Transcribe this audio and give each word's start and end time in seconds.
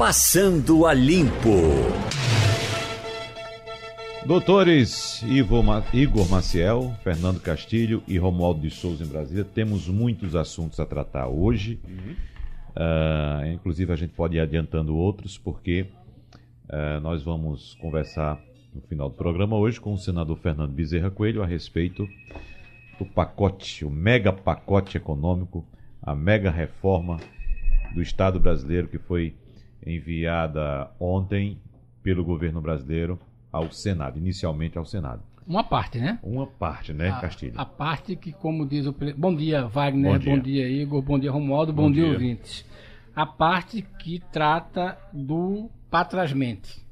Passando 0.00 0.86
a 0.86 0.94
Limpo. 0.94 1.60
Doutores 4.24 5.22
Ivo 5.24 5.62
Igor 5.92 6.26
Maciel, 6.30 6.94
Fernando 7.04 7.38
Castilho 7.38 8.02
e 8.08 8.16
Romualdo 8.16 8.62
de 8.62 8.70
Souza 8.70 9.04
em 9.04 9.06
Brasília, 9.06 9.44
temos 9.44 9.88
muitos 9.88 10.34
assuntos 10.34 10.80
a 10.80 10.86
tratar 10.86 11.28
hoje. 11.28 11.78
Uhum. 11.86 12.14
Uh, 12.70 13.52
inclusive, 13.52 13.92
a 13.92 13.96
gente 13.96 14.14
pode 14.14 14.38
ir 14.38 14.40
adiantando 14.40 14.96
outros, 14.96 15.36
porque 15.36 15.86
uh, 16.70 16.98
nós 17.02 17.22
vamos 17.22 17.74
conversar 17.74 18.40
no 18.74 18.80
final 18.80 19.10
do 19.10 19.16
programa 19.16 19.58
hoje 19.58 19.78
com 19.78 19.92
o 19.92 19.98
senador 19.98 20.38
Fernando 20.38 20.72
Bezerra 20.72 21.10
Coelho 21.10 21.42
a 21.42 21.46
respeito 21.46 22.08
do 22.98 23.04
pacote, 23.04 23.84
o 23.84 23.90
mega 23.90 24.32
pacote 24.32 24.96
econômico, 24.96 25.62
a 26.02 26.14
mega 26.14 26.50
reforma 26.50 27.20
do 27.94 28.00
Estado 28.00 28.40
brasileiro 28.40 28.88
que 28.88 28.98
foi 28.98 29.34
enviada 29.84 30.90
ontem 30.98 31.58
pelo 32.02 32.24
governo 32.24 32.60
brasileiro 32.60 33.18
ao 33.52 33.70
Senado, 33.70 34.18
inicialmente 34.18 34.78
ao 34.78 34.84
Senado. 34.84 35.22
Uma 35.46 35.64
parte, 35.64 35.98
né? 35.98 36.18
Uma 36.22 36.46
parte, 36.46 36.92
né, 36.92 37.10
a, 37.10 37.20
Castilho? 37.20 37.54
A 37.56 37.64
parte 37.64 38.14
que, 38.14 38.32
como 38.32 38.66
diz 38.66 38.86
o. 38.86 38.94
Bom 39.16 39.34
dia, 39.34 39.66
Wagner. 39.66 40.12
Bom 40.12 40.18
dia. 40.18 40.36
bom 40.36 40.42
dia, 40.42 40.68
Igor. 40.68 41.02
Bom 41.02 41.18
dia, 41.18 41.30
Romualdo. 41.30 41.72
Bom, 41.72 41.84
bom 41.84 41.90
dia, 41.90 42.04
dia, 42.04 42.12
ouvintes. 42.12 42.64
A 43.16 43.26
parte 43.26 43.82
que 43.98 44.22
trata 44.32 44.96
do 45.12 45.68
patrasmente. 45.90 46.86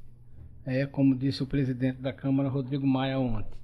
É, 0.67 0.87
como 0.87 1.15
disse 1.15 1.43
o 1.43 1.47
presidente 1.47 2.01
da 2.03 2.13
Câmara, 2.13 2.49
Rodrigo 2.49 2.87
Maia, 2.87 3.19
ontem. 3.19 3.57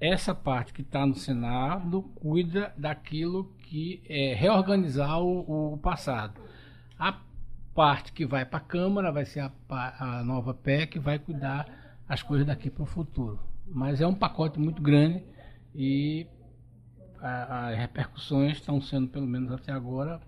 Essa 0.00 0.34
parte 0.34 0.72
que 0.72 0.82
está 0.82 1.06
no 1.06 1.14
Senado 1.14 2.02
cuida 2.16 2.74
daquilo 2.76 3.52
que 3.58 4.02
é 4.08 4.34
reorganizar 4.34 5.22
o, 5.22 5.74
o 5.74 5.78
passado. 5.78 6.40
A 6.98 7.16
parte 7.74 8.12
que 8.12 8.26
vai 8.26 8.44
para 8.44 8.58
a 8.58 8.62
Câmara 8.62 9.10
vai 9.10 9.24
ser 9.24 9.40
a, 9.40 10.18
a 10.18 10.24
nova 10.24 10.54
PEC, 10.54 10.92
que 10.92 10.98
vai 10.98 11.18
cuidar 11.18 11.66
as 12.08 12.22
coisas 12.22 12.46
daqui 12.46 12.70
para 12.70 12.82
o 12.82 12.86
futuro. 12.86 13.38
Mas 13.66 14.00
é 14.00 14.06
um 14.06 14.14
pacote 14.14 14.58
muito 14.58 14.82
grande 14.82 15.22
e 15.74 16.26
as 17.20 17.78
repercussões 17.78 18.56
estão 18.56 18.80
sendo, 18.80 19.08
pelo 19.08 19.26
menos 19.26 19.52
até 19.52 19.72
agora, 19.72 20.20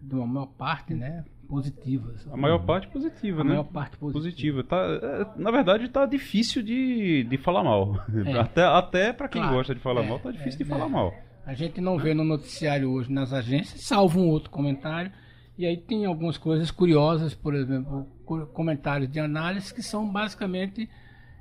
de 0.00 0.14
uma 0.14 0.26
maior 0.26 0.46
parte, 0.46 0.94
né, 0.94 1.24
positivas. 1.48 2.26
A 2.30 2.36
maior 2.36 2.58
parte 2.60 2.86
positiva, 2.88 3.40
a 3.40 3.44
né? 3.44 3.50
A 3.50 3.54
maior 3.54 3.64
parte 3.64 3.96
positiva. 3.96 4.62
positiva. 4.62 4.64
Tá, 4.64 4.76
é, 4.76 5.40
na 5.40 5.50
verdade, 5.50 5.86
está 5.86 6.06
difícil 6.06 6.62
de, 6.62 7.24
de 7.24 7.36
falar 7.36 7.64
mal. 7.64 7.96
É. 8.24 8.32
Até, 8.38 8.62
até 8.62 9.12
para 9.12 9.28
quem 9.28 9.40
claro, 9.40 9.56
gosta 9.56 9.74
de 9.74 9.80
falar 9.80 10.04
é, 10.04 10.08
mal, 10.08 10.16
está 10.18 10.30
difícil 10.30 10.60
é, 10.60 10.64
de 10.64 10.70
falar 10.70 10.88
mal. 10.88 11.12
A 11.44 11.54
gente 11.54 11.80
não 11.80 11.96
vê 11.96 12.14
no 12.14 12.24
noticiário 12.24 12.90
hoje 12.90 13.12
nas 13.12 13.32
agências, 13.32 13.82
salvo 13.82 14.20
um 14.20 14.28
outro 14.28 14.50
comentário. 14.50 15.10
E 15.58 15.64
aí 15.64 15.76
tem 15.76 16.04
algumas 16.04 16.36
coisas 16.36 16.70
curiosas, 16.70 17.34
por 17.34 17.54
exemplo, 17.54 18.06
comentários 18.52 19.10
de 19.10 19.18
análise 19.18 19.72
que 19.72 19.82
são 19.82 20.06
basicamente 20.06 20.88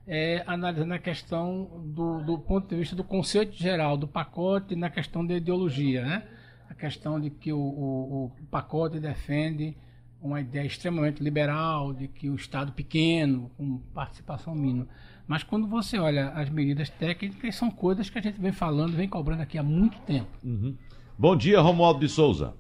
é, 0.08 0.44
analisando 0.48 0.94
a 0.94 1.00
questão 1.00 1.84
do, 1.94 2.22
do, 2.22 2.40
ponto 2.40 2.70
de 2.70 2.76
vista 2.76 2.96
do 2.96 3.04
conceito 3.04 3.54
geral 3.54 3.98
do 3.98 4.08
pacote 4.08 4.76
na 4.76 4.90
questão 4.90 5.26
da 5.26 5.36
ideologia, 5.36 6.06
né? 6.06 6.24
A 6.70 6.74
questão 6.74 7.20
de 7.20 7.30
que 7.30 7.52
o, 7.52 7.60
o, 7.60 8.26
o 8.26 8.46
pacote 8.50 9.00
defende 9.00 9.76
uma 10.22 10.42
ideia 10.42 10.66
extremamente 10.66 11.22
liberal 11.22 11.94
de 11.94 12.08
que 12.08 12.30
o 12.30 12.36
Estado 12.36 12.72
pequeno, 12.72 13.52
com 13.58 13.80
participação 13.94 14.56
mínima. 14.56 14.88
Mas 15.28 15.44
quando 15.44 15.68
você 15.68 15.98
olha 15.98 16.30
as 16.30 16.50
medidas 16.50 16.90
técnicas, 16.90 17.56
são 17.56 17.70
coisas 17.70 18.10
que 18.10 18.18
a 18.18 18.22
gente 18.22 18.40
vem 18.40 18.52
falando, 18.52 18.96
vem 18.96 19.10
cobrando 19.10 19.42
aqui 19.42 19.58
há 19.58 19.64
muito 19.64 19.98
tempo. 20.02 20.30
Uhum. 20.44 20.76
Bom 21.18 21.36
dia, 21.36 21.60
Romualdo 21.62 22.00
de 22.00 22.10
Souza. 22.10 22.54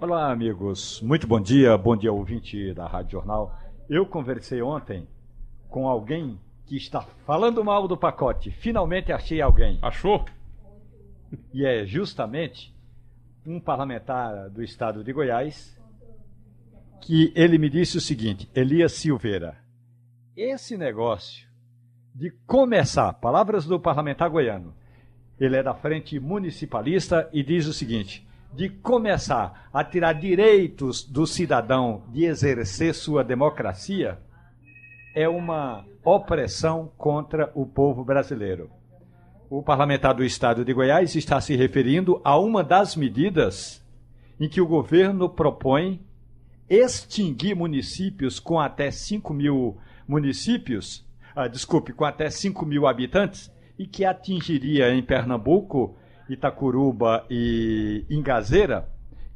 Olá, 0.00 0.30
amigos. 0.30 1.02
Muito 1.02 1.26
bom 1.26 1.40
dia. 1.40 1.76
Bom 1.76 1.96
dia, 1.96 2.12
ouvinte 2.12 2.72
da 2.72 2.86
Rádio 2.86 3.10
Jornal. 3.10 3.58
Eu 3.90 4.06
conversei 4.06 4.62
ontem 4.62 5.08
com 5.68 5.88
alguém 5.88 6.38
que 6.66 6.76
está 6.76 7.00
falando 7.26 7.64
mal 7.64 7.88
do 7.88 7.96
pacote. 7.96 8.52
Finalmente 8.52 9.12
achei 9.12 9.40
alguém. 9.40 9.76
Achou? 9.82 10.24
E 11.52 11.66
é 11.66 11.84
justamente 11.84 12.72
um 13.44 13.58
parlamentar 13.58 14.48
do 14.50 14.62
estado 14.62 15.02
de 15.02 15.12
Goiás 15.12 15.76
que 17.00 17.32
ele 17.34 17.58
me 17.58 17.68
disse 17.68 17.96
o 17.96 18.00
seguinte: 18.00 18.48
Elias 18.54 18.92
Silveira, 18.92 19.58
esse 20.36 20.78
negócio 20.78 21.48
de 22.14 22.30
começar, 22.46 23.14
palavras 23.14 23.66
do 23.66 23.80
parlamentar 23.80 24.30
goiano, 24.30 24.72
ele 25.40 25.56
é 25.56 25.62
da 25.62 25.74
frente 25.74 26.20
municipalista 26.20 27.28
e 27.32 27.42
diz 27.42 27.66
o 27.66 27.72
seguinte: 27.72 28.27
de 28.52 28.68
começar 28.68 29.68
a 29.72 29.84
tirar 29.84 30.14
direitos 30.14 31.04
do 31.04 31.26
cidadão 31.26 32.02
de 32.08 32.24
exercer 32.24 32.94
sua 32.94 33.22
democracia, 33.22 34.18
é 35.14 35.28
uma 35.28 35.84
opressão 36.04 36.90
contra 36.96 37.50
o 37.54 37.66
povo 37.66 38.04
brasileiro. 38.04 38.70
O 39.50 39.62
parlamentar 39.62 40.14
do 40.14 40.24
estado 40.24 40.64
de 40.64 40.72
Goiás 40.72 41.14
está 41.14 41.40
se 41.40 41.56
referindo 41.56 42.20
a 42.24 42.38
uma 42.38 42.62
das 42.62 42.94
medidas 42.94 43.82
em 44.38 44.48
que 44.48 44.60
o 44.60 44.66
governo 44.66 45.28
propõe 45.28 46.00
extinguir 46.68 47.56
municípios 47.56 48.38
com 48.38 48.60
até 48.60 48.90
5 48.90 49.32
mil 49.32 49.78
municípios, 50.06 51.06
ah, 51.34 51.48
desculpe, 51.48 51.92
com 51.92 52.04
até 52.04 52.28
5 52.28 52.64
mil 52.66 52.86
habitantes, 52.86 53.50
e 53.78 53.86
que 53.86 54.04
atingiria 54.04 54.92
em 54.92 55.02
Pernambuco, 55.02 55.96
Itacuruba 56.28 57.24
e 57.30 58.04
Ingazeira, 58.10 58.88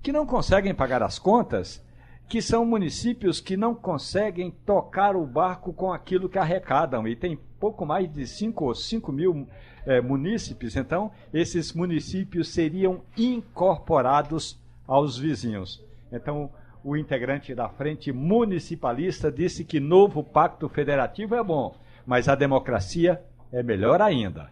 que 0.03 0.13
não 0.13 0.27
conseguem 0.27 0.75
pagar 0.75 1.03
as 1.03 1.19
contas 1.19 1.85
que 2.29 2.41
são 2.41 2.65
municípios 2.65 3.41
que 3.41 3.59
não 3.59 3.75
conseguem 3.75 4.51
tocar 4.65 5.15
o 5.15 5.27
barco 5.27 5.71
com 5.73 5.93
aquilo 5.93 6.31
que 6.31 6.39
arrecadam. 6.39 7.07
E 7.07 7.15
tem 7.15 7.39
pouco 7.61 7.85
mais 7.85 8.11
de 8.11 8.27
5 8.27 8.65
ou 8.65 8.75
5 8.75 9.13
mil 9.13 9.47
é, 9.85 10.01
munícipes, 10.01 10.75
então 10.75 11.11
esses 11.33 11.75
municípios 11.75 12.49
seriam 12.49 13.03
incorporados 13.19 14.59
aos 14.87 15.19
vizinhos. 15.19 15.85
Então, 16.11 16.51
o 16.83 16.97
integrante 16.97 17.55
da 17.55 17.69
frente 17.69 18.11
municipalista 18.13 19.31
disse 19.31 19.63
que 19.63 19.79
novo 19.79 20.25
pacto 20.25 20.69
federativo 20.69 21.35
é 21.35 21.45
bom, 21.45 21.77
mas 22.07 22.29
a 22.29 22.35
democracia 22.35 23.23
é 23.53 23.63
melhor 23.63 24.01
ainda. 24.01 24.51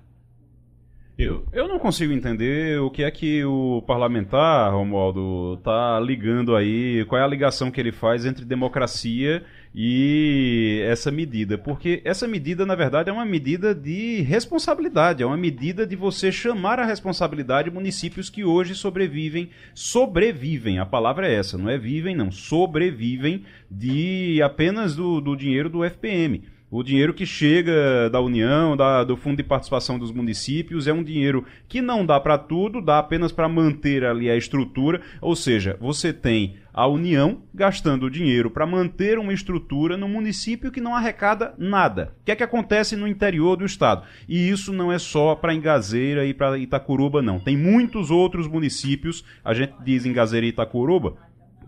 Eu, 1.21 1.45
eu 1.53 1.69
não 1.69 1.79
consigo 1.79 2.15
entender 2.15 2.81
o 2.81 2.91
que 2.91 3.05
é 3.05 3.11
que 3.11 3.45
o 3.45 3.83
parlamentar, 3.87 4.73
Romualdo, 4.73 5.59
tá 5.59 6.01
ligando 6.01 6.57
aí, 6.57 7.05
qual 7.05 7.21
é 7.21 7.25
a 7.25 7.29
ligação 7.29 7.71
que 7.71 7.79
ele 7.79 7.93
faz 7.93 8.25
entre 8.25 8.43
democracia 8.43 9.45
e 9.75 10.81
essa 10.87 11.11
medida. 11.11 11.59
Porque 11.59 12.01
essa 12.07 12.27
medida, 12.27 12.65
na 12.65 12.75
verdade, 12.75 13.11
é 13.11 13.13
uma 13.13 13.27
medida 13.27 13.75
de 13.75 14.23
responsabilidade, 14.23 15.23
é 15.23 15.27
uma 15.27 15.37
medida 15.37 15.87
de 15.87 15.95
você 15.95 16.33
chamar 16.33 16.81
a 16.81 16.87
responsabilidade 16.87 17.71
municípios 17.71 18.31
que 18.31 18.43
hoje 18.43 18.75
sobrevivem, 18.75 19.51
sobrevivem, 19.75 20.79
a 20.79 20.87
palavra 20.87 21.29
é 21.29 21.35
essa, 21.35 21.59
não 21.59 21.69
é 21.69 21.77
vivem, 21.77 22.17
não, 22.17 22.33
sobrevivem 22.33 23.45
de 23.71 24.41
apenas 24.43 24.97
do, 24.97 25.21
do 25.21 25.37
dinheiro 25.37 25.69
do 25.69 25.85
FPM. 25.85 26.45
O 26.73 26.85
dinheiro 26.85 27.13
que 27.13 27.27
chega 27.27 28.09
da 28.11 28.21
União, 28.21 28.77
da, 28.77 29.03
do 29.03 29.17
Fundo 29.17 29.39
de 29.39 29.43
Participação 29.43 29.99
dos 29.99 30.13
Municípios, 30.13 30.87
é 30.87 30.93
um 30.93 31.03
dinheiro 31.03 31.45
que 31.69 31.83
não 31.83 32.07
dá 32.07 32.21
para 32.21 32.39
tudo, 32.39 32.81
dá 32.81 33.01
apenas 33.01 33.33
para 33.33 33.49
manter 33.49 34.05
ali 34.05 34.31
a 34.31 34.37
estrutura. 34.37 35.01
Ou 35.21 35.35
seja, 35.35 35.77
você 35.81 36.13
tem 36.13 36.59
a 36.73 36.87
União 36.87 37.43
gastando 37.53 38.09
dinheiro 38.09 38.53
para 38.53 38.67
manter 38.67 39.19
uma 39.19 39.33
estrutura 39.33 39.97
no 39.97 40.09
município 40.09 40.71
que 40.71 40.81
não 40.81 40.95
arrecada 40.95 41.55
nada. 41.59 42.15
O 42.21 42.25
que 42.25 42.31
é 42.31 42.37
que 42.37 42.45
acontece 42.45 42.95
no 42.95 43.09
interior 43.09 43.57
do 43.57 43.65
estado? 43.65 44.07
E 44.29 44.49
isso 44.49 44.73
não 44.73 44.93
é 44.93 44.99
só 44.99 45.35
para 45.35 45.53
Engazeira 45.53 46.25
e 46.25 46.33
para 46.33 46.57
Itacuruba, 46.57 47.21
não. 47.21 47.41
Tem 47.41 47.57
muitos 47.57 48.13
outros 48.13 48.47
municípios, 48.47 49.25
a 49.45 49.53
gente 49.53 49.75
diz 49.85 50.07
Engazeira 50.07 50.47
e 50.47 50.51
Itacuruba, 50.51 51.17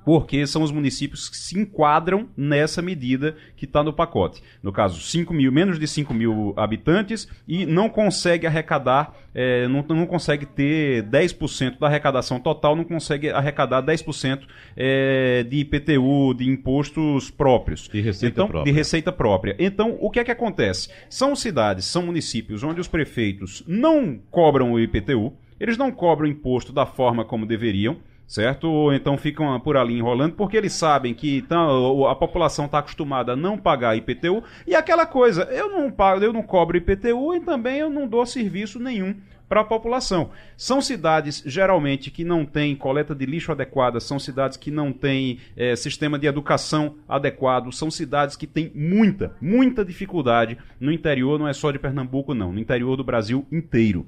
porque 0.04 0.46
são 0.46 0.62
os 0.62 0.70
municípios 0.70 1.28
que 1.28 1.36
se 1.36 1.58
enquadram 1.58 2.28
nessa 2.36 2.82
medida 2.82 3.36
que 3.56 3.64
está 3.64 3.82
no 3.82 3.92
pacote. 3.92 4.42
No 4.62 4.72
caso, 4.72 5.00
5 5.00 5.32
mil, 5.32 5.52
menos 5.52 5.78
de 5.78 5.86
5 5.86 6.12
mil 6.12 6.54
habitantes 6.56 7.28
e 7.46 7.64
não 7.66 7.88
consegue 7.88 8.46
arrecadar, 8.46 9.14
é, 9.34 9.66
não, 9.68 9.82
não 9.88 10.06
consegue 10.06 10.44
ter 10.46 11.04
10% 11.04 11.78
da 11.78 11.86
arrecadação 11.86 12.38
total, 12.38 12.76
não 12.76 12.84
consegue 12.84 13.30
arrecadar 13.30 13.82
10% 13.82 14.42
é, 14.76 15.42
de 15.44 15.58
IPTU, 15.58 16.34
de 16.34 16.48
impostos 16.48 17.30
próprios. 17.30 17.88
De 17.88 18.00
receita 18.00 18.34
então, 18.34 18.48
própria. 18.48 18.72
De 18.72 18.76
receita 18.76 19.12
própria. 19.12 19.56
Então, 19.58 19.96
o 20.00 20.10
que 20.10 20.20
é 20.20 20.24
que 20.24 20.30
acontece? 20.30 20.88
São 21.08 21.34
cidades, 21.34 21.84
são 21.84 22.02
municípios 22.02 22.62
onde 22.62 22.80
os 22.80 22.88
prefeitos 22.88 23.62
não 23.66 24.18
cobram 24.30 24.72
o 24.72 24.80
IPTU, 24.80 25.32
eles 25.58 25.78
não 25.78 25.92
cobram 25.92 26.28
imposto 26.28 26.72
da 26.72 26.84
forma 26.84 27.24
como 27.24 27.46
deveriam, 27.46 27.98
certo? 28.32 28.66
Ou 28.66 28.94
então 28.94 29.18
ficam 29.18 29.60
por 29.60 29.76
ali 29.76 29.98
enrolando, 29.98 30.34
porque 30.34 30.56
eles 30.56 30.72
sabem 30.72 31.12
que 31.12 31.42
tão, 31.42 32.06
a 32.06 32.16
população 32.16 32.64
está 32.64 32.78
acostumada 32.78 33.32
a 33.32 33.36
não 33.36 33.58
pagar 33.58 33.94
IPTU, 33.94 34.42
e 34.66 34.74
aquela 34.74 35.04
coisa, 35.04 35.42
eu 35.44 35.68
não 35.68 35.90
pago, 35.90 36.24
eu 36.24 36.32
não 36.32 36.42
cobro 36.42 36.78
IPTU 36.78 37.34
e 37.34 37.40
também 37.40 37.78
eu 37.78 37.90
não 37.90 38.08
dou 38.08 38.24
serviço 38.24 38.78
nenhum 38.78 39.14
para 39.46 39.60
a 39.60 39.64
população. 39.64 40.30
São 40.56 40.80
cidades, 40.80 41.42
geralmente, 41.44 42.10
que 42.10 42.24
não 42.24 42.46
têm 42.46 42.74
coleta 42.74 43.14
de 43.14 43.26
lixo 43.26 43.52
adequada, 43.52 44.00
são 44.00 44.18
cidades 44.18 44.56
que 44.56 44.70
não 44.70 44.94
têm 44.94 45.38
é, 45.54 45.76
sistema 45.76 46.18
de 46.18 46.26
educação 46.26 46.94
adequado, 47.06 47.70
são 47.70 47.90
cidades 47.90 48.34
que 48.34 48.46
têm 48.46 48.72
muita, 48.74 49.36
muita 49.42 49.84
dificuldade 49.84 50.56
no 50.80 50.90
interior, 50.90 51.38
não 51.38 51.46
é 51.46 51.52
só 51.52 51.70
de 51.70 51.78
Pernambuco, 51.78 52.32
não, 52.32 52.50
no 52.50 52.58
interior 52.58 52.96
do 52.96 53.04
Brasil 53.04 53.46
inteiro 53.52 54.06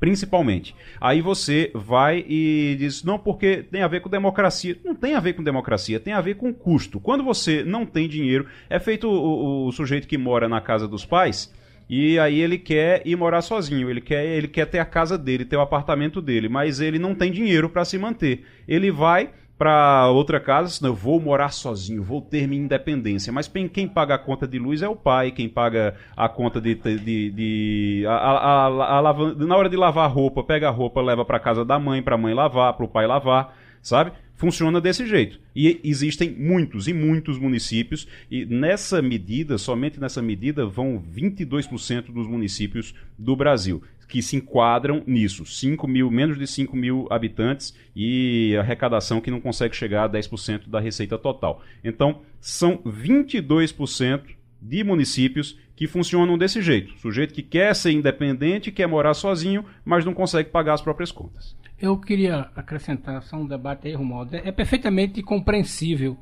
principalmente. 0.00 0.74
Aí 1.00 1.20
você 1.20 1.70
vai 1.74 2.24
e 2.28 2.76
diz, 2.78 3.02
não, 3.02 3.18
porque 3.18 3.62
tem 3.62 3.82
a 3.82 3.88
ver 3.88 4.00
com 4.00 4.08
democracia. 4.08 4.76
Não 4.84 4.94
tem 4.94 5.14
a 5.14 5.20
ver 5.20 5.34
com 5.34 5.42
democracia, 5.42 6.00
tem 6.00 6.12
a 6.12 6.20
ver 6.20 6.34
com 6.36 6.52
custo. 6.52 7.00
Quando 7.00 7.24
você 7.24 7.64
não 7.64 7.84
tem 7.84 8.08
dinheiro, 8.08 8.46
é 8.70 8.78
feito 8.78 9.08
o, 9.08 9.66
o 9.66 9.72
sujeito 9.72 10.06
que 10.06 10.18
mora 10.18 10.48
na 10.48 10.60
casa 10.60 10.86
dos 10.86 11.04
pais. 11.04 11.52
E 11.88 12.18
aí 12.18 12.40
ele 12.40 12.58
quer 12.58 13.02
ir 13.06 13.16
morar 13.16 13.40
sozinho, 13.40 13.88
ele 13.88 14.00
quer, 14.00 14.24
ele 14.24 14.46
quer 14.46 14.66
ter 14.66 14.78
a 14.78 14.84
casa 14.84 15.16
dele, 15.16 15.44
ter 15.44 15.56
o 15.56 15.60
apartamento 15.60 16.20
dele, 16.20 16.46
mas 16.46 16.80
ele 16.80 16.98
não 16.98 17.14
tem 17.14 17.32
dinheiro 17.32 17.70
para 17.70 17.84
se 17.84 17.96
manter. 17.96 18.44
Ele 18.66 18.90
vai 18.90 19.30
para 19.58 20.08
outra 20.08 20.38
casa, 20.38 20.70
senão 20.70 20.90
eu 20.90 20.94
vou 20.94 21.20
morar 21.20 21.48
sozinho, 21.48 22.02
vou 22.02 22.22
ter 22.22 22.46
minha 22.46 22.62
independência. 22.62 23.32
Mas 23.32 23.50
quem 23.72 23.88
paga 23.88 24.14
a 24.14 24.18
conta 24.18 24.46
de 24.46 24.56
luz 24.56 24.82
é 24.82 24.88
o 24.88 24.94
pai, 24.94 25.32
quem 25.32 25.48
paga 25.48 25.96
a 26.16 26.28
conta 26.28 26.60
de. 26.60 26.76
de, 26.76 27.30
de 27.30 28.04
a, 28.06 28.12
a, 28.12 28.66
a, 28.66 29.10
a, 29.10 29.34
na 29.34 29.56
hora 29.56 29.68
de 29.68 29.76
lavar 29.76 30.08
roupa, 30.10 30.44
pega 30.44 30.68
a 30.68 30.70
roupa, 30.70 31.02
leva 31.02 31.24
para 31.24 31.40
casa 31.40 31.64
da 31.64 31.78
mãe, 31.78 32.00
para 32.00 32.14
a 32.14 32.18
mãe 32.18 32.32
lavar, 32.32 32.72
para 32.74 32.84
o 32.84 32.88
pai 32.88 33.06
lavar, 33.06 33.58
sabe? 33.82 34.12
Funciona 34.36 34.80
desse 34.80 35.04
jeito. 35.04 35.40
E 35.56 35.80
existem 35.82 36.30
muitos 36.30 36.86
e 36.86 36.94
muitos 36.94 37.36
municípios, 37.36 38.06
e 38.30 38.46
nessa 38.46 39.02
medida, 39.02 39.58
somente 39.58 39.98
nessa 39.98 40.22
medida, 40.22 40.64
vão 40.64 41.02
22% 41.12 42.12
dos 42.12 42.28
municípios 42.28 42.94
do 43.18 43.34
Brasil 43.34 43.82
que 44.08 44.22
se 44.22 44.36
enquadram 44.36 45.02
nisso. 45.06 45.44
5 45.44 45.86
mil, 45.86 46.10
menos 46.10 46.38
de 46.38 46.46
5 46.46 46.74
mil 46.74 47.06
habitantes 47.10 47.76
e 47.94 48.56
arrecadação 48.58 49.20
que 49.20 49.30
não 49.30 49.40
consegue 49.40 49.76
chegar 49.76 50.04
a 50.04 50.08
10% 50.08 50.68
da 50.68 50.80
receita 50.80 51.18
total. 51.18 51.62
Então, 51.84 52.22
são 52.40 52.78
22% 52.78 54.22
de 54.60 54.82
municípios 54.82 55.58
que 55.76 55.86
funcionam 55.86 56.36
desse 56.36 56.60
jeito. 56.60 56.98
Sujeito 56.98 57.32
que 57.32 57.42
quer 57.42 57.74
ser 57.76 57.92
independente, 57.92 58.72
quer 58.72 58.88
morar 58.88 59.14
sozinho, 59.14 59.64
mas 59.84 60.04
não 60.04 60.14
consegue 60.14 60.50
pagar 60.50 60.74
as 60.74 60.80
próprias 60.80 61.12
contas. 61.12 61.54
Eu 61.78 61.96
queria 61.96 62.50
acrescentar 62.56 63.22
só 63.22 63.36
um 63.36 63.46
debate 63.46 63.86
aí, 63.86 63.94
Romualdo. 63.94 64.34
É 64.34 64.50
perfeitamente 64.50 65.22
compreensível 65.22 66.16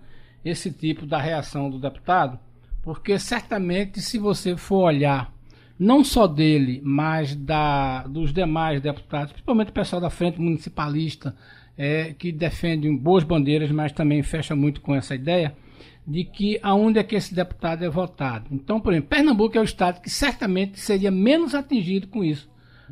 esse 0.44 0.70
tipo 0.70 1.06
da 1.06 1.18
reação 1.18 1.70
do 1.70 1.78
deputado, 1.78 2.38
porque 2.82 3.18
certamente 3.18 4.02
se 4.02 4.18
você 4.18 4.56
for 4.56 4.84
olhar 4.84 5.32
não 5.78 6.02
só 6.02 6.26
dele, 6.26 6.80
mas 6.84 7.34
da, 7.34 8.02
dos 8.04 8.32
demais 8.32 8.80
deputados, 8.80 9.32
principalmente 9.32 9.70
o 9.70 9.74
pessoal 9.74 10.00
da 10.00 10.10
frente 10.10 10.40
municipalista, 10.40 11.36
é, 11.76 12.14
que 12.14 12.32
defende 12.32 12.90
boas 12.90 13.24
bandeiras, 13.24 13.70
mas 13.70 13.92
também 13.92 14.22
fecha 14.22 14.56
muito 14.56 14.80
com 14.80 14.94
essa 14.94 15.14
ideia 15.14 15.54
de 16.06 16.24
que 16.24 16.58
aonde 16.62 16.98
é 16.98 17.02
que 17.02 17.16
esse 17.16 17.34
deputado 17.34 17.84
é 17.84 17.88
votado. 17.88 18.46
Então, 18.50 18.80
por 18.80 18.92
exemplo, 18.92 19.10
Pernambuco 19.10 19.58
é 19.58 19.60
o 19.60 19.64
estado 19.64 20.00
que 20.00 20.08
certamente 20.08 20.78
seria 20.78 21.10
menos 21.10 21.54
atingido 21.54 22.06
com 22.06 22.24
isso. 22.24 22.48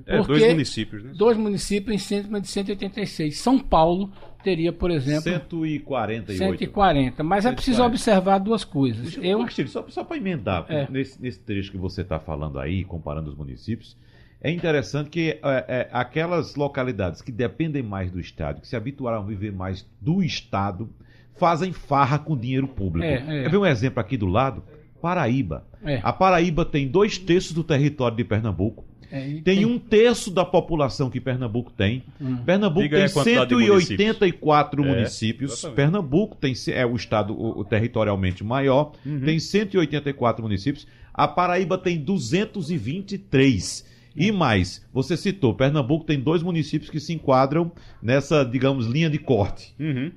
É, 0.07 0.21
dois 0.21 0.49
municípios, 0.49 1.05
né? 1.05 1.13
Dois 1.15 1.37
municípios 1.37 1.95
em 1.95 1.99
cima 1.99 2.41
de 2.41 2.49
186. 2.49 3.39
São 3.39 3.59
Paulo 3.59 4.13
teria, 4.45 4.73
por 4.73 4.91
exemplo. 4.91 5.23
148. 5.23 6.37
140. 6.37 7.25
Mas 7.25 7.45
140. 7.45 7.49
é 7.49 7.53
preciso 7.55 7.83
observar 7.83 8.39
duas 8.39 8.63
coisas. 8.63 9.03
Deixa, 9.03 9.21
eu... 9.21 9.43
Castilho, 9.43 9.69
só, 9.69 9.85
só 9.89 10.05
para 10.05 10.19
emendar, 10.19 10.67
é. 10.69 10.87
nesse, 10.91 11.21
nesse 11.21 11.41
trecho 11.41 11.71
que 11.71 11.79
você 11.79 12.03
está 12.03 12.21
falando 12.21 12.61
aí, 12.61 12.85
comparando 12.85 13.31
os 13.31 13.37
municípios, 13.37 13.97
é 14.41 14.51
interessante 14.51 15.09
que 15.09 15.31
é, 15.31 15.41
é, 15.43 15.89
aquelas 15.91 16.55
localidades 16.55 17.23
que 17.23 17.33
dependem 17.33 17.83
mais 17.83 18.11
do 18.11 18.21
Estado, 18.21 18.61
que 18.61 18.69
se 18.69 18.77
habituaram 18.77 19.19
a 19.19 19.23
viver 19.23 19.51
mais 19.51 19.89
do 20.01 20.23
Estado, 20.23 20.91
fazem 21.35 21.73
farra 21.73 22.19
com 22.19 22.37
dinheiro 22.37 22.69
público. 22.69 23.07
É, 23.07 23.15
é. 23.15 23.43
Quer 23.45 23.51
ver 23.51 23.57
um 23.57 23.67
exemplo 23.67 24.01
aqui 24.01 24.17
do 24.17 24.27
lado? 24.27 24.63
Paraíba. 25.01 25.67
É. 25.83 26.01
A 26.03 26.13
Paraíba 26.13 26.65
tem 26.65 26.87
dois 26.87 27.19
terços 27.19 27.53
do 27.53 27.65
território 27.65 28.17
de 28.17 28.25
Pernambuco 28.25 28.85
é, 29.15 29.21
tem, 29.21 29.43
tem, 29.43 29.65
um 29.65 29.79
terço 29.79 30.29
da 30.29 30.45
população 30.45 31.09
que 31.09 31.21
Pernambuco 31.21 31.71
tem. 31.71 32.03
Hum. 32.21 32.39
Pernambuco 32.39 32.83
Diga 32.83 32.99
tem 32.99 33.09
184 33.09 34.83
municípios. 34.83 35.51
municípios. 35.53 35.65
É, 35.65 35.71
Pernambuco 35.71 36.37
tem, 36.37 36.53
é 36.73 36.85
o 36.85 36.97
estado 36.97 37.33
o, 37.33 37.61
o 37.61 37.65
territorialmente 37.65 38.43
maior, 38.43 38.93
uhum. 39.07 39.21
tem 39.21 39.39
184 39.39 40.43
municípios. 40.43 40.85
A 41.13 41.29
Paraíba 41.29 41.79
tem 41.79 41.97
223. 41.97 43.95
E 44.17 44.33
mais, 44.33 44.85
você 44.93 45.17
citou, 45.17 45.55
Pernambuco 45.55 46.05
tem 46.05 46.19
dois 46.19 46.43
municípios 46.43 46.91
que 46.91 46.99
se 46.99 47.13
enquadram 47.13 47.71
nessa, 48.03 48.45
digamos, 48.45 48.87
linha 48.87 49.09
de 49.09 49.19
corte. 49.19 49.75
Uhum. 49.79 50.11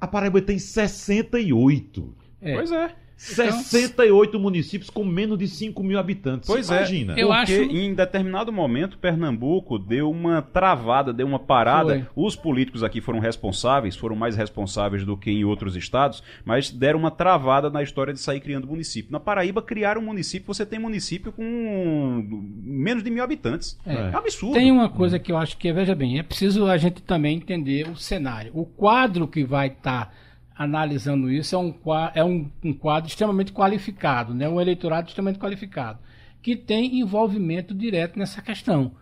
A 0.00 0.06
Paraíba 0.08 0.42
tem 0.42 0.58
68. 0.58 2.14
É. 2.40 2.54
Pois 2.54 2.72
é. 2.72 2.92
68 3.16 4.28
então, 4.28 4.40
municípios 4.40 4.90
com 4.90 5.02
menos 5.02 5.38
de 5.38 5.48
5 5.48 5.82
mil 5.82 5.98
habitantes. 5.98 6.46
Pois 6.46 6.70
é. 6.70 6.76
Imagina. 6.76 7.14
é. 7.14 7.22
Eu 7.22 7.28
porque 7.28 7.54
acho... 7.54 7.62
em 7.62 7.94
determinado 7.94 8.52
momento 8.52 8.98
Pernambuco 8.98 9.78
deu 9.78 10.10
uma 10.10 10.42
travada, 10.42 11.12
deu 11.12 11.26
uma 11.26 11.38
parada. 11.38 12.08
Foi. 12.14 12.24
Os 12.24 12.36
políticos 12.36 12.82
aqui 12.82 13.00
foram 13.00 13.18
responsáveis, 13.18 13.96
foram 13.96 14.14
mais 14.14 14.36
responsáveis 14.36 15.04
do 15.04 15.16
que 15.16 15.30
em 15.30 15.44
outros 15.44 15.76
estados, 15.76 16.22
mas 16.44 16.70
deram 16.70 16.98
uma 16.98 17.10
travada 17.10 17.70
na 17.70 17.82
história 17.82 18.12
de 18.12 18.20
sair 18.20 18.40
criando 18.40 18.66
município. 18.66 19.10
Na 19.10 19.20
Paraíba 19.20 19.62
criaram 19.62 20.02
um 20.02 20.04
município, 20.04 20.46
você 20.46 20.66
tem 20.66 20.78
município 20.78 21.32
com 21.32 22.26
menos 22.62 23.02
de 23.02 23.10
mil 23.10 23.24
habitantes. 23.24 23.78
É, 23.86 23.94
é 23.94 24.14
absurdo. 24.14 24.54
Tem 24.54 24.70
uma 24.70 24.90
coisa 24.90 25.18
que 25.18 25.32
eu 25.32 25.38
acho 25.38 25.56
que, 25.56 25.72
veja 25.72 25.94
bem, 25.94 26.18
é 26.18 26.22
preciso 26.22 26.66
a 26.66 26.76
gente 26.76 27.02
também 27.02 27.36
entender 27.36 27.88
o 27.88 27.96
cenário. 27.96 28.52
O 28.54 28.66
quadro 28.66 29.26
que 29.26 29.42
vai 29.42 29.68
estar. 29.68 30.06
Tá 30.06 30.25
analisando 30.56 31.30
isso, 31.30 31.54
é 31.54 31.58
um, 31.58 31.74
é 32.14 32.24
um, 32.24 32.50
um 32.64 32.72
quadro 32.72 33.08
extremamente 33.08 33.52
qualificado, 33.52 34.34
né? 34.34 34.48
um 34.48 34.60
eleitorado 34.60 35.08
extremamente 35.08 35.38
qualificado, 35.38 35.98
que 36.42 36.56
tem 36.56 36.98
envolvimento 36.98 37.74
direto 37.74 38.18
nessa 38.18 38.40
questão. 38.40 38.92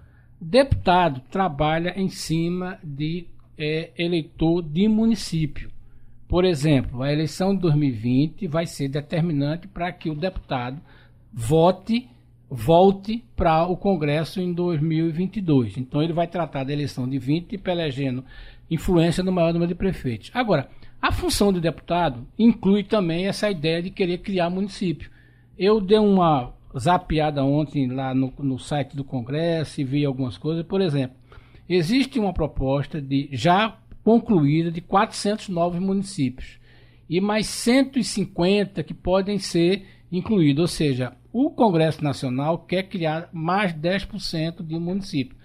Deputado 0.40 1.20
trabalha 1.30 1.94
em 1.96 2.08
cima 2.08 2.78
de 2.82 3.26
é, 3.56 3.92
eleitor 3.96 4.62
de 4.62 4.88
município. 4.88 5.70
Por 6.26 6.44
exemplo, 6.44 7.02
a 7.02 7.12
eleição 7.12 7.54
de 7.54 7.60
2020 7.60 8.48
vai 8.48 8.66
ser 8.66 8.88
determinante 8.88 9.68
para 9.68 9.92
que 9.92 10.10
o 10.10 10.14
deputado 10.14 10.80
vote, 11.32 12.08
volte 12.50 13.22
para 13.36 13.66
o 13.66 13.76
Congresso 13.76 14.40
em 14.40 14.52
2022. 14.52 15.76
Então 15.76 16.02
ele 16.02 16.12
vai 16.12 16.26
tratar 16.26 16.64
da 16.64 16.72
eleição 16.72 17.08
de 17.08 17.18
20 17.18 17.52
e 17.52 17.70
elegendo 17.70 18.24
influência 18.70 19.22
no 19.22 19.30
maior 19.30 19.52
número 19.52 19.68
de 19.68 19.74
prefeitos. 19.74 20.30
Agora, 20.34 20.68
a 21.04 21.12
função 21.12 21.52
do 21.52 21.60
deputado 21.60 22.26
inclui 22.38 22.82
também 22.82 23.26
essa 23.26 23.50
ideia 23.50 23.82
de 23.82 23.90
querer 23.90 24.22
criar 24.22 24.48
município. 24.48 25.10
Eu 25.58 25.78
dei 25.78 25.98
uma 25.98 26.54
zapeada 26.78 27.44
ontem 27.44 27.88
lá 27.88 28.14
no, 28.14 28.32
no 28.38 28.58
site 28.58 28.96
do 28.96 29.04
Congresso 29.04 29.82
e 29.82 29.84
vi 29.84 30.02
algumas 30.02 30.38
coisas. 30.38 30.64
Por 30.64 30.80
exemplo, 30.80 31.14
existe 31.68 32.18
uma 32.18 32.32
proposta 32.32 33.02
de 33.02 33.28
já 33.32 33.76
concluída 34.02 34.70
de 34.70 34.80
400 34.80 35.50
novos 35.50 35.78
municípios 35.78 36.58
e 37.06 37.20
mais 37.20 37.48
150 37.48 38.82
que 38.82 38.94
podem 38.94 39.38
ser 39.38 39.84
incluídos. 40.10 40.62
Ou 40.62 40.68
seja, 40.68 41.12
o 41.30 41.50
Congresso 41.50 42.02
Nacional 42.02 42.60
quer 42.60 42.84
criar 42.84 43.28
mais 43.30 43.74
10% 43.74 44.66
de 44.66 44.78
município. 44.78 45.36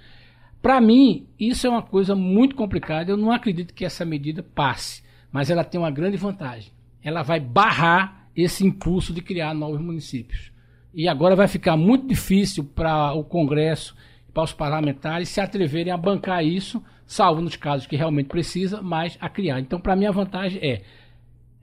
Para 0.62 0.80
mim, 0.80 1.28
isso 1.38 1.68
é 1.68 1.70
uma 1.70 1.84
coisa 1.84 2.16
muito 2.16 2.56
complicada. 2.56 3.12
Eu 3.12 3.18
não 3.18 3.30
acredito 3.30 3.74
que 3.74 3.84
essa 3.84 4.06
medida 4.06 4.42
passe 4.42 5.09
mas 5.32 5.50
ela 5.50 5.64
tem 5.64 5.80
uma 5.80 5.92
grande 5.92 6.18
vantagem. 6.18 6.72
Ela 7.04 7.24
vai 7.24 7.40
barrar 7.40 8.28
esse 8.36 8.66
impulso 8.66 9.14
de 9.14 9.22
criar 9.22 9.54
novos 9.54 9.82
municípios. 9.82 10.52
E 10.94 11.08
agora 11.08 11.36
vai 11.36 11.48
ficar 11.48 11.78
muito 11.78 12.08
difícil 12.08 12.64
para 12.64 13.14
o 13.14 13.24
Congresso 13.24 13.96
e 14.28 14.32
para 14.32 14.44
os 14.44 14.54
parlamentares 14.54 15.30
se 15.30 15.40
atreverem 15.40 15.94
a 15.94 15.98
bancar 15.98 16.44
isso, 16.44 16.84
salvo 17.06 17.42
nos 17.42 17.56
casos 17.56 17.88
que 17.88 17.96
realmente 17.96 18.28
precisa, 18.28 18.82
mas 18.82 19.18
a 19.22 19.30
criar. 19.30 19.60
Então, 19.60 19.80
para 19.80 19.96
mim, 19.96 20.06
a 20.06 20.12
vantagem 20.12 20.60
é 20.62 20.82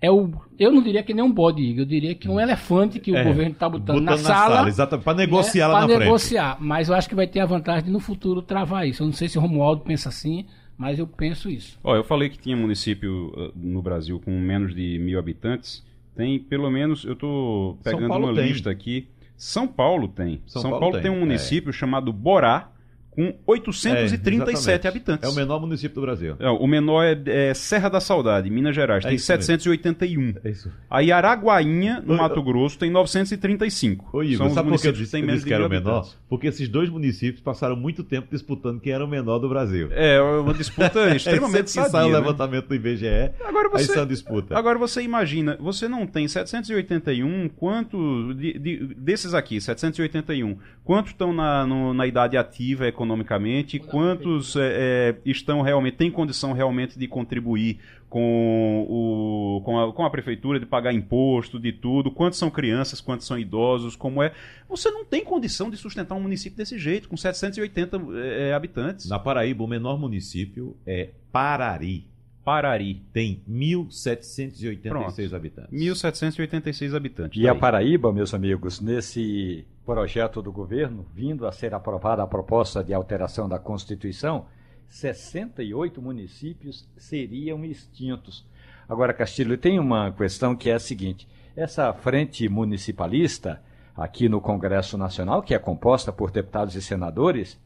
é 0.00 0.10
o, 0.10 0.30
eu 0.58 0.70
não 0.70 0.82
diria 0.82 1.02
que 1.02 1.14
nem 1.14 1.24
um 1.24 1.32
bode, 1.32 1.76
eu 1.76 1.84
diria 1.84 2.14
que 2.14 2.28
um 2.28 2.38
elefante 2.38 3.00
que 3.00 3.10
o 3.10 3.16
é, 3.16 3.24
governo 3.24 3.52
está 3.52 3.68
botando, 3.68 3.98
botando, 3.98 4.04
na, 4.04 4.12
na 4.12 4.18
sala, 4.18 4.56
sala 4.56 4.68
exatamente, 4.68 5.04
para 5.04 5.16
negociar 5.16 5.68
né, 5.68 5.72
lá 5.72 5.80
na 5.80 5.86
frente. 5.86 5.96
Para 5.96 6.04
negociar, 6.04 6.56
mas 6.60 6.88
eu 6.88 6.94
acho 6.94 7.08
que 7.08 7.14
vai 7.14 7.26
ter 7.26 7.40
a 7.40 7.46
vantagem 7.46 7.84
de 7.84 7.90
no 7.90 7.98
futuro 7.98 8.42
travar 8.42 8.86
isso. 8.86 9.02
Eu 9.02 9.06
não 9.06 9.14
sei 9.14 9.28
se 9.28 9.38
o 9.38 9.40
Romualdo 9.40 9.82
pensa 9.82 10.10
assim, 10.10 10.44
mas 10.76 10.98
eu 10.98 11.06
penso 11.06 11.48
isso. 11.48 11.78
Ó, 11.82 11.96
eu 11.96 12.04
falei 12.04 12.28
que 12.28 12.38
tinha 12.38 12.56
município 12.56 13.32
uh, 13.34 13.52
no 13.54 13.80
Brasil 13.80 14.20
com 14.20 14.38
menos 14.38 14.74
de 14.74 14.98
mil 14.98 15.18
habitantes. 15.18 15.84
Tem 16.14 16.38
pelo 16.38 16.70
menos, 16.70 17.04
eu 17.04 17.12
estou 17.12 17.76
pegando 17.82 18.14
uma 18.14 18.34
tem. 18.34 18.48
lista 18.48 18.70
aqui. 18.70 19.08
São 19.36 19.66
Paulo 19.68 20.08
tem. 20.08 20.40
São, 20.46 20.62
São 20.62 20.70
Paulo, 20.70 20.80
Paulo, 20.80 20.94
tem. 20.94 21.02
tem 21.02 21.10
um 21.10 21.20
município 21.20 21.70
é. 21.70 21.72
chamado 21.72 22.12
Borá, 22.12 22.70
com 23.16 23.34
837 23.46 24.84
é, 24.84 24.88
habitantes. 24.88 25.26
É 25.26 25.32
o 25.32 25.34
menor 25.34 25.58
município 25.58 25.94
do 25.94 26.02
Brasil. 26.02 26.36
É, 26.38 26.50
o 26.50 26.66
menor 26.66 27.02
é, 27.02 27.48
é, 27.48 27.54
Serra 27.54 27.88
da 27.88 27.98
Saudade, 27.98 28.50
Minas 28.50 28.74
Gerais, 28.74 29.06
é 29.06 29.08
tem 29.08 29.16
781. 29.16 30.34
É 30.44 30.50
isso. 30.50 30.70
Aí 30.90 31.10
Araguainha, 31.10 32.02
no 32.04 32.14
Mato 32.14 32.42
Grosso, 32.42 32.78
tem 32.78 32.90
935. 32.90 34.10
Ô, 34.12 34.22
Igor, 34.22 34.46
São 34.46 34.54
sabe 34.54 34.68
por 34.68 34.78
que 34.78 34.88
eu 34.88 34.92
disse, 34.92 35.18
eu 35.18 35.26
disse 35.26 35.46
que 35.46 35.54
era 35.54 35.66
o 35.66 35.70
menor? 35.70 36.06
Porque 36.28 36.48
esses 36.48 36.68
dois 36.68 36.90
municípios 36.90 37.40
passaram 37.40 37.74
muito 37.74 38.04
tempo 38.04 38.28
disputando 38.30 38.80
quem 38.80 38.92
era 38.92 39.02
o 39.02 39.08
menor 39.08 39.38
do 39.38 39.48
Brasil. 39.48 39.88
É, 39.92 40.20
uma 40.20 40.52
disputa 40.52 41.08
extremamente 41.16 41.70
sadia. 41.70 41.90
sai 41.90 42.04
o 42.04 42.12
né? 42.12 42.18
levantamento 42.18 42.68
do 42.68 42.74
IBGE, 42.74 43.30
agora 43.42 43.70
você, 43.70 43.90
aí 43.90 43.96
são 43.96 44.06
disputa. 44.06 44.58
Agora 44.58 44.78
você 44.78 45.00
imagina, 45.00 45.56
você 45.58 45.88
não 45.88 46.06
tem 46.06 46.28
781, 46.28 47.48
quanto 47.56 48.34
de, 48.34 48.58
de, 48.58 48.94
desses 48.94 49.32
aqui, 49.32 49.58
781, 49.58 50.58
quantos 50.84 51.12
estão 51.12 51.32
na, 51.32 51.66
no, 51.66 51.94
na 51.94 52.06
idade 52.06 52.36
ativa 52.36 52.86
econômica 52.86 53.05
economicamente, 53.06 53.78
quantos 53.78 54.56
é, 54.56 54.60
é, 54.60 55.16
estão 55.24 55.62
realmente, 55.62 55.96
têm 55.96 56.10
condição 56.10 56.52
realmente 56.52 56.98
de 56.98 57.06
contribuir 57.06 57.78
com, 58.08 58.86
o, 58.88 59.62
com, 59.64 59.80
a, 59.80 59.92
com 59.92 60.04
a 60.04 60.10
prefeitura, 60.10 60.58
de 60.58 60.66
pagar 60.66 60.92
imposto, 60.92 61.58
de 61.58 61.72
tudo, 61.72 62.10
quantos 62.10 62.38
são 62.38 62.50
crianças, 62.50 63.00
quantos 63.00 63.26
são 63.26 63.38
idosos, 63.38 63.96
como 63.96 64.22
é. 64.22 64.32
Você 64.68 64.90
não 64.90 65.04
tem 65.04 65.24
condição 65.24 65.70
de 65.70 65.76
sustentar 65.76 66.14
um 66.14 66.20
município 66.20 66.56
desse 66.56 66.78
jeito, 66.78 67.08
com 67.08 67.16
780 67.16 68.00
é, 68.14 68.52
habitantes. 68.52 69.08
Na 69.08 69.18
Paraíba, 69.18 69.64
o 69.64 69.68
menor 69.68 69.98
município 69.98 70.76
é 70.86 71.10
Parari. 71.32 72.06
Parari. 72.44 73.02
Tem 73.12 73.42
1.786 73.48 75.34
habitantes. 75.34 75.72
1.786 75.72 76.94
habitantes. 76.94 77.40
E 77.40 77.44
tá 77.44 77.50
a 77.50 77.54
Paraíba, 77.54 78.12
meus 78.12 78.32
amigos, 78.32 78.80
nesse 78.80 79.66
projeto 79.86 80.42
do 80.42 80.50
governo, 80.50 81.06
vindo 81.14 81.46
a 81.46 81.52
ser 81.52 81.72
aprovada 81.72 82.20
a 82.20 82.26
proposta 82.26 82.82
de 82.82 82.92
alteração 82.92 83.48
da 83.48 83.56
Constituição, 83.56 84.46
68 84.88 86.02
municípios 86.02 86.88
seriam 86.96 87.64
extintos. 87.64 88.44
Agora, 88.88 89.14
Castilho, 89.14 89.56
tem 89.56 89.78
uma 89.78 90.10
questão 90.10 90.56
que 90.56 90.68
é 90.68 90.74
a 90.74 90.80
seguinte: 90.80 91.28
essa 91.54 91.92
frente 91.92 92.48
municipalista, 92.48 93.62
aqui 93.96 94.28
no 94.28 94.40
Congresso 94.40 94.98
Nacional, 94.98 95.40
que 95.40 95.54
é 95.54 95.58
composta 95.58 96.12
por 96.12 96.32
deputados 96.32 96.74
e 96.74 96.82
senadores, 96.82 97.58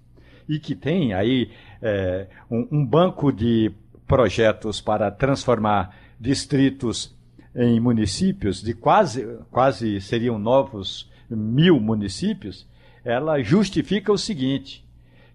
e 0.46 0.58
que 0.58 0.74
tem 0.74 1.14
aí 1.14 1.50
é, 1.80 2.26
um, 2.50 2.68
um 2.70 2.86
banco 2.86 3.32
de 3.32 3.72
projetos 4.06 4.80
para 4.80 5.10
transformar 5.10 5.96
distritos 6.18 7.16
em 7.54 7.80
municípios, 7.80 8.62
de 8.62 8.74
quase, 8.74 9.26
quase 9.50 10.00
seriam 10.00 10.38
novos 10.38 11.10
mil 11.30 11.78
municípios, 11.78 12.66
ela 13.04 13.42
justifica 13.42 14.12
o 14.12 14.18
seguinte: 14.18 14.84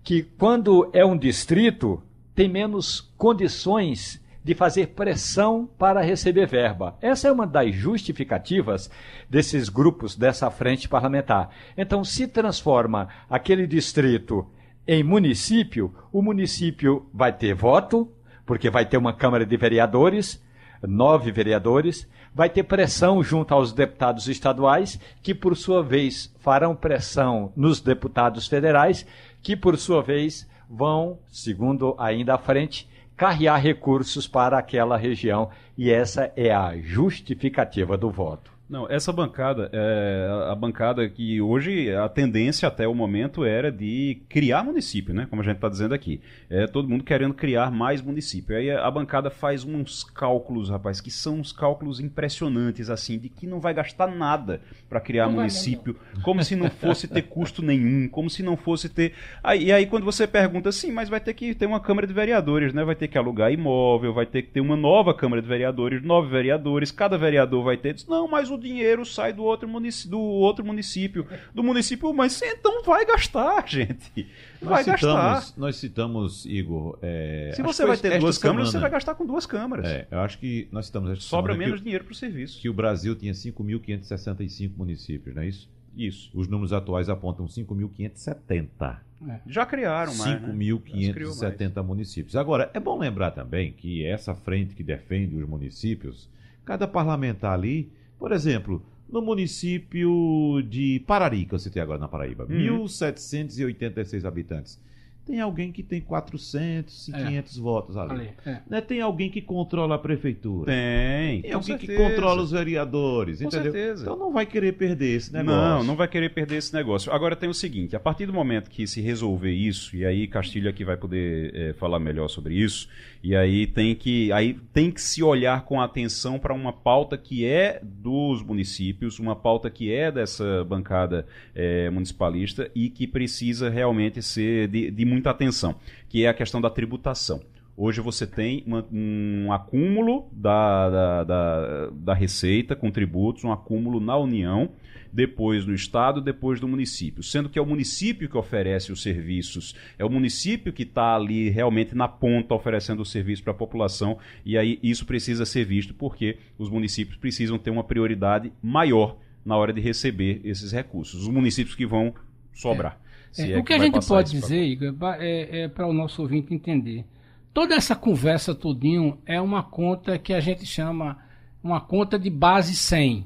que 0.04 0.22
quando 0.22 0.90
é 0.94 1.06
um 1.06 1.18
distrito, 1.18 2.02
tem 2.36 2.50
menos 2.50 3.02
condições 3.18 4.22
de 4.44 4.54
fazer 4.54 4.90
pressão 4.90 5.68
para 5.80 6.02
receber 6.02 6.46
verba. 6.46 6.96
Essa 7.02 7.30
é 7.30 7.32
uma 7.32 7.48
das 7.48 7.74
justificativas 7.74 8.92
desses 9.28 9.70
grupos 9.70 10.16
dessa 10.16 10.52
frente 10.52 10.88
parlamentar. 10.88 11.50
Então, 11.76 12.04
se 12.04 12.28
transforma 12.28 13.10
aquele 13.28 13.66
distrito 13.66 14.46
em 14.88 15.02
município, 15.02 15.92
o 16.12 16.22
município 16.22 17.10
vai 17.12 17.34
ter 17.34 17.56
voto, 17.56 18.08
porque 18.46 18.70
vai 18.70 18.86
ter 18.86 18.98
uma 18.98 19.14
Câmara 19.14 19.44
de 19.44 19.58
Vereadores, 19.58 20.40
nove 20.88 21.32
vereadores, 21.32 22.08
vai 22.34 22.50
ter 22.50 22.64
pressão 22.64 23.24
junto 23.24 23.54
aos 23.54 23.72
deputados 23.72 24.28
estaduais, 24.28 25.00
que 25.24 25.34
por 25.34 25.56
sua 25.56 25.82
vez 25.82 26.34
farão 26.40 26.76
pressão 26.76 27.52
nos 27.56 27.80
deputados 27.80 28.48
federais, 28.48 29.06
que 29.42 29.56
por 29.56 29.78
sua 29.78 30.02
vez 30.02 30.48
vão, 30.70 31.20
segundo 31.32 31.96
ainda 31.98 32.36
à 32.36 32.38
frente, 32.38 32.88
carrear 33.16 33.62
recursos 33.62 34.28
para 34.28 34.58
aquela 34.58 34.98
região. 34.98 35.50
E 35.78 35.92
essa 35.92 36.32
é 36.36 36.54
a 36.54 36.78
justificativa 36.78 37.98
do 37.98 38.10
voto. 38.10 38.55
Não, 38.68 38.90
essa 38.90 39.14
bancada, 39.14 39.70
é 39.72 40.28
a 40.50 40.56
bancada 40.56 41.08
que 41.08 41.40
hoje 41.40 41.94
a 41.94 42.10
tendência 42.10 42.68
até 42.68 42.88
o 42.88 42.96
momento 42.96 43.46
era 43.46 43.72
de 43.72 44.22
criar 44.28 44.64
município, 44.64 45.14
né? 45.14 45.28
Como 45.30 45.42
a 45.42 45.46
gente 45.46 45.58
está 45.58 45.70
dizendo 45.70 45.94
aqui. 45.94 46.20
É 46.50 46.66
todo 46.66 46.90
mundo 46.90 47.04
querendo 47.04 47.34
criar 47.36 47.70
mais 47.70 48.02
município. 48.02 48.58
Aí 48.58 48.72
a 48.72 48.90
bancada 48.90 49.30
faz 49.30 49.64
uns 49.64 50.04
cálculos, 50.04 50.70
rapaz, 50.72 51.00
que 51.00 51.12
são 51.12 51.40
uns 51.40 51.52
cálculos 51.52 52.00
impressionantes, 52.00 52.90
assim, 52.90 53.20
de 53.20 53.30
que 53.30 53.46
não 53.46 53.60
vai 53.60 53.72
gastar 53.72 54.08
nada 54.08 54.60
para 54.90 55.00
criar 55.00 55.28
não 55.28 55.36
município, 55.36 55.96
como 56.24 56.44
se 56.44 56.56
não 56.56 56.70
fosse 56.70 57.08
ter 57.08 57.22
custo 57.22 57.62
nenhum, 57.62 58.08
como 58.10 58.32
se 58.32 58.42
não 58.42 58.58
fosse 58.58 58.90
ter. 58.90 59.14
Aí, 59.44 59.66
e 59.66 59.72
aí 59.72 59.86
quando 59.86 60.04
você 60.04 60.26
pergunta 60.26 60.70
assim, 60.70 60.92
mas 60.92 61.08
vai 61.08 61.20
ter 61.20 61.36
que 61.36 61.54
ter 61.54 61.68
uma 61.68 61.80
Câmara 61.80 62.08
de 62.08 62.14
Vereadores, 62.14 62.74
né? 62.74 62.84
Vai 62.84 62.96
ter 62.96 63.08
que 63.08 63.18
alugar 63.18 63.52
imóvel, 63.52 64.12
vai 64.12 64.26
ter 64.26 64.42
que 64.42 64.50
ter 64.50 64.62
uma 64.62 64.76
nova 64.76 65.14
Câmara 65.14 65.40
de 65.40 65.48
Vereadores, 65.48 66.02
nove 66.02 66.30
vereadores, 66.30 66.90
cada 66.90 67.16
vereador 67.16 67.64
vai 67.64 67.78
ter. 67.78 67.96
Não, 68.08 68.28
mas 68.28 68.50
o 68.50 68.55
o 68.56 68.60
dinheiro 68.60 69.06
sai 69.06 69.34
do 69.34 69.44
outro 69.44 69.68
município, 69.68 70.12
do 70.12 70.20
outro 70.20 70.66
município, 70.66 71.28
do 71.54 71.64
município, 71.64 72.14
mas 72.14 72.42
então 72.42 72.84
vai 72.84 73.06
gastar, 73.06 73.64
gente. 73.68 74.28
Vai 74.62 74.84
nós 74.84 74.86
gastar. 74.86 75.42
Citamos, 75.42 75.58
nós 75.58 75.76
citamos, 75.76 76.46
Igor. 76.46 76.98
É, 77.02 77.52
Se 77.56 77.62
você 77.62 77.86
vai 77.86 77.98
ter 77.98 78.20
duas 78.20 78.38
câmaras, 78.38 78.72
você 78.72 78.80
vai 78.80 78.90
gastar 78.90 79.16
com 79.16 79.26
duas 79.26 79.46
câmaras. 79.46 79.86
É, 79.86 80.08
eu 80.10 80.20
acho 80.20 80.38
que 80.38 80.68
nós 80.72 80.88
citamos 80.88 81.24
Sobra 81.24 81.56
menos 81.56 81.80
que, 81.80 81.84
dinheiro 81.84 82.04
para 82.04 82.14
o 82.14 82.16
serviço. 82.16 82.62
Que 82.62 82.70
o 82.70 82.74
Brasil 82.74 83.16
tinha 83.16 83.34
5.565 83.34 84.72
municípios, 84.76 85.36
não 85.36 85.44
é 85.44 85.48
isso? 85.48 85.70
Isso. 85.96 86.30
Os 86.34 86.48
números 86.48 86.74
atuais 86.74 87.10
apontam 87.10 87.46
5.570. 87.46 88.98
É. 89.28 89.40
Já 89.48 89.66
criaram 89.66 90.14
mais. 90.16 90.42
5.570 90.42 91.76
né? 91.76 91.82
municípios. 91.82 92.36
Agora, 92.36 92.70
é 92.74 92.80
bom 92.80 93.00
lembrar 93.00 93.32
também 93.32 93.72
que 93.72 94.06
essa 94.06 94.36
frente 94.36 94.76
que 94.76 94.84
defende 94.84 95.36
os 95.36 95.48
municípios, 95.48 96.30
cada 96.66 96.88
parlamentar 96.88 97.54
ali 97.54 97.90
por 98.20 98.32
exemplo, 98.32 98.82
no 99.10 99.22
município 99.22 100.62
de 100.68 101.04
Parari, 101.06 101.46
que 101.46 101.54
eu 101.54 101.60
citei 101.60 101.82
agora 101.82 102.00
na 102.00 102.08
Paraíba, 102.08 102.46
uhum. 102.46 102.86
1.786 102.86 104.26
habitantes. 104.26 104.80
Tem 105.26 105.42
alguém 105.42 105.72
que 105.72 105.82
tem 105.82 106.00
400 106.00 107.08
e 107.08 107.12
500 107.12 107.58
é. 107.58 107.62
votos 107.62 107.98
ali. 107.98 108.12
ali 108.12 108.30
é. 108.46 108.60
né? 108.70 108.80
Tem 108.80 109.02
alguém 109.02 109.30
que 109.30 109.42
controla 109.42 109.96
a 109.96 109.98
prefeitura. 109.98 110.72
Tem. 110.72 111.42
Tem 111.42 111.52
alguém 111.52 111.78
certeza. 111.78 111.92
que 111.92 111.98
controla 111.98 112.42
os 112.44 112.52
vereadores. 112.52 113.40
Com 113.40 113.48
entendeu? 113.48 113.72
certeza. 113.72 114.04
Então 114.04 114.18
não 114.18 114.32
vai 114.32 114.46
querer 114.46 114.74
perder 114.74 115.16
esse 115.16 115.34
negócio. 115.34 115.60
Não, 115.60 115.84
não 115.84 115.96
vai 115.96 116.08
querer 116.08 116.30
perder 116.30 116.58
esse 116.58 116.74
negócio. 116.74 117.12
Agora 117.12 117.36
tem 117.36 117.50
o 117.50 117.54
seguinte: 117.54 117.96
a 117.96 118.00
partir 118.00 118.28
do 118.28 118.34
momento 118.34 118.70
que 118.70 118.86
se 118.86 119.02
resolver 119.02 119.52
isso, 119.52 119.96
e 119.96 120.06
aí 120.06 120.28
Castilho 120.28 120.70
aqui 120.70 120.86
vai 120.86 120.96
poder 120.96 121.56
é, 121.56 121.74
falar 121.74 122.00
melhor 122.00 122.28
sobre 122.28 122.54
isso, 122.54 122.88
e 123.24 123.36
aí 123.36 123.66
tem 123.66 123.96
que, 123.96 124.32
aí 124.32 124.54
tem 124.72 124.92
que 124.92 125.02
se 125.02 125.24
olhar 125.24 125.66
com 125.66 125.82
atenção 125.82 126.38
para 126.38 126.54
uma 126.54 126.72
pauta 126.72 127.18
que 127.18 127.44
é 127.44 127.82
dos 127.82 128.44
municípios, 128.44 129.18
uma 129.18 129.36
pauta 129.36 129.68
que 129.68 129.92
é 129.92 130.12
dessa 130.12 130.64
bancada 130.64 131.26
é, 131.56 131.90
municipalista 131.90 132.70
e 132.76 132.90
que 132.90 133.08
precisa 133.08 133.68
realmente 133.68 134.22
ser 134.22 134.68
de, 134.68 134.92
de 134.92 135.15
muita 135.16 135.30
atenção, 135.30 135.76
que 136.10 136.26
é 136.26 136.28
a 136.28 136.34
questão 136.34 136.60
da 136.60 136.70
tributação. 136.70 137.42
Hoje 137.78 138.00
você 138.00 138.26
tem 138.26 138.64
uma, 138.66 138.86
um 138.92 139.52
acúmulo 139.52 140.30
da, 140.32 140.90
da, 140.90 141.24
da, 141.24 141.90
da, 141.92 142.14
receita 142.14 142.76
com 142.76 142.90
tributos, 142.90 143.44
um 143.44 143.52
acúmulo 143.52 144.00
na 144.00 144.18
União, 144.18 144.72
depois 145.12 145.66
no 145.66 145.74
Estado, 145.74 146.22
depois 146.22 146.60
do 146.60 146.68
município. 146.68 147.22
Sendo 147.22 147.50
que 147.50 147.60
é 147.60 147.62
o 147.62 147.66
município 147.66 148.30
que 148.30 148.38
oferece 148.38 148.92
os 148.94 149.02
serviços, 149.02 149.76
é 149.98 150.06
o 150.06 150.10
município 150.10 150.72
que 150.72 150.84
está 150.84 151.16
ali 151.16 151.50
realmente 151.50 151.96
na 151.96 152.08
ponta 152.08 152.54
oferecendo 152.54 153.02
o 153.02 153.06
serviço 153.06 153.44
para 153.44 153.52
a 153.52 153.56
população, 153.56 154.18
e 154.46 154.58
aí 154.58 154.80
isso 154.82 155.06
precisa 155.06 155.46
ser 155.46 155.66
visto 155.66 155.94
porque 155.94 156.38
os 156.58 156.70
municípios 156.70 157.18
precisam 157.18 157.58
ter 157.58 157.72
uma 157.72 157.84
prioridade 157.84 158.54
maior 158.62 159.18
na 159.46 159.56
hora 159.58 159.74
de 159.74 159.82
receber 159.82 160.42
esses 160.46 160.72
recursos. 160.72 161.24
Os 161.24 161.30
municípios 161.30 161.76
que 161.76 161.86
vão 161.86 162.14
sobrar. 162.54 162.98
É. 163.02 163.05
É, 163.38 163.52
é, 163.52 163.58
o 163.58 163.64
que, 163.64 163.68
que 163.68 163.74
a 163.74 163.80
gente 163.80 164.06
pode 164.06 164.32
dizer, 164.32 164.64
Igor, 164.64 164.96
é, 165.20 165.64
é 165.64 165.68
para 165.68 165.88
o 165.88 165.94
nosso 165.94 166.22
ouvinte 166.22 166.54
entender. 166.54 167.06
Toda 167.54 167.76
essa 167.76 167.96
conversa 167.96 168.54
tudinho 168.54 169.18
é 169.26 169.40
uma 169.40 169.64
conta 169.64 170.18
que 170.18 170.34
a 170.34 170.40
gente 170.40 170.66
chama 170.66 171.18
uma 171.64 171.82
conta 171.82 172.20
de 172.20 172.30
base 172.30 172.76
100. 172.76 173.26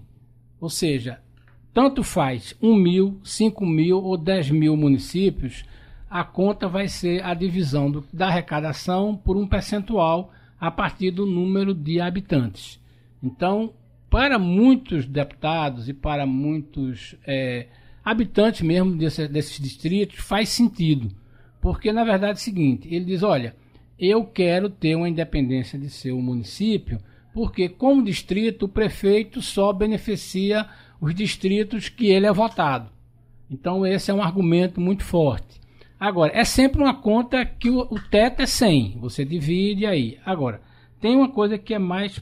Ou 0.61 0.69
seja, 0.69 1.19
tanto 1.73 2.03
faz 2.03 2.55
1 2.61 2.75
mil, 2.75 3.19
5 3.23 3.65
mil 3.65 4.03
ou 4.03 4.17
10 4.17 4.51
mil 4.51 4.77
municípios, 4.77 5.65
a 6.09 6.23
conta 6.23 6.67
vai 6.67 6.87
ser 6.87 7.23
a 7.23 7.33
divisão 7.33 7.91
do, 7.91 8.03
da 8.11 8.27
arrecadação 8.27 9.15
por 9.15 9.37
um 9.37 9.47
percentual 9.47 10.31
a 10.59 10.71
partir 10.71 11.11
do 11.11 11.25
número 11.25 11.73
de 11.73 12.01
habitantes. 12.01 12.79
Então, 13.21 13.73
para 14.09 14.39
muitos 14.39 15.05
deputados 15.05 15.87
e 15.87 15.93
para 15.93 16.25
muitos 16.25 17.15
é, 17.25 17.67
habitantes 18.09 18.61
mesmo 18.61 18.95
desse, 18.95 19.27
desses 19.27 19.59
distritos, 19.59 20.19
faz 20.19 20.49
sentido. 20.49 21.11
Porque, 21.61 21.91
na 21.91 22.03
verdade, 22.03 22.31
é 22.31 22.35
o 22.35 22.43
seguinte: 22.43 22.87
ele 22.93 23.05
diz, 23.05 23.23
olha, 23.23 23.55
eu 23.97 24.23
quero 24.23 24.69
ter 24.69 24.95
uma 24.95 25.09
independência 25.09 25.77
de 25.77 25.89
seu 25.89 26.19
município, 26.21 26.99
porque, 27.33 27.69
como 27.69 28.03
distrito, 28.03 28.65
o 28.65 28.69
prefeito 28.69 29.41
só 29.41 29.71
beneficia 29.71 30.67
os 30.99 31.13
distritos 31.13 31.89
que 31.89 32.07
ele 32.07 32.25
é 32.25 32.33
votado. 32.33 32.89
Então, 33.49 33.85
esse 33.85 34.09
é 34.09 34.13
um 34.13 34.21
argumento 34.21 34.79
muito 34.79 35.03
forte. 35.03 35.59
Agora, 35.99 36.31
é 36.33 36.45
sempre 36.45 36.81
uma 36.81 36.93
conta 36.93 37.45
que 37.45 37.69
o, 37.69 37.81
o 37.91 37.99
teto 37.99 38.41
é 38.41 38.45
100, 38.45 38.99
você 38.99 39.25
divide 39.25 39.85
aí. 39.85 40.17
Agora, 40.25 40.61
tem 40.99 41.15
uma 41.15 41.29
coisa 41.29 41.57
que 41.57 41.73
é 41.73 41.79
mais 41.79 42.19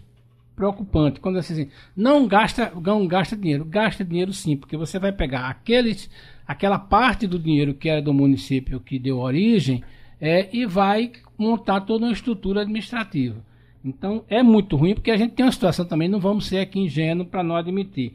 preocupante, 0.57 1.19
quando 1.19 1.35
você 1.35 1.53
assim, 1.53 1.69
não 1.95 2.27
gasta, 2.27 2.73
não 2.83 3.05
gasta 3.05 3.37
dinheiro, 3.37 3.63
gasta 3.63 4.03
dinheiro 4.03 4.33
sim, 4.33 4.57
porque 4.57 4.75
você 4.75 4.97
vai 4.97 5.11
pegar 5.11 5.47
aqueles, 5.47 6.09
aquela 6.47 6.79
parte 6.79 7.27
do 7.27 7.37
dinheiro 7.37 7.75
que 7.75 7.87
era 7.87 8.01
do 8.01 8.11
município 8.11 8.79
que 8.79 8.97
deu 8.97 9.19
origem 9.19 9.83
é, 10.19 10.49
e 10.51 10.65
vai 10.65 11.11
montar 11.37 11.81
toda 11.81 12.05
uma 12.05 12.11
estrutura 12.11 12.61
administrativa. 12.61 13.37
Então 13.85 14.25
é 14.27 14.41
muito 14.41 14.75
ruim, 14.75 14.95
porque 14.95 15.11
a 15.11 15.17
gente 15.17 15.35
tem 15.35 15.45
uma 15.45 15.51
situação 15.51 15.85
também, 15.85 16.09
não 16.09 16.19
vamos 16.19 16.47
ser 16.47 16.57
aqui 16.57 16.79
ingênuos 16.79 17.29
para 17.29 17.43
não 17.43 17.55
admitir. 17.55 18.13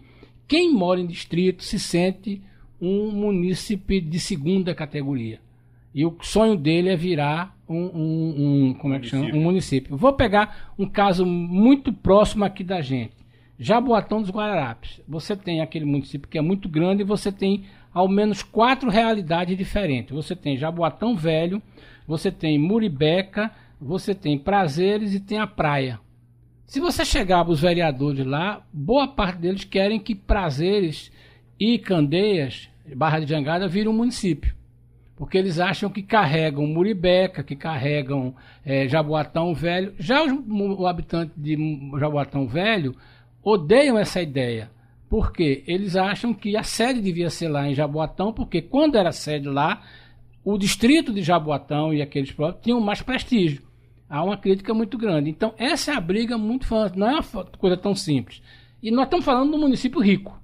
Quem 0.48 0.74
mora 0.74 1.00
em 1.00 1.06
distrito 1.06 1.62
se 1.62 1.78
sente 1.78 2.42
um 2.80 3.12
munícipe 3.12 4.00
de 4.00 4.18
segunda 4.18 4.74
categoria. 4.74 5.38
E 5.94 6.06
o 6.06 6.16
sonho 6.22 6.56
dele 6.56 6.88
é 6.88 6.96
virar 6.96 7.54
um, 7.68 7.84
um, 7.84 8.34
um 8.70 8.74
como 8.74 8.94
é 8.94 8.98
que 8.98 9.06
chama? 9.06 9.26
Um 9.34 9.42
município. 9.42 9.96
Vou 9.96 10.12
pegar 10.14 10.72
um 10.78 10.88
caso 10.88 11.26
muito 11.26 11.92
próximo 11.92 12.44
aqui 12.44 12.64
da 12.64 12.80
gente. 12.80 13.12
Jaboatão 13.58 14.20
dos 14.20 14.30
Guararapes. 14.30 15.00
Você 15.06 15.36
tem 15.36 15.60
aquele 15.60 15.84
município 15.84 16.28
que 16.28 16.38
é 16.38 16.40
muito 16.40 16.68
grande 16.68 17.02
e 17.02 17.06
você 17.06 17.30
tem 17.30 17.64
ao 17.92 18.08
menos 18.08 18.42
quatro 18.42 18.88
realidades 18.88 19.56
diferentes. 19.56 20.14
Você 20.14 20.34
tem 20.34 20.56
Jaboatão 20.56 21.14
Velho, 21.14 21.62
você 22.06 22.32
tem 22.32 22.58
Muribeca, 22.58 23.50
você 23.80 24.14
tem 24.14 24.38
Prazeres 24.38 25.14
e 25.14 25.20
tem 25.20 25.38
a 25.38 25.46
praia. 25.46 26.00
Se 26.64 26.80
você 26.80 27.04
chegar 27.04 27.44
para 27.44 27.52
os 27.52 27.60
vereadores 27.60 28.24
lá, 28.24 28.64
boa 28.72 29.06
parte 29.06 29.40
deles 29.40 29.64
querem 29.64 30.00
que 30.00 30.14
Prazeres 30.14 31.12
e 31.60 31.78
Candeias, 31.78 32.70
Barra 32.96 33.20
de 33.20 33.26
Jangada, 33.26 33.68
virem 33.68 33.90
um 33.90 33.96
município 33.96 34.54
porque 35.22 35.38
eles 35.38 35.60
acham 35.60 35.88
que 35.88 36.02
carregam 36.02 36.66
Muribeca, 36.66 37.44
que 37.44 37.54
carregam 37.54 38.34
é, 38.66 38.88
Jaboatão 38.88 39.54
Velho. 39.54 39.94
Já 39.96 40.20
os, 40.20 40.32
o 40.32 40.84
habitante 40.84 41.30
de 41.36 41.56
Jaboatão 41.96 42.48
Velho 42.48 42.96
odeiam 43.40 43.96
essa 43.96 44.20
ideia, 44.20 44.68
porque 45.08 45.62
eles 45.64 45.94
acham 45.94 46.34
que 46.34 46.56
a 46.56 46.64
sede 46.64 47.00
devia 47.00 47.30
ser 47.30 47.46
lá 47.46 47.68
em 47.68 47.72
Jaboatão, 47.72 48.32
porque 48.32 48.60
quando 48.60 48.96
era 48.96 49.12
sede 49.12 49.46
lá, 49.46 49.82
o 50.44 50.58
distrito 50.58 51.12
de 51.12 51.22
Jaboatão 51.22 51.94
e 51.94 52.02
aqueles 52.02 52.32
próprios 52.32 52.64
tinham 52.64 52.80
mais 52.80 53.00
prestígio. 53.00 53.62
Há 54.10 54.24
uma 54.24 54.36
crítica 54.36 54.74
muito 54.74 54.98
grande. 54.98 55.30
Então, 55.30 55.54
essa 55.56 55.92
é 55.92 55.94
a 55.94 56.00
briga 56.00 56.36
muito 56.36 56.66
forte, 56.66 56.98
não 56.98 57.08
é 57.08 57.12
uma 57.12 57.44
coisa 57.60 57.76
tão 57.76 57.94
simples. 57.94 58.42
E 58.82 58.90
nós 58.90 59.04
estamos 59.04 59.24
falando 59.24 59.54
um 59.54 59.60
município 59.60 60.00
rico. 60.00 60.41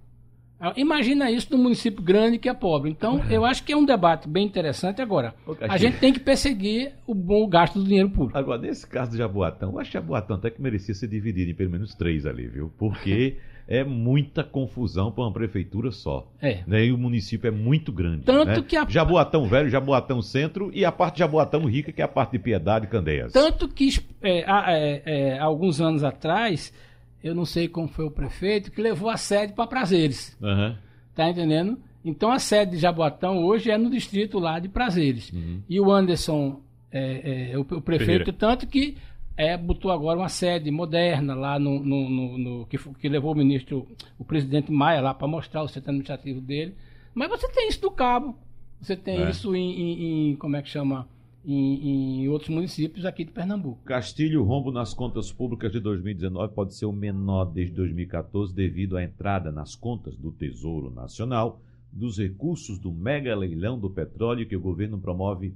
Ah, 0.60 0.72
imagina 0.76 1.30
isso 1.30 1.48
num 1.50 1.62
município 1.62 2.02
grande 2.02 2.38
que 2.38 2.48
é 2.48 2.54
pobre. 2.54 2.90
Então, 2.90 3.22
eu 3.30 3.44
acho 3.44 3.62
que 3.62 3.72
é 3.72 3.76
um 3.76 3.84
debate 3.84 4.28
bem 4.28 4.44
interessante. 4.44 5.00
Agora, 5.00 5.34
a 5.60 5.76
gente 5.76 5.98
tem 5.98 6.12
que 6.12 6.20
perseguir 6.20 6.92
o 7.06 7.14
bom 7.14 7.46
gasto 7.48 7.78
do 7.78 7.84
dinheiro 7.84 8.10
público. 8.10 8.36
Agora, 8.36 8.60
nesse 8.60 8.86
caso 8.86 9.12
do 9.12 9.16
Jaboatão, 9.16 9.72
eu 9.72 9.78
acho 9.78 9.90
que 9.90 9.94
Jaboatão 9.94 10.36
até 10.36 10.50
que 10.50 10.60
merecia 10.60 10.94
ser 10.94 11.08
dividido 11.08 11.50
em 11.50 11.54
pelo 11.54 11.70
menos 11.70 11.94
três 11.94 12.26
ali, 12.26 12.48
viu? 12.48 12.72
Porque 12.76 13.36
é 13.68 13.84
muita 13.84 14.42
confusão 14.42 15.12
para 15.12 15.24
uma 15.24 15.32
prefeitura 15.32 15.92
só. 15.92 16.26
É. 16.40 16.60
Né? 16.66 16.86
E 16.86 16.92
o 16.92 16.98
município 16.98 17.46
é 17.46 17.50
muito 17.50 17.92
grande. 17.92 18.24
Tanto 18.24 18.46
né? 18.46 18.64
que 18.66 18.76
a... 18.76 18.86
Jaboatão 18.88 19.46
Velho, 19.46 19.68
Jaboatão 19.68 20.22
Centro 20.22 20.70
e 20.74 20.84
a 20.84 20.90
parte 20.90 21.14
de 21.14 21.18
Jaboatão 21.20 21.66
Rica, 21.66 21.92
que 21.92 22.00
é 22.00 22.04
a 22.04 22.08
parte 22.08 22.32
de 22.32 22.38
Piedade 22.38 22.86
e 22.86 22.88
Candeias. 22.88 23.32
Tanto 23.32 23.68
que 23.68 23.90
é, 24.22 24.40
é, 24.40 25.02
é, 25.04 25.38
alguns 25.38 25.80
anos 25.80 26.02
atrás 26.02 26.72
eu 27.22 27.34
não 27.34 27.44
sei 27.44 27.68
como 27.68 27.88
foi 27.88 28.04
o 28.04 28.10
prefeito, 28.10 28.70
que 28.70 28.80
levou 28.80 29.10
a 29.10 29.16
sede 29.16 29.52
para 29.52 29.66
Prazeres. 29.66 30.36
Uhum. 30.40 30.74
Tá 31.14 31.28
entendendo? 31.28 31.78
Então 32.04 32.30
a 32.30 32.38
sede 32.38 32.72
de 32.72 32.78
Jaboatão 32.78 33.44
hoje 33.44 33.70
é 33.70 33.76
no 33.76 33.90
distrito 33.90 34.38
lá 34.38 34.58
de 34.58 34.68
Prazeres. 34.68 35.32
Uhum. 35.32 35.62
E 35.68 35.80
o 35.80 35.90
Anderson, 35.90 36.60
é, 36.90 37.50
é, 37.52 37.58
o, 37.58 37.62
o, 37.62 37.80
prefeito, 37.80 38.06
Ferreira. 38.06 38.32
tanto 38.32 38.66
que 38.66 38.96
é, 39.36 39.56
botou 39.56 39.90
agora 39.90 40.18
uma 40.18 40.28
sede 40.28 40.70
moderna 40.70 41.34
lá 41.34 41.58
no, 41.58 41.80
no, 41.80 42.08
no, 42.08 42.38
no 42.38 42.66
que, 42.66 42.78
que, 42.78 43.08
levou 43.08 43.32
o 43.32 43.36
ministro, 43.36 43.86
o 44.18 44.24
presidente 44.24 44.72
Maia 44.72 45.00
lá 45.00 45.12
para 45.12 45.28
mostrar 45.28 45.62
o 45.62 45.68
centro 45.68 45.90
administrativo 45.90 46.40
dele. 46.40 46.74
Mas 47.14 47.28
você 47.28 47.48
tem 47.48 47.68
isso 47.68 47.80
do 47.80 47.90
Cabo, 47.90 48.36
você 48.80 48.96
tem 48.96 49.22
é. 49.22 49.30
isso 49.30 49.54
em, 49.54 49.80
em, 49.80 50.30
em, 50.30 50.36
como 50.36 50.56
é 50.56 50.62
que 50.62 50.68
chama? 50.68 51.06
Em, 51.52 52.22
em, 52.22 52.28
outros 52.28 52.50
municípios 52.50 53.06
aqui 53.06 53.24
de 53.24 53.32
Pernambuco. 53.32 53.82
Castilho, 53.84 54.42
o 54.42 54.44
rombo 54.44 54.70
nas 54.70 54.92
contas 54.92 55.32
públicas 55.32 55.72
de 55.72 55.80
2019 55.80 56.52
pode 56.52 56.74
ser 56.74 56.84
o 56.84 56.92
menor 56.92 57.46
desde 57.46 57.74
2014 57.74 58.54
devido 58.54 58.96
à 58.98 59.02
entrada 59.02 59.50
nas 59.50 59.74
contas 59.74 60.14
do 60.16 60.30
Tesouro 60.30 60.90
Nacional 60.90 61.60
dos 61.90 62.18
recursos 62.18 62.78
do 62.78 62.92
mega 62.92 63.34
leilão 63.34 63.78
do 63.78 63.88
petróleo 63.88 64.46
que 64.46 64.54
o 64.54 64.60
governo 64.60 64.98
promove 64.98 65.54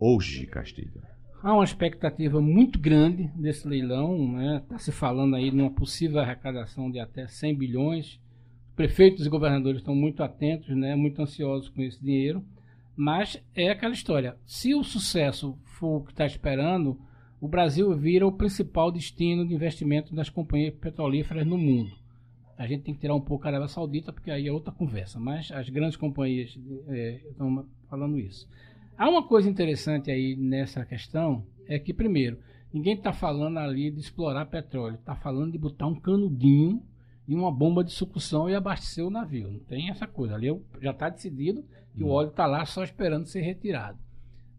hoje, 0.00 0.46
Castilho. 0.46 1.02
Há 1.42 1.52
uma 1.52 1.64
expectativa 1.64 2.40
muito 2.40 2.78
grande 2.78 3.30
desse 3.36 3.68
leilão, 3.68 4.14
está 4.16 4.38
né? 4.38 4.62
Tá 4.66 4.78
se 4.78 4.90
falando 4.90 5.36
aí 5.36 5.50
de 5.50 5.60
uma 5.60 5.70
possível 5.70 6.20
arrecadação 6.20 6.90
de 6.90 6.98
até 6.98 7.26
100 7.26 7.54
bilhões. 7.54 8.18
Prefeitos 8.74 9.26
e 9.26 9.28
governadores 9.28 9.80
estão 9.80 9.94
muito 9.94 10.22
atentos, 10.22 10.74
né? 10.74 10.96
muito 10.96 11.20
ansiosos 11.20 11.68
com 11.68 11.82
esse 11.82 12.02
dinheiro. 12.02 12.42
Mas 12.96 13.42
é 13.54 13.70
aquela 13.70 13.92
história. 13.92 14.36
Se 14.46 14.74
o 14.74 14.84
sucesso 14.84 15.58
for 15.64 15.96
o 15.96 16.04
que 16.04 16.12
está 16.12 16.24
esperando, 16.24 16.98
o 17.40 17.48
Brasil 17.48 17.94
vira 17.96 18.26
o 18.26 18.32
principal 18.32 18.90
destino 18.90 19.46
de 19.46 19.54
investimento 19.54 20.14
das 20.14 20.30
companhias 20.30 20.74
petrolíferas 20.74 21.46
no 21.46 21.58
mundo. 21.58 21.92
A 22.56 22.66
gente 22.66 22.84
tem 22.84 22.94
que 22.94 23.00
tirar 23.00 23.14
um 23.14 23.20
pouco 23.20 23.44
a 23.44 23.48
Arábia 23.48 23.68
Saudita, 23.68 24.12
porque 24.12 24.30
aí 24.30 24.46
é 24.46 24.52
outra 24.52 24.72
conversa. 24.72 25.18
Mas 25.18 25.50
as 25.50 25.68
grandes 25.68 25.96
companhias 25.96 26.56
é, 26.88 27.20
estão 27.28 27.66
falando 27.90 28.18
isso. 28.18 28.48
Há 28.96 29.10
uma 29.10 29.26
coisa 29.26 29.50
interessante 29.50 30.10
aí 30.10 30.36
nessa 30.36 30.84
questão, 30.84 31.44
é 31.66 31.80
que, 31.80 31.92
primeiro, 31.92 32.38
ninguém 32.72 32.94
está 32.94 33.12
falando 33.12 33.58
ali 33.58 33.90
de 33.90 33.98
explorar 34.00 34.46
petróleo. 34.46 34.94
Está 34.94 35.16
falando 35.16 35.50
de 35.50 35.58
botar 35.58 35.88
um 35.88 35.98
canudinho 35.98 36.80
e 37.26 37.34
uma 37.34 37.50
bomba 37.50 37.82
de 37.82 37.90
sucção 37.90 38.48
e 38.48 38.54
abastecer 38.54 39.04
o 39.04 39.10
navio. 39.10 39.50
Não 39.50 39.58
tem 39.58 39.90
essa 39.90 40.06
coisa. 40.06 40.36
Ali 40.36 40.48
já 40.80 40.92
está 40.92 41.08
decidido 41.08 41.64
que 41.94 42.02
o 42.02 42.08
óleo 42.08 42.28
está 42.28 42.46
lá 42.46 42.64
só 42.64 42.82
esperando 42.82 43.26
ser 43.26 43.42
retirado. 43.42 43.98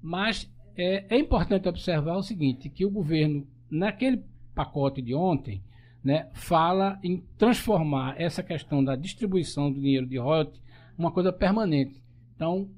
Mas 0.02 0.52
é, 0.76 1.06
é, 1.10 1.20
importante 1.20 1.68
observar 1.68 2.16
o 2.18 2.24
seguinte, 2.24 2.70
que 2.70 2.86
o 2.86 2.92
governo, 2.92 3.48
naquele 3.70 4.24
pacote 4.54 5.02
de 5.02 5.14
ontem, 5.14 5.62
né, 6.04 6.30
fala 6.34 7.00
em 7.04 7.24
transformar 7.38 8.20
essa 8.22 8.44
questão 8.44 8.84
da 8.84 8.96
distribuição 8.96 9.72
do 9.72 9.80
dinheiro 9.80 10.06
de 10.06 10.18
royalties 10.18 10.62
uma 10.98 11.12
coisa 11.12 11.32
permanente. 11.32 12.02
Então, 12.36 12.70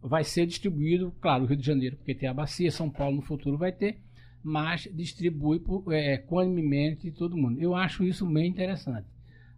vai 0.00 0.24
ser 0.24 0.46
distribuído, 0.46 1.12
claro, 1.20 1.44
o 1.44 1.46
Rio 1.46 1.56
de 1.56 1.66
Janeiro, 1.66 1.96
porque 1.96 2.14
tem 2.14 2.28
a 2.28 2.34
bacia, 2.34 2.70
São 2.70 2.88
Paulo 2.88 3.16
no 3.16 3.22
futuro 3.22 3.58
vai 3.58 3.72
ter, 3.72 4.00
mas 4.42 4.88
distribui 4.94 5.60
é, 5.90 6.14
equanimemente 6.14 7.10
todo 7.10 7.36
mundo. 7.36 7.60
Eu 7.60 7.74
acho 7.74 8.04
isso 8.04 8.24
bem 8.26 8.48
interessante. 8.48 9.08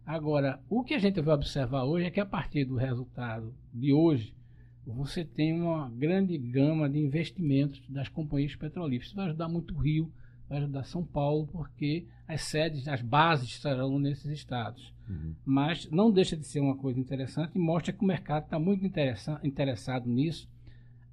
Agora, 0.06 0.58
o 0.70 0.82
que 0.82 0.94
a 0.94 0.98
gente 0.98 1.20
vai 1.20 1.34
observar 1.34 1.84
hoje 1.84 2.06
é 2.06 2.10
que 2.10 2.20
a 2.20 2.24
partir 2.24 2.64
do 2.64 2.76
resultado 2.76 3.54
de 3.74 3.92
hoje, 3.92 4.34
você 4.94 5.24
tem 5.24 5.52
uma 5.52 5.90
grande 5.90 6.36
gama 6.38 6.88
de 6.88 6.98
investimentos 6.98 7.82
das 7.88 8.08
companhias 8.08 8.56
petrolíferas. 8.56 9.08
Isso 9.08 9.16
vai 9.16 9.26
ajudar 9.26 9.48
muito 9.48 9.74
o 9.74 9.78
Rio, 9.78 10.12
vai 10.48 10.58
ajudar 10.58 10.84
São 10.84 11.04
Paulo, 11.04 11.46
porque 11.46 12.06
as 12.26 12.42
sedes, 12.42 12.88
as 12.88 13.02
bases 13.02 13.48
estarão 13.48 13.98
nesses 13.98 14.26
estados. 14.26 14.94
Uhum. 15.08 15.34
Mas 15.44 15.90
não 15.90 16.10
deixa 16.10 16.36
de 16.36 16.46
ser 16.46 16.60
uma 16.60 16.76
coisa 16.76 16.98
interessante 16.98 17.54
e 17.54 17.58
mostra 17.58 17.92
que 17.92 18.02
o 18.02 18.06
mercado 18.06 18.44
está 18.44 18.58
muito 18.58 18.84
interessado 19.42 20.08
nisso, 20.08 20.48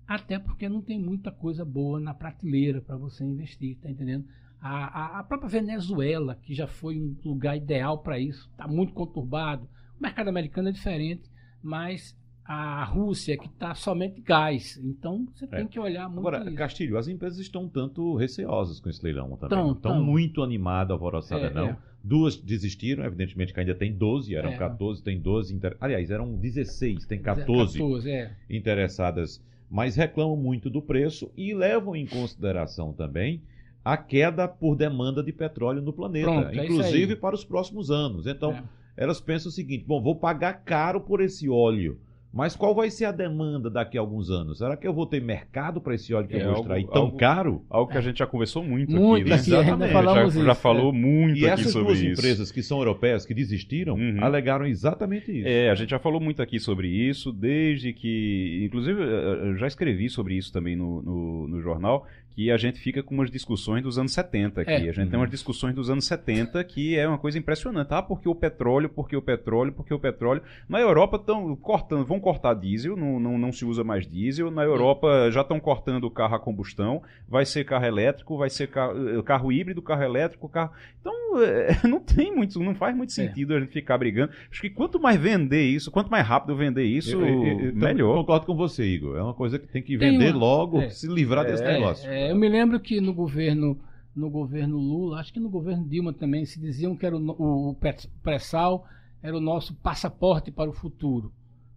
até 0.07 0.39
porque 0.39 0.69
não 0.69 0.81
tem 0.81 0.99
muita 0.99 1.31
coisa 1.31 1.65
boa 1.65 1.99
na 1.99 2.13
prateleira 2.13 2.81
para 2.81 2.95
você 2.95 3.23
investir, 3.23 3.77
tá 3.77 3.89
entendendo? 3.89 4.25
A, 4.61 5.17
a, 5.17 5.19
a, 5.19 5.23
própria 5.23 5.49
Venezuela, 5.49 6.39
que 6.41 6.53
já 6.53 6.65
foi 6.67 6.99
um 6.99 7.15
lugar 7.23 7.57
ideal 7.57 7.99
para 7.99 8.19
isso, 8.19 8.49
está 8.51 8.67
muito 8.67 8.93
conturbado. 8.93 9.69
O 9.99 10.01
mercado 10.01 10.27
americano 10.27 10.69
é 10.69 10.71
diferente, 10.71 11.29
mas 11.61 12.17
a 12.45 12.83
Rússia, 12.83 13.35
que 13.35 13.47
está 13.47 13.73
somente 13.73 14.21
gás. 14.21 14.79
Então 14.83 15.25
você 15.33 15.45
é. 15.45 15.47
tem 15.47 15.67
que 15.67 15.79
olhar 15.79 16.07
muito. 16.07 16.19
Agora, 16.19 16.45
isso. 16.45 16.55
Castilho, 16.55 16.97
as 16.97 17.07
empresas 17.07 17.39
estão 17.39 17.63
um 17.63 17.69
tanto 17.69 18.15
receosas 18.15 18.79
com 18.79 18.87
esse 18.87 19.03
leilão 19.03 19.35
também. 19.35 19.49
Tão, 19.49 19.71
estão 19.71 20.03
muito 20.03 20.43
animadas, 20.43 20.91
alvoroçadas, 20.91 21.51
é, 21.51 21.53
não. 21.53 21.69
É. 21.69 21.77
Duas 22.03 22.37
desistiram, 22.37 23.03
evidentemente 23.03 23.51
que 23.51 23.59
ainda 23.59 23.73
tem 23.73 23.91
12, 23.91 24.35
eram 24.35 24.51
é. 24.51 24.57
14, 24.57 25.03
tem 25.03 25.19
12. 25.19 25.55
Inter... 25.55 25.75
Aliás, 25.81 26.11
eram 26.11 26.35
16, 26.35 27.07
tem 27.07 27.19
14, 27.19 27.79
14 27.79 28.11
é. 28.11 28.31
interessadas, 28.47 29.43
mas 29.67 29.95
reclamam 29.95 30.37
muito 30.37 30.69
do 30.69 30.83
preço 30.83 31.31
e 31.35 31.51
levam 31.51 31.95
em 31.95 32.05
consideração 32.05 32.93
também 32.93 33.41
a 33.83 33.97
queda 33.97 34.47
por 34.47 34.75
demanda 34.75 35.23
de 35.23 35.31
petróleo 35.31 35.81
no 35.81 35.91
planeta, 35.91 36.27
Pronto, 36.27 36.59
é 36.59 36.63
inclusive 36.63 37.15
para 37.15 37.33
os 37.33 37.43
próximos 37.43 37.89
anos. 37.89 38.27
Então, 38.27 38.55
elas 38.95 39.19
pensam 39.19 39.49
o 39.49 39.51
seguinte: 39.51 39.83
bom, 39.83 39.99
vou 39.99 40.15
pagar 40.15 40.53
caro 40.63 41.01
por 41.01 41.21
esse 41.21 41.49
óleo 41.49 41.99
Mas 42.35 42.53
qual 42.53 42.75
vai 42.75 42.89
ser 42.89 43.05
a 43.05 43.13
demanda 43.13 43.69
daqui 43.69 43.97
a 43.97 44.01
alguns 44.01 44.29
anos? 44.29 44.57
Será 44.57 44.75
que 44.75 44.85
eu 44.85 44.93
vou 44.93 45.05
ter 45.05 45.21
mercado 45.21 45.79
para 45.79 45.95
esse 45.95 46.13
óleo 46.13 46.27
que 46.27 46.35
é, 46.35 46.41
eu 46.41 46.47
vou 46.47 46.55
extrair 46.55 46.81
algo, 46.81 46.91
tão 46.91 47.01
algo, 47.03 47.17
caro? 47.17 47.65
Algo 47.69 47.89
que 47.89 47.97
a 47.97 48.01
gente 48.01 48.19
já 48.19 48.27
conversou 48.27 48.61
muito, 48.61 48.91
muito 48.91 49.33
aqui, 49.33 49.51
né? 49.51 49.57
Aqui, 49.57 49.69
Exatamente. 49.69 49.93
Já, 49.93 50.27
já, 50.27 50.43
já, 50.43 50.55
falou 50.55 50.93
é. 50.93 50.97
muito 50.97 51.39
e 51.39 51.49
aqui 51.49 51.63
sobre 51.63 51.93
isso. 51.93 52.03
E 52.03 52.07
essas 52.09 52.13
duas 52.13 52.19
empresas 52.19 52.51
que 52.51 52.61
são 52.61 52.79
europeias, 52.79 53.25
que 53.25 53.33
desistiram, 53.33 53.95
uhum. 53.95 54.21
alegaram 54.21 54.65
exatamente 54.65 55.31
isso. 55.31 55.47
É, 55.47 55.69
a 55.69 55.75
gente 55.75 55.91
já 55.91 55.99
falou 55.99 56.19
muito 56.19 56.41
aqui 56.41 56.59
sobre 56.59 56.89
isso, 56.89 57.31
desde 57.31 57.93
que... 57.93 58.65
Inclusive, 58.65 59.01
eu 59.01 59.55
já 59.55 59.67
escrevi 59.67 60.09
sobre 60.09 60.35
isso 60.35 60.51
também 60.51 60.75
no, 60.75 61.01
no, 61.01 61.47
no 61.47 61.61
jornal, 61.61 62.05
que 62.35 62.51
a 62.51 62.57
gente 62.57 62.79
fica 62.79 63.01
com 63.01 63.15
umas 63.15 63.31
discussões 63.31 63.81
dos 63.81 63.97
anos 63.97 64.11
70 64.11 64.61
aqui. 64.61 64.71
É. 64.71 64.75
A 64.75 64.79
gente 64.79 64.99
uhum. 64.99 65.09
tem 65.09 65.19
umas 65.19 65.29
discussões 65.29 65.73
dos 65.73 65.89
anos 65.89 66.05
70 66.05 66.61
que 66.65 66.97
é 66.97 67.07
uma 67.07 67.17
coisa 67.17 67.39
impressionante. 67.39 67.87
Ah, 67.91 68.01
porque 68.01 68.27
o 68.27 68.35
petróleo, 68.35 68.89
porque 68.89 69.15
o 69.15 69.21
petróleo, 69.21 69.71
porque 69.71 69.93
o 69.93 69.99
petróleo. 69.99 70.41
Na 70.67 70.79
Europa 70.79 71.15
estão 71.15 71.55
cortando, 71.55 72.05
vão 72.05 72.19
cortar 72.19 72.53
diesel, 72.53 72.97
não, 72.97 73.19
não, 73.21 73.37
não 73.37 73.51
se 73.53 73.63
usa 73.63 73.85
mais 73.85 74.05
diesel. 74.05 74.51
Na 74.51 74.63
Europa 74.63 75.31
já 75.31 75.41
estão 75.41 75.61
cortando 75.61 76.03
o 76.03 76.11
carro 76.11 76.35
a 76.35 76.39
combustão, 76.39 77.01
vai 77.27 77.45
ser 77.45 77.63
carro 77.63 77.85
elétrico, 77.85 78.37
vai 78.37 78.49
ser 78.49 78.67
carro, 78.67 79.23
carro 79.23 79.49
híbrido, 79.49 79.81
carro 79.81 80.03
elétrico, 80.03 80.49
carro. 80.49 80.71
Então, 80.99 81.13
é, 81.41 81.79
não 81.87 82.01
tem 82.01 82.35
muito, 82.35 82.59
não 82.59 82.75
faz 82.75 82.93
muito 82.93 83.11
é. 83.11 83.13
sentido 83.13 83.53
é. 83.53 83.57
a 83.57 83.59
gente 83.61 83.71
ficar 83.71 83.97
brigando. 83.97 84.33
Acho 84.51 84.59
que 84.59 84.69
quanto 84.69 84.99
mais 84.99 85.17
vender 85.17 85.63
isso, 85.63 85.89
quanto 85.89 86.11
mais 86.11 86.27
rápido 86.27 86.53
vender 86.55 86.83
isso, 86.83 87.21
eu, 87.21 87.25
eu, 87.25 87.59
eu, 87.67 87.75
melhor. 87.75 88.17
Concordo 88.17 88.45
com 88.45 88.55
você, 88.55 88.83
Igor. 88.83 89.17
É 89.17 89.23
uma 89.23 89.33
coisa 89.33 89.57
que 89.57 89.67
tem 89.67 89.81
que 89.81 89.95
vender 89.95 90.17
tem 90.17 90.31
uma... 90.31 90.39
logo, 90.39 90.81
é. 90.81 90.89
se 90.89 91.07
livrar 91.07 91.45
desse 91.45 91.63
negócio. 91.63 92.09
É, 92.09 92.24
eu 92.31 92.35
me 92.35 92.49
lembro 92.49 92.79
que 92.79 92.99
no 93.01 93.13
governo 93.13 93.79
no 94.15 94.29
governo 94.29 94.77
Lula, 94.77 95.19
acho 95.19 95.33
que 95.33 95.39
no 95.41 95.49
governo 95.49 95.85
Dilma 95.87 96.13
também 96.13 96.45
se 96.45 96.59
diziam 96.59 96.95
que 96.95 97.05
era 97.05 97.17
o, 97.17 97.71
o 97.71 97.77
pré-sal 98.23 98.85
era 99.21 99.35
o 99.35 99.41
nosso 99.41 99.73
passaporte 99.75 100.51
para 100.51 100.69
o 100.69 100.73
futuro. 100.73 101.33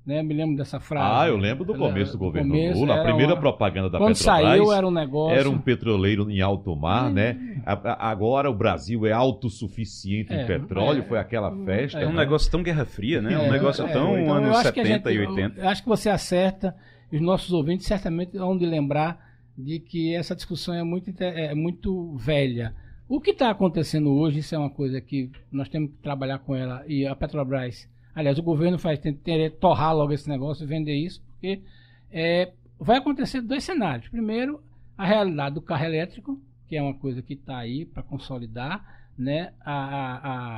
Né? 0.08 0.22
Me 0.22 0.32
lembro 0.32 0.56
dessa 0.56 0.80
frase. 0.80 1.20
Ah, 1.20 1.28
eu 1.28 1.36
lembro 1.36 1.66
do 1.66 1.74
começo 1.74 2.12
do 2.12 2.18
governo 2.18 2.50
começo, 2.50 2.80
Lula. 2.80 2.98
A 2.98 3.04
primeira 3.04 3.34
uma... 3.34 3.40
propaganda 3.40 3.90
da 3.90 3.98
Quando 3.98 4.16
Petrobras. 4.16 4.42
saiu 4.42 4.72
era 4.72 4.86
um 4.86 4.90
negócio. 4.90 5.38
Era 5.38 5.50
um 5.50 5.58
petroleiro 5.58 6.30
em 6.30 6.40
alto 6.40 6.74
mar, 6.74 7.10
né? 7.10 7.36
Hum. 7.38 7.62
agora 7.66 8.50
o 8.50 8.54
Brasil 8.54 9.04
é 9.04 9.12
autossuficiente 9.12 10.32
é, 10.32 10.42
em 10.42 10.46
petróleo. 10.46 11.00
É, 11.00 11.02
foi 11.02 11.18
aquela 11.18 11.54
festa. 11.64 12.00
É 12.00 12.06
um 12.06 12.12
né? 12.12 12.20
negócio 12.20 12.50
tão 12.50 12.62
Guerra 12.62 12.86
Fria, 12.86 13.20
né? 13.20 13.36
um 13.36 13.42
é, 13.42 13.50
negócio 13.50 13.84
é, 13.84 13.92
tão 13.92 14.18
então, 14.18 14.34
anos 14.34 14.56
70 14.56 14.86
gente, 14.86 15.10
e 15.10 15.26
80. 15.26 15.60
Eu, 15.60 15.68
acho 15.68 15.82
que 15.82 15.88
você 15.88 16.08
acerta. 16.08 16.74
Os 17.12 17.20
nossos 17.20 17.52
ouvintes 17.52 17.86
certamente 17.86 18.36
vão 18.36 18.56
de 18.56 18.64
lembrar 18.64 19.27
de 19.58 19.80
que 19.80 20.14
essa 20.14 20.36
discussão 20.36 20.72
é 20.72 20.84
muito, 20.84 21.12
é 21.20 21.52
muito 21.52 22.16
velha. 22.16 22.72
O 23.08 23.20
que 23.20 23.32
está 23.32 23.50
acontecendo 23.50 24.12
hoje, 24.12 24.38
isso 24.38 24.54
é 24.54 24.58
uma 24.58 24.70
coisa 24.70 25.00
que 25.00 25.32
nós 25.50 25.68
temos 25.68 25.90
que 25.90 25.96
trabalhar 25.96 26.38
com 26.38 26.54
ela, 26.54 26.84
e 26.86 27.04
a 27.04 27.16
Petrobras, 27.16 27.88
aliás, 28.14 28.38
o 28.38 28.42
governo 28.42 28.78
faz 28.78 29.00
tem, 29.00 29.18
torrar 29.58 29.96
logo 29.96 30.12
esse 30.12 30.28
negócio 30.28 30.62
e 30.62 30.66
vender 30.66 30.94
isso, 30.94 31.20
porque 31.32 31.60
é, 32.12 32.52
vai 32.78 32.98
acontecer 32.98 33.40
dois 33.40 33.64
cenários. 33.64 34.08
Primeiro, 34.08 34.62
a 34.96 35.04
realidade 35.04 35.56
do 35.56 35.62
carro 35.62 35.86
elétrico, 35.86 36.40
que 36.68 36.76
é 36.76 36.82
uma 36.82 36.94
coisa 36.94 37.20
que 37.20 37.34
está 37.34 37.58
aí 37.58 37.84
para 37.84 38.02
consolidar, 38.02 38.84
né? 39.18 39.52
A, 39.60 39.72
a, 39.72 40.14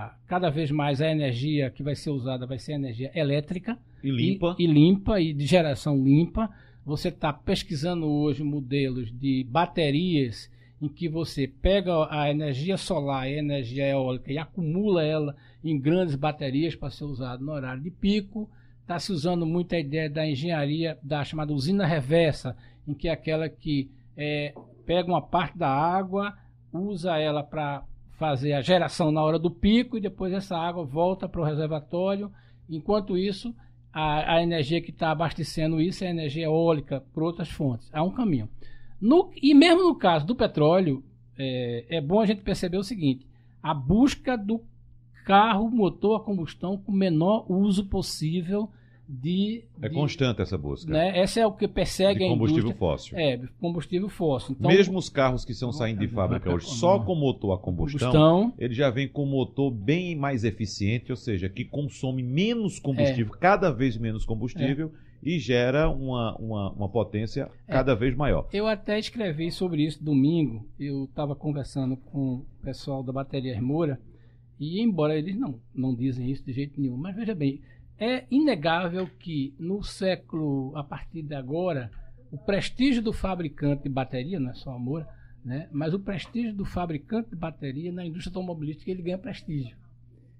a, 0.06 0.14
cada 0.26 0.50
vez 0.50 0.70
mais 0.70 1.00
a 1.00 1.10
energia 1.10 1.70
que 1.70 1.82
vai 1.82 1.94
ser 1.94 2.10
usada 2.10 2.46
vai 2.46 2.58
ser 2.58 2.72
energia 2.72 3.10
elétrica 3.14 3.78
e 4.04 4.10
limpa 4.10 4.56
e, 4.58 4.64
e 4.64 4.66
limpa 4.66 5.20
e 5.20 5.32
de 5.32 5.46
geração 5.46 5.96
limpa 5.96 6.50
você 6.84 7.08
está 7.08 7.32
pesquisando 7.32 8.08
hoje 8.08 8.42
modelos 8.42 9.12
de 9.12 9.44
baterias 9.48 10.50
em 10.80 10.88
que 10.88 11.08
você 11.08 11.46
pega 11.46 12.08
a 12.10 12.30
energia 12.30 12.76
solar 12.76 13.28
e 13.28 13.34
a 13.34 13.38
energia 13.38 13.86
eólica 13.86 14.32
e 14.32 14.38
acumula 14.38 15.04
ela 15.04 15.36
em 15.62 15.78
grandes 15.78 16.14
baterias 16.14 16.74
para 16.74 16.90
ser 16.90 17.04
usado 17.04 17.44
no 17.44 17.52
horário 17.52 17.82
de 17.82 17.90
pico. 17.90 18.48
Está 18.80 18.98
se 18.98 19.12
usando 19.12 19.44
muito 19.44 19.74
a 19.74 19.78
ideia 19.78 20.08
da 20.08 20.26
engenharia 20.26 20.98
da 21.02 21.22
chamada 21.22 21.52
usina 21.52 21.86
reversa, 21.86 22.56
em 22.88 22.94
que 22.94 23.08
é 23.08 23.12
aquela 23.12 23.48
que 23.48 23.90
é, 24.16 24.54
pega 24.86 25.08
uma 25.08 25.22
parte 25.22 25.56
da 25.58 25.68
água, 25.68 26.36
usa 26.72 27.18
ela 27.18 27.42
para 27.42 27.84
fazer 28.18 28.54
a 28.54 28.60
geração 28.60 29.12
na 29.12 29.22
hora 29.22 29.38
do 29.38 29.50
pico 29.50 29.96
e 29.96 30.00
depois 30.00 30.32
essa 30.32 30.56
água 30.56 30.84
volta 30.84 31.28
para 31.28 31.40
o 31.40 31.44
reservatório. 31.44 32.32
Enquanto 32.68 33.18
isso, 33.18 33.54
a, 33.92 34.36
a 34.36 34.42
energia 34.42 34.80
que 34.80 34.90
está 34.90 35.10
abastecendo 35.10 35.80
isso 35.80 36.04
é 36.04 36.10
energia 36.10 36.44
eólica 36.44 37.04
por 37.12 37.22
outras 37.22 37.48
fontes. 37.48 37.88
Há 37.92 38.02
um 38.02 38.10
caminho. 38.10 38.48
No, 39.00 39.30
e 39.34 39.54
mesmo 39.54 39.82
no 39.82 39.94
caso 39.94 40.26
do 40.26 40.34
petróleo, 40.34 41.02
é, 41.36 41.86
é 41.88 42.00
bom 42.00 42.20
a 42.20 42.26
gente 42.26 42.42
perceber 42.42 42.76
o 42.76 42.84
seguinte: 42.84 43.26
a 43.62 43.72
busca 43.72 44.36
do 44.36 44.62
carro 45.24 45.70
motor 45.70 46.20
a 46.20 46.24
combustão 46.24 46.76
com 46.76 46.92
o 46.92 46.94
menor 46.94 47.50
uso 47.50 47.86
possível 47.86 48.70
de, 49.10 49.64
é 49.82 49.88
de, 49.88 49.94
constante 49.94 50.40
essa 50.40 50.56
busca. 50.56 50.90
Né? 50.90 51.18
Essa 51.18 51.40
é 51.40 51.46
o 51.46 51.50
que 51.50 51.66
persegue 51.66 52.20
de 52.20 52.28
combustível 52.28 52.70
a 52.70 52.74
indústria. 52.74 52.78
fóssil. 52.78 53.18
É, 53.18 53.40
combustível 53.60 54.08
fóssil. 54.08 54.56
Então, 54.58 54.70
Mesmo 54.70 54.98
os 54.98 55.08
carros 55.08 55.44
que 55.44 55.50
estão 55.50 55.72
saindo 55.72 55.98
de 55.98 56.06
fábrica 56.06 56.52
hoje 56.52 56.66
só 56.66 57.00
com 57.00 57.16
motor 57.16 57.54
a 57.54 57.58
combustão, 57.58 58.12
combustão, 58.12 58.54
ele 58.56 58.72
já 58.72 58.88
vem 58.88 59.08
com 59.08 59.26
motor 59.26 59.72
bem 59.72 60.14
mais 60.14 60.44
eficiente, 60.44 61.10
ou 61.10 61.16
seja, 61.16 61.48
que 61.48 61.64
consome 61.64 62.22
menos 62.22 62.78
combustível, 62.78 63.34
é. 63.34 63.38
cada 63.38 63.70
vez 63.72 63.96
menos 63.96 64.24
combustível. 64.24 64.92
É. 65.06 65.10
E 65.22 65.38
gera 65.38 65.90
uma, 65.90 66.34
uma, 66.36 66.70
uma 66.70 66.88
potência 66.88 67.50
é. 67.68 67.72
cada 67.72 67.94
vez 67.94 68.16
maior. 68.16 68.48
Eu 68.54 68.66
até 68.66 68.98
escrevi 68.98 69.52
sobre 69.52 69.84
isso 69.84 70.02
domingo. 70.02 70.66
Eu 70.78 71.04
estava 71.04 71.36
conversando 71.36 71.94
com 71.94 72.36
o 72.36 72.46
pessoal 72.62 73.02
da 73.02 73.12
Bateria 73.12 73.60
Moura. 73.60 74.00
E 74.58 74.80
embora 74.80 75.18
eles 75.18 75.38
não, 75.38 75.60
não 75.74 75.94
dizem 75.94 76.30
isso 76.30 76.42
de 76.42 76.54
jeito 76.54 76.80
nenhum, 76.80 76.96
mas 76.96 77.14
veja 77.14 77.34
bem, 77.34 77.60
é 78.00 78.24
inegável 78.30 79.06
que 79.18 79.54
no 79.58 79.82
século, 79.82 80.74
a 80.74 80.82
partir 80.82 81.22
de 81.22 81.34
agora, 81.34 81.90
o 82.32 82.38
prestígio 82.38 83.02
do 83.02 83.12
fabricante 83.12 83.82
de 83.82 83.88
bateria, 83.90 84.40
não 84.40 84.50
é 84.50 84.54
só 84.54 84.72
amor, 84.72 85.06
né? 85.44 85.68
mas 85.70 85.92
o 85.92 86.00
prestígio 86.00 86.54
do 86.54 86.64
fabricante 86.64 87.28
de 87.28 87.36
bateria 87.36 87.92
na 87.92 88.04
indústria 88.04 88.30
automobilística 88.30 88.90
ele 88.90 89.02
ganha 89.02 89.18
prestígio. 89.18 89.76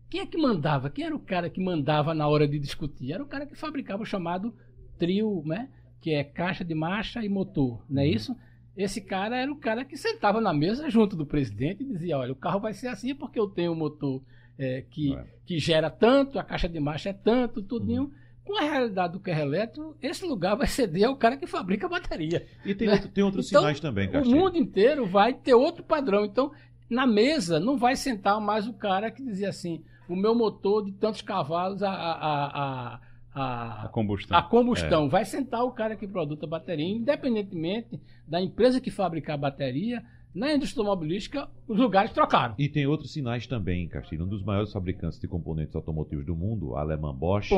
Quem 0.09 0.23
é 0.23 0.27
que 0.27 0.39
mandava? 0.39 0.89
Quem 0.89 1.05
era 1.05 1.15
o 1.15 1.21
cara 1.21 1.51
que 1.51 1.63
mandava 1.63 2.15
na 2.15 2.27
hora 2.27 2.49
de 2.49 2.59
discutir? 2.59 3.13
Era 3.13 3.23
o 3.23 3.29
cara 3.29 3.47
que 3.47 3.55
fabricava 3.55 4.03
o 4.03 4.07
chamado 4.07 4.55
trio, 4.99 5.43
né? 5.45 5.69
que 6.01 6.15
é 6.15 6.25
caixa 6.25 6.65
de 6.65 6.75
marcha 6.75 7.23
e 7.23 7.29
motor, 7.29 7.85
não 7.89 8.01
é 8.01 8.07
uhum. 8.07 8.13
isso? 8.13 8.37
Esse 8.75 9.03
cara 9.03 9.37
era 9.37 9.53
o 9.53 9.57
cara 9.57 9.85
que 9.85 9.97
sentava 9.97 10.41
na 10.41 10.55
mesa 10.55 10.89
junto 10.89 11.15
do 11.15 11.27
presidente 11.27 11.83
e 11.83 11.87
dizia: 11.87 12.17
olha, 12.17 12.33
o 12.33 12.37
carro 12.37 12.61
vai 12.61 12.73
ser 12.73 12.89
assim 12.89 13.15
porque 13.15 13.39
eu 13.39 13.49
tenho 13.49 13.73
o 13.73 13.77
motor 13.77 14.23
é, 14.61 14.85
que, 14.91 15.15
é. 15.15 15.25
que 15.47 15.59
gera 15.59 15.89
tanto, 15.89 16.39
a 16.39 16.45
caixa 16.45 16.69
de 16.69 16.79
marcha 16.79 17.09
é 17.09 17.13
tanto, 17.15 17.63
tudinho. 17.63 18.03
Uhum. 18.03 18.11
Com 18.45 18.59
a 18.59 18.63
realidade 18.63 19.15
do 19.15 19.21
carro 19.21 19.41
elétrico, 19.41 19.97
esse 20.03 20.25
lugar 20.25 20.55
vai 20.57 20.67
ceder 20.67 21.09
ao 21.09 21.17
cara 21.17 21.37
que 21.37 21.47
fabrica 21.47 21.87
a 21.87 21.91
bateria. 21.91 22.47
E 22.65 22.75
tem, 22.75 22.89
né? 22.89 22.95
outro, 22.95 23.09
tem 23.09 23.25
outros 23.25 23.49
então, 23.49 23.63
sinais 23.63 23.81
também, 23.81 24.11
Castilho. 24.11 24.37
O 24.37 24.39
mundo 24.39 24.59
inteiro 24.59 25.07
vai 25.07 25.33
ter 25.33 25.55
outro 25.55 25.83
padrão. 25.83 26.27
Então, 26.27 26.53
na 26.89 27.07
mesa, 27.07 27.59
não 27.59 27.79
vai 27.79 27.97
sentar 27.97 28.39
mais 28.41 28.67
o 28.67 28.75
cara 28.75 29.11
que 29.11 29.25
dizia 29.25 29.49
assim: 29.49 29.83
o 30.09 30.17
meu 30.17 30.35
motor 30.35 30.85
de 30.85 30.93
tantos 30.93 31.23
cavalos, 31.23 31.83
a, 31.83 31.91
a, 31.91 32.15
a, 32.15 33.01
a, 33.35 33.85
a 33.85 33.89
combustão. 33.89 34.37
A 34.37 34.43
combustão. 34.43 35.07
É. 35.07 35.09
Vai 35.09 35.25
sentar 35.25 35.65
o 35.65 35.71
cara 35.71 35.97
que 35.97 36.07
produz 36.07 36.43
a 36.43 36.47
bateria, 36.47 36.89
independentemente 36.89 38.01
da 38.27 38.41
empresa 38.41 38.81
que 38.81 38.91
fabricar 38.91 39.35
a 39.35 39.39
bateria, 39.39 40.03
na 40.33 40.55
indústria 40.55 40.83
automobilística, 40.83 41.49
os 41.67 41.77
lugares 41.77 42.13
trocaram. 42.13 42.55
E 42.57 42.69
tem 42.69 42.87
outros 42.87 43.13
sinais 43.13 43.47
também, 43.47 43.89
Castilho. 43.89 44.25
Um 44.25 44.29
dos 44.29 44.45
maiores 44.45 44.73
fabricantes 44.73 45.19
de 45.19 45.27
componentes 45.27 45.75
automotivos 45.75 46.25
do 46.25 46.37
mundo, 46.37 46.77
a 46.77 46.81
alemã 46.81 47.13
Bosch, 47.13 47.51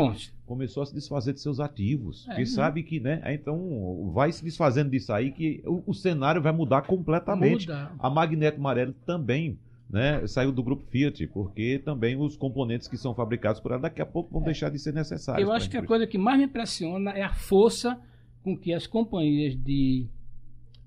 começou 0.46 0.82
a 0.82 0.86
se 0.86 0.94
desfazer 0.94 1.34
de 1.34 1.40
seus 1.40 1.60
ativos. 1.60 2.24
É, 2.24 2.28
porque 2.28 2.42
uhum. 2.42 2.46
sabe 2.46 2.82
que, 2.82 2.98
né? 2.98 3.22
Então, 3.26 4.10
vai 4.14 4.32
se 4.32 4.42
desfazendo 4.42 4.90
disso 4.90 5.12
aí 5.12 5.30
que 5.30 5.62
o, 5.66 5.82
o 5.86 5.94
cenário 5.94 6.40
vai 6.40 6.52
mudar 6.52 6.82
completamente. 6.82 7.68
Muda. 7.68 7.92
A 7.98 8.08
Magneto 8.08 8.58
Amarelo 8.58 8.94
também. 9.06 9.58
Né, 9.90 10.26
saiu 10.26 10.50
do 10.50 10.62
grupo 10.62 10.86
Fiat, 10.86 11.26
porque 11.26 11.78
também 11.84 12.16
os 12.16 12.34
componentes 12.34 12.88
que 12.88 12.96
são 12.96 13.14
fabricados 13.14 13.60
por 13.60 13.72
ela 13.72 13.82
daqui 13.82 14.00
a 14.00 14.06
pouco 14.06 14.32
vão 14.32 14.40
é. 14.40 14.46
deixar 14.46 14.70
de 14.70 14.78
ser 14.78 14.94
necessários. 14.94 15.46
Eu 15.46 15.52
acho 15.52 15.68
que 15.68 15.76
a 15.76 15.84
coisa 15.84 16.06
que 16.06 16.16
mais 16.16 16.38
me 16.38 16.46
impressiona 16.46 17.10
é 17.10 17.22
a 17.22 17.34
força 17.34 18.00
com 18.42 18.56
que 18.56 18.72
as 18.72 18.86
companhias 18.86 19.54
de 19.54 20.06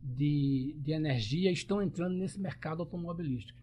de, 0.05 0.75
de 0.79 0.91
energia 0.91 1.51
estão 1.51 1.81
entrando 1.81 2.15
nesse 2.15 2.39
mercado 2.39 2.81
automobilístico. 2.81 3.59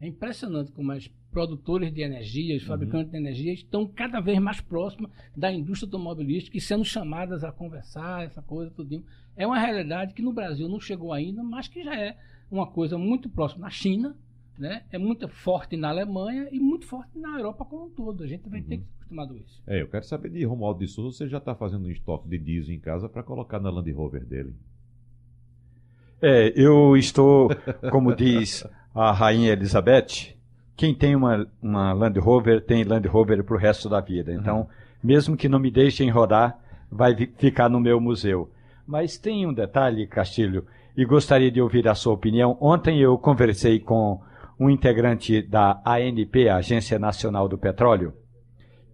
É 0.00 0.06
impressionante 0.06 0.72
como 0.72 0.92
as 0.92 1.08
produtores 1.30 1.92
de 1.92 2.00
energia, 2.00 2.56
os 2.56 2.62
uhum. 2.62 2.68
fabricantes 2.68 3.06
uhum. 3.06 3.12
de 3.12 3.16
energia 3.18 3.52
estão 3.52 3.86
cada 3.86 4.20
vez 4.20 4.38
mais 4.38 4.60
próximos 4.60 5.10
da 5.36 5.52
indústria 5.52 5.86
automobilística 5.88 6.56
e 6.56 6.60
sendo 6.60 6.84
chamadas 6.84 7.44
a 7.44 7.52
conversar, 7.52 8.24
essa 8.24 8.40
coisa, 8.40 8.70
tudinho. 8.70 9.04
É 9.36 9.46
uma 9.46 9.58
realidade 9.58 10.14
que 10.14 10.22
no 10.22 10.32
Brasil 10.32 10.68
não 10.68 10.80
chegou 10.80 11.12
ainda, 11.12 11.42
mas 11.42 11.68
que 11.68 11.82
já 11.82 11.94
é 11.94 12.16
uma 12.50 12.66
coisa 12.66 12.96
muito 12.96 13.28
próxima 13.28 13.66
na 13.66 13.70
China, 13.70 14.16
né? 14.58 14.84
é 14.90 14.98
muito 14.98 15.28
forte 15.28 15.76
na 15.76 15.88
Alemanha 15.88 16.48
e 16.50 16.58
muito 16.58 16.86
forte 16.86 17.18
na 17.18 17.38
Europa 17.38 17.64
como 17.64 17.86
um 17.86 17.90
todo. 17.90 18.22
A 18.22 18.26
gente 18.26 18.48
vai 18.48 18.60
uhum. 18.60 18.66
ter 18.66 18.78
que 18.78 18.84
se 18.84 18.94
acostumar 18.94 19.28
com 19.28 19.36
isso. 19.36 19.62
É, 19.66 19.82
eu 19.82 19.88
quero 19.88 20.04
saber 20.04 20.30
de 20.30 20.44
Romualdo 20.44 20.80
de 20.80 20.88
Souza, 20.88 21.16
você 21.16 21.28
já 21.28 21.38
está 21.38 21.54
fazendo 21.54 21.86
um 21.86 21.90
estoque 21.90 22.28
de 22.28 22.38
diesel 22.38 22.74
em 22.74 22.80
casa 22.80 23.08
para 23.08 23.22
colocar 23.22 23.60
na 23.60 23.70
Land 23.70 23.90
Rover 23.92 24.24
dele? 24.24 24.54
É, 26.22 26.52
eu 26.54 26.96
estou, 26.96 27.50
como 27.90 28.14
diz 28.14 28.66
a 28.94 29.12
Rainha 29.12 29.52
Elizabeth, 29.52 30.34
quem 30.76 30.94
tem 30.94 31.14
uma, 31.14 31.46
uma 31.62 31.92
Land 31.92 32.18
Rover 32.18 32.64
tem 32.64 32.84
Land 32.84 33.06
Rover 33.08 33.42
para 33.44 33.54
o 33.54 33.58
resto 33.58 33.88
da 33.88 34.00
vida. 34.00 34.32
Então, 34.32 34.60
uhum. 34.60 34.66
mesmo 35.02 35.36
que 35.36 35.48
não 35.48 35.58
me 35.58 35.70
deixem 35.70 36.10
rodar, 36.10 36.58
vai 36.90 37.14
ficar 37.38 37.68
no 37.68 37.80
meu 37.80 38.00
museu. 38.00 38.50
Mas 38.86 39.16
tem 39.16 39.46
um 39.46 39.52
detalhe, 39.52 40.06
Castilho, 40.06 40.66
e 40.96 41.04
gostaria 41.04 41.50
de 41.50 41.60
ouvir 41.60 41.86
a 41.88 41.94
sua 41.94 42.14
opinião. 42.14 42.56
Ontem 42.60 42.98
eu 43.00 43.16
conversei 43.16 43.78
com 43.78 44.20
um 44.58 44.68
integrante 44.68 45.40
da 45.40 45.80
ANP, 45.84 46.48
Agência 46.48 46.98
Nacional 46.98 47.48
do 47.48 47.56
Petróleo, 47.56 48.12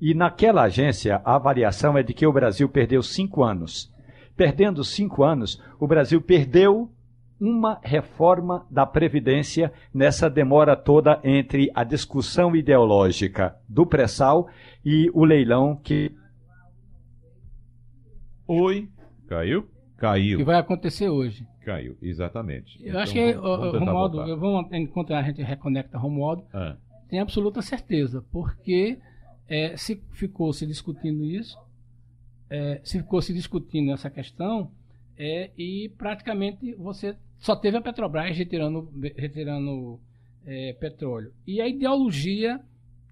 e 0.01 0.15
naquela 0.15 0.63
agência 0.63 1.21
a 1.25 1.37
avaliação 1.37 1.97
é 1.97 2.03
de 2.03 2.13
que 2.13 2.27
o 2.27 2.33
Brasil 2.33 2.69
perdeu 2.69 3.03
cinco 3.03 3.43
anos. 3.43 3.93
Perdendo 4.37 4.85
cinco 4.85 5.25
anos, 5.25 5.61
o 5.81 5.87
Brasil 5.87 6.21
perdeu 6.21 6.91
uma 7.41 7.79
reforma 7.83 8.67
da 8.71 8.87
Previdência 8.87 9.73
nessa 9.93 10.29
demora 10.29 10.77
toda 10.77 11.21
entre 11.23 11.71
a 11.75 11.85
discussão 11.85 12.57
ideológica 12.57 13.57
do 13.69 13.87
pré-sal 13.87 14.49
e 14.85 15.11
o 15.13 15.25
leilão 15.25 15.77
que. 15.77 16.15
Oi. 18.47 18.89
Caiu? 19.29 19.69
Caiu. 19.97 20.39
Que 20.39 20.45
vai 20.45 20.57
acontecer 20.57 21.09
hoje. 21.09 21.47
Caiu, 21.65 21.97
exatamente. 22.01 22.79
Eu 22.81 22.91
então, 22.91 23.01
acho 23.01 23.13
que, 23.13 23.33
vamos, 23.33 23.59
vamos 23.59 23.81
Romualdo, 23.81 24.21
eu 24.23 24.39
vou, 24.39 24.69
enquanto 24.73 25.13
a 25.13 25.23
gente 25.23 25.43
reconecta 25.43 25.99
Romualdo, 25.99 26.45
ah. 26.55 26.77
tem 27.09 27.19
absoluta 27.19 27.61
certeza, 27.61 28.25
porque 28.31 28.99
é, 29.49 29.77
se 29.77 30.01
ficou 30.13 30.53
se 30.53 30.65
discutindo 30.67 31.25
isso, 31.25 31.59
é, 32.49 32.81
se 32.85 32.99
ficou 32.99 33.21
se 33.21 33.33
discutindo 33.35 33.91
essa 33.93 34.09
questão, 34.09 34.71
é, 35.19 35.51
e 35.57 35.89
praticamente 35.97 36.75
você 36.75 37.17
só 37.39 37.55
teve 37.55 37.77
a 37.77 37.81
Petrobras 37.81 38.37
retirando, 38.37 38.91
retirando 39.17 40.01
é, 40.45 40.73
petróleo. 40.75 41.33
E 41.47 41.61
a 41.61 41.69
ideologia 41.69 42.61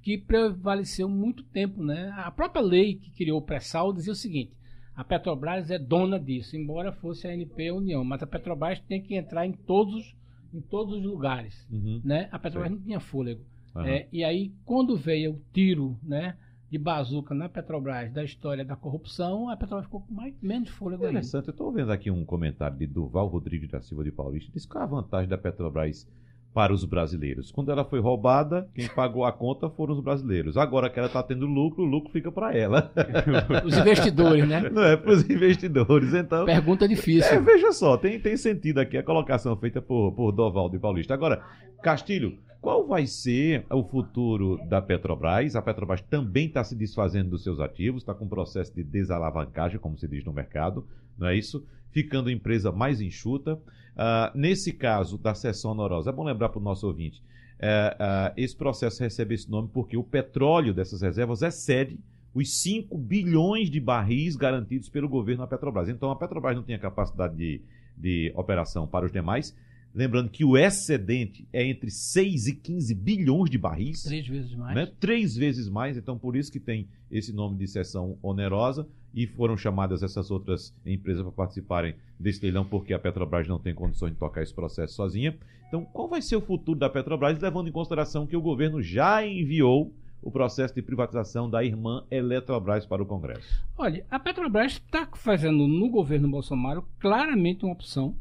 que 0.02 0.18
prevaleceu 0.18 1.08
muito 1.08 1.42
tempo, 1.44 1.82
né? 1.82 2.12
A 2.16 2.30
própria 2.30 2.62
lei 2.62 2.96
que 2.96 3.10
criou 3.10 3.38
o 3.38 3.42
pré-sal 3.42 3.92
dizia 3.92 4.12
o 4.12 4.16
seguinte: 4.16 4.52
a 4.94 5.02
Petrobras 5.02 5.70
é 5.70 5.78
dona 5.78 6.20
disso, 6.20 6.56
embora 6.56 6.92
fosse 6.92 7.26
a 7.26 7.30
ANP 7.30 7.68
a 7.68 7.74
União, 7.74 8.04
mas 8.04 8.22
a 8.22 8.26
Petrobras 8.26 8.80
tem 8.80 9.02
que 9.02 9.16
entrar 9.16 9.46
em 9.46 9.52
todos, 9.52 10.14
em 10.52 10.60
todos 10.60 10.98
os 10.98 11.02
lugares, 11.02 11.66
uhum. 11.70 12.00
né? 12.04 12.28
A 12.30 12.38
Petrobras 12.38 12.70
Sim. 12.70 12.78
não 12.78 12.84
tinha 12.84 13.00
fôlego. 13.00 13.42
Uhum. 13.74 13.84
É, 13.84 14.06
e 14.12 14.22
aí, 14.22 14.52
quando 14.64 14.96
veio 14.96 15.32
o 15.32 15.42
tiro, 15.52 15.98
né? 16.02 16.37
De 16.74 16.78
bazuca 16.78 17.32
na 17.37 17.48
Petrobras 17.48 18.12
da 18.12 18.24
história 18.24 18.64
da 18.64 18.74
corrupção, 18.74 19.48
a 19.48 19.56
Petrobras 19.56 19.84
ficou 19.84 20.00
com 20.00 20.12
mais, 20.12 20.34
menos 20.42 20.70
fôlego 20.70 21.04
Interessante, 21.04 21.46
eu 21.46 21.52
estou 21.52 21.70
vendo 21.70 21.92
aqui 21.92 22.10
um 22.10 22.24
comentário 22.24 22.76
de 22.76 22.84
Duval 22.84 23.28
Rodrigues 23.28 23.70
da 23.70 23.80
Silva 23.80 24.02
de 24.02 24.10
Paulista, 24.10 24.50
diz 24.52 24.66
qual 24.66 24.82
é 24.82 24.84
a 24.84 24.90
vantagem 24.90 25.28
da 25.28 25.38
Petrobras 25.38 26.04
para 26.52 26.72
os 26.72 26.84
brasileiros. 26.84 27.52
Quando 27.52 27.70
ela 27.70 27.84
foi 27.84 28.00
roubada, 28.00 28.68
quem 28.74 28.88
pagou 28.88 29.24
a 29.24 29.30
conta 29.30 29.70
foram 29.70 29.94
os 29.94 30.00
brasileiros. 30.00 30.56
Agora 30.56 30.90
que 30.90 30.98
ela 30.98 31.06
está 31.06 31.22
tendo 31.22 31.46
lucro, 31.46 31.84
o 31.84 31.87
lucro 31.87 32.10
fica 32.10 32.32
para 32.32 32.56
ela. 32.56 32.92
Os 33.64 33.76
investidores, 33.76 34.48
né? 34.48 34.68
Não 34.70 34.82
é 34.84 34.96
para 34.96 35.12
os 35.12 35.28
investidores, 35.28 36.14
então. 36.14 36.44
Pergunta 36.44 36.87
difícil. 36.87 37.32
É, 37.32 37.40
veja 37.40 37.72
só, 37.72 37.96
tem, 37.96 38.20
tem 38.20 38.37
sentido 38.37 38.78
aqui 38.78 38.96
a 38.96 39.02
colocação 39.02 39.56
feita 39.56 39.82
por, 39.82 40.12
por 40.12 40.30
Doval 40.30 40.70
de 40.70 40.78
Paulista. 40.78 41.12
Agora, 41.12 41.42
Castilho, 41.82 42.38
qual 42.64 42.87
vai 42.87 43.07
ser 43.07 43.66
o 43.70 43.85
futuro 43.85 44.59
da 44.66 44.81
Petrobras? 44.81 45.55
A 45.55 45.61
Petrobras 45.61 46.00
também 46.00 46.46
está 46.46 46.64
se 46.64 46.74
desfazendo 46.74 47.29
dos 47.29 47.42
seus 47.42 47.61
ativos, 47.61 48.00
está 48.00 48.14
com 48.14 48.24
um 48.24 48.29
processo 48.29 48.74
de 48.74 48.83
desalavancagem, 48.83 49.79
como 49.79 49.98
se 49.98 50.09
diz 50.09 50.24
no 50.24 50.33
mercado, 50.33 50.88
não 51.18 51.29
é 51.29 51.37
isso? 51.37 51.62
Ficando 51.90 52.31
empresa 52.31 52.72
mais 52.72 53.03
enxuta. 53.03 53.57
Uh, 53.57 54.35
nesse 54.35 54.72
caso 54.72 55.18
da 55.18 55.35
sessão 55.35 55.72
honorosa, 55.72 56.09
é 56.09 56.12
bom 56.12 56.24
lembrar 56.24 56.48
para 56.48 56.59
o 56.59 56.62
nosso 56.62 56.87
ouvinte, 56.87 57.22
uh, 57.61 58.33
uh, 58.33 58.35
esse 58.35 58.57
processo 58.57 59.03
recebe 59.03 59.35
esse 59.35 59.50
nome 59.50 59.68
porque 59.70 59.98
o 59.98 60.03
petróleo 60.03 60.72
dessas 60.72 61.03
reservas 61.03 61.42
excede 61.42 62.00
os 62.33 62.62
5 62.62 62.96
bilhões 62.96 63.70
de 63.70 63.79
barris 63.79 64.37
garantidos 64.37 64.88
pelo 64.88 65.07
governo 65.07 65.44
à 65.44 65.46
Petrobras. 65.46 65.90
Então 65.90 66.11
a 66.11 66.16
Petrobras 66.16 66.57
não 66.57 66.62
tinha 66.62 66.79
capacidade 66.79 67.37
de, 67.37 67.61
de 67.94 68.33
operação 68.35 68.87
para 68.87 69.05
os 69.05 69.12
demais. 69.12 69.55
Lembrando 69.94 70.28
que 70.28 70.44
o 70.44 70.57
excedente 70.57 71.46
é 71.52 71.64
entre 71.64 71.88
6 71.88 72.48
e 72.48 72.54
15 72.57 72.94
bilhões 72.94 73.48
de 73.48 73.57
barris. 73.57 74.02
Três 74.02 74.26
vezes 74.26 74.54
mais. 74.54 74.74
Né? 74.74 74.92
Três 74.98 75.37
vezes 75.37 75.68
mais, 75.68 75.96
então 75.96 76.18
por 76.18 76.35
isso 76.35 76.50
que 76.50 76.59
tem 76.59 76.88
esse 77.09 77.33
nome 77.33 77.57
de 77.57 77.68
sessão 77.68 78.18
onerosa 78.20 78.88
e 79.14 79.24
foram 79.26 79.57
chamadas 79.57 80.02
essas 80.02 80.33
outras 80.33 80.74
empresas 80.85 81.22
para 81.22 81.30
participarem 81.30 81.94
desse 82.18 82.42
leilão 82.42 82.64
porque 82.64 82.92
a 82.92 82.98
Petrobras 82.98 83.46
não 83.46 83.61
tem 83.61 83.72
condições 83.72 84.11
de 84.11 84.18
tocar 84.18 84.42
esse 84.42 84.52
processo 84.52 84.94
sozinha. 84.94 85.38
Então, 85.68 85.85
qual 85.85 86.09
vai 86.09 86.20
ser 86.20 86.35
o 86.35 86.40
futuro 86.40 86.78
da 86.78 86.90
Petrobras, 86.90 87.38
levando 87.38 87.68
em 87.68 87.72
consideração 87.72 88.26
que 88.26 88.37
o 88.37 88.42
governo 88.42 88.83
já 88.83 89.24
enviou 89.24 89.94
o 90.20 90.30
processo 90.30 90.74
de 90.74 90.83
privatização 90.83 91.48
da 91.48 91.62
irmã 91.62 92.04
Eletrobras 92.11 92.85
para 92.85 93.02
o 93.02 93.07
Congresso? 93.07 93.64
Olha, 93.76 94.04
a 94.11 94.18
Petrobras 94.18 94.72
está 94.72 95.07
fazendo 95.14 95.68
no 95.68 95.88
governo 95.88 96.28
Bolsonaro 96.28 96.85
claramente 96.98 97.64
uma 97.64 97.74
opção 97.74 98.16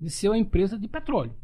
de 0.00 0.10
ser 0.10 0.28
uma 0.28 0.38
empresa 0.38 0.78
de 0.78 0.88
petróleo. 0.88 1.34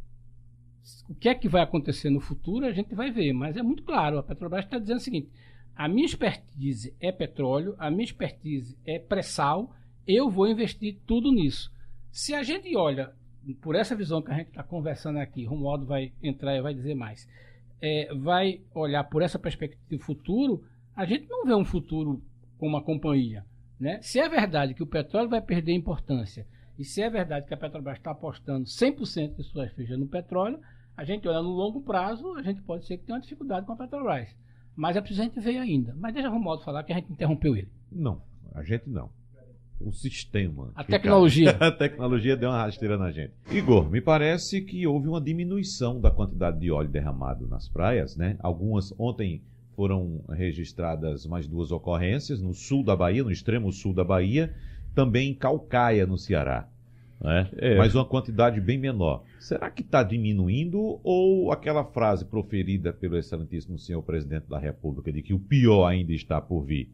O 1.08 1.14
que 1.14 1.28
é 1.28 1.34
que 1.34 1.48
vai 1.48 1.62
acontecer 1.62 2.10
no 2.10 2.20
futuro 2.20 2.66
a 2.66 2.72
gente 2.72 2.94
vai 2.94 3.10
ver, 3.10 3.32
mas 3.32 3.56
é 3.56 3.62
muito 3.62 3.82
claro, 3.82 4.18
a 4.18 4.22
Petrobras 4.22 4.64
está 4.64 4.78
dizendo 4.78 4.98
o 4.98 5.00
seguinte: 5.00 5.30
a 5.74 5.88
minha 5.88 6.04
expertise 6.04 6.94
é 7.00 7.10
petróleo, 7.10 7.74
a 7.78 7.90
minha 7.90 8.04
expertise 8.04 8.76
é 8.84 8.98
pré-sal, 8.98 9.74
eu 10.06 10.28
vou 10.28 10.46
investir 10.46 10.98
tudo 11.06 11.32
nisso. 11.32 11.72
Se 12.12 12.34
a 12.34 12.42
gente 12.42 12.76
olha 12.76 13.12
por 13.60 13.74
essa 13.74 13.96
visão 13.96 14.22
que 14.22 14.30
a 14.30 14.36
gente 14.36 14.48
está 14.48 14.62
conversando 14.62 15.18
aqui, 15.18 15.44
Romualdo 15.44 15.86
vai 15.86 16.12
entrar 16.22 16.56
e 16.56 16.62
vai 16.62 16.74
dizer 16.74 16.94
mais, 16.94 17.28
é, 17.80 18.14
vai 18.14 18.60
olhar 18.74 19.04
por 19.04 19.22
essa 19.22 19.38
perspectiva 19.38 20.02
futuro, 20.02 20.64
a 20.94 21.04
gente 21.04 21.28
não 21.28 21.44
vê 21.44 21.54
um 21.54 21.64
futuro 21.64 22.22
com 22.58 22.66
uma 22.66 22.82
companhia. 22.82 23.44
Né? 23.78 24.00
Se 24.00 24.20
é 24.20 24.28
verdade 24.28 24.74
que 24.74 24.82
o 24.82 24.86
petróleo 24.86 25.28
vai 25.28 25.42
perder 25.42 25.72
importância 25.72 26.46
e 26.78 26.84
se 26.84 27.02
é 27.02 27.08
verdade 27.08 27.46
que 27.46 27.54
a 27.54 27.56
Petrobras 27.56 27.98
está 27.98 28.10
apostando 28.10 28.64
100% 28.64 29.36
de 29.36 29.42
suas 29.44 29.72
fichas 29.72 29.98
no 29.98 30.06
petróleo, 30.06 30.58
a 30.96 31.04
gente 31.04 31.26
olha 31.28 31.42
no 31.42 31.50
longo 31.50 31.80
prazo, 31.80 32.34
a 32.34 32.42
gente 32.42 32.62
pode 32.62 32.86
ser 32.86 32.98
que 32.98 33.04
tenha 33.04 33.16
uma 33.16 33.22
dificuldade 33.22 33.66
com 33.66 33.72
a 33.72 33.76
Petrobras. 33.76 34.28
Mas 34.76 34.96
é 34.96 35.00
preciso 35.00 35.22
a 35.22 35.24
gente 35.24 35.40
ver 35.40 35.58
ainda. 35.58 35.94
Mas 35.96 36.14
deixa 36.14 36.28
o 36.28 36.32
Romualdo 36.32 36.64
falar 36.64 36.82
que 36.82 36.92
a 36.92 36.96
gente 36.96 37.12
interrompeu 37.12 37.56
ele. 37.56 37.68
Não, 37.90 38.20
a 38.52 38.62
gente 38.62 38.88
não. 38.88 39.08
O 39.80 39.92
sistema. 39.92 40.72
A 40.74 40.84
tecnologia. 40.84 41.50
a 41.60 41.70
tecnologia 41.70 42.36
deu 42.36 42.48
uma 42.48 42.62
rasteira 42.62 42.96
na 42.96 43.10
gente. 43.10 43.34
Igor, 43.50 43.90
me 43.90 44.00
parece 44.00 44.60
que 44.62 44.86
houve 44.86 45.08
uma 45.08 45.20
diminuição 45.20 46.00
da 46.00 46.10
quantidade 46.10 46.58
de 46.58 46.70
óleo 46.70 46.88
derramado 46.88 47.46
nas 47.46 47.68
praias, 47.68 48.16
né? 48.16 48.36
Algumas 48.40 48.92
ontem 48.98 49.42
foram 49.74 50.24
registradas 50.30 51.26
mais 51.26 51.46
duas 51.48 51.72
ocorrências 51.72 52.40
no 52.40 52.54
sul 52.54 52.84
da 52.84 52.96
Bahia, 52.96 53.24
no 53.24 53.32
extremo 53.32 53.72
sul 53.72 53.92
da 53.92 54.04
Bahia, 54.04 54.54
também 54.94 55.30
em 55.30 55.34
Calcaia, 55.34 56.06
no 56.06 56.16
Ceará. 56.16 56.68
Né? 57.20 57.48
É. 57.56 57.76
Mas 57.76 57.94
uma 57.94 58.04
quantidade 58.04 58.60
bem 58.60 58.78
menor. 58.78 59.22
Será 59.38 59.70
que 59.70 59.82
está 59.82 60.02
diminuindo 60.02 61.00
ou 61.02 61.50
aquela 61.52 61.84
frase 61.84 62.24
proferida 62.24 62.92
pelo 62.92 63.16
excelentíssimo 63.16 63.78
senhor 63.78 64.02
presidente 64.02 64.48
da 64.48 64.58
República 64.58 65.12
de 65.12 65.22
que 65.22 65.32
o 65.32 65.38
pior 65.38 65.86
ainda 65.86 66.12
está 66.12 66.40
por 66.40 66.62
vir 66.62 66.90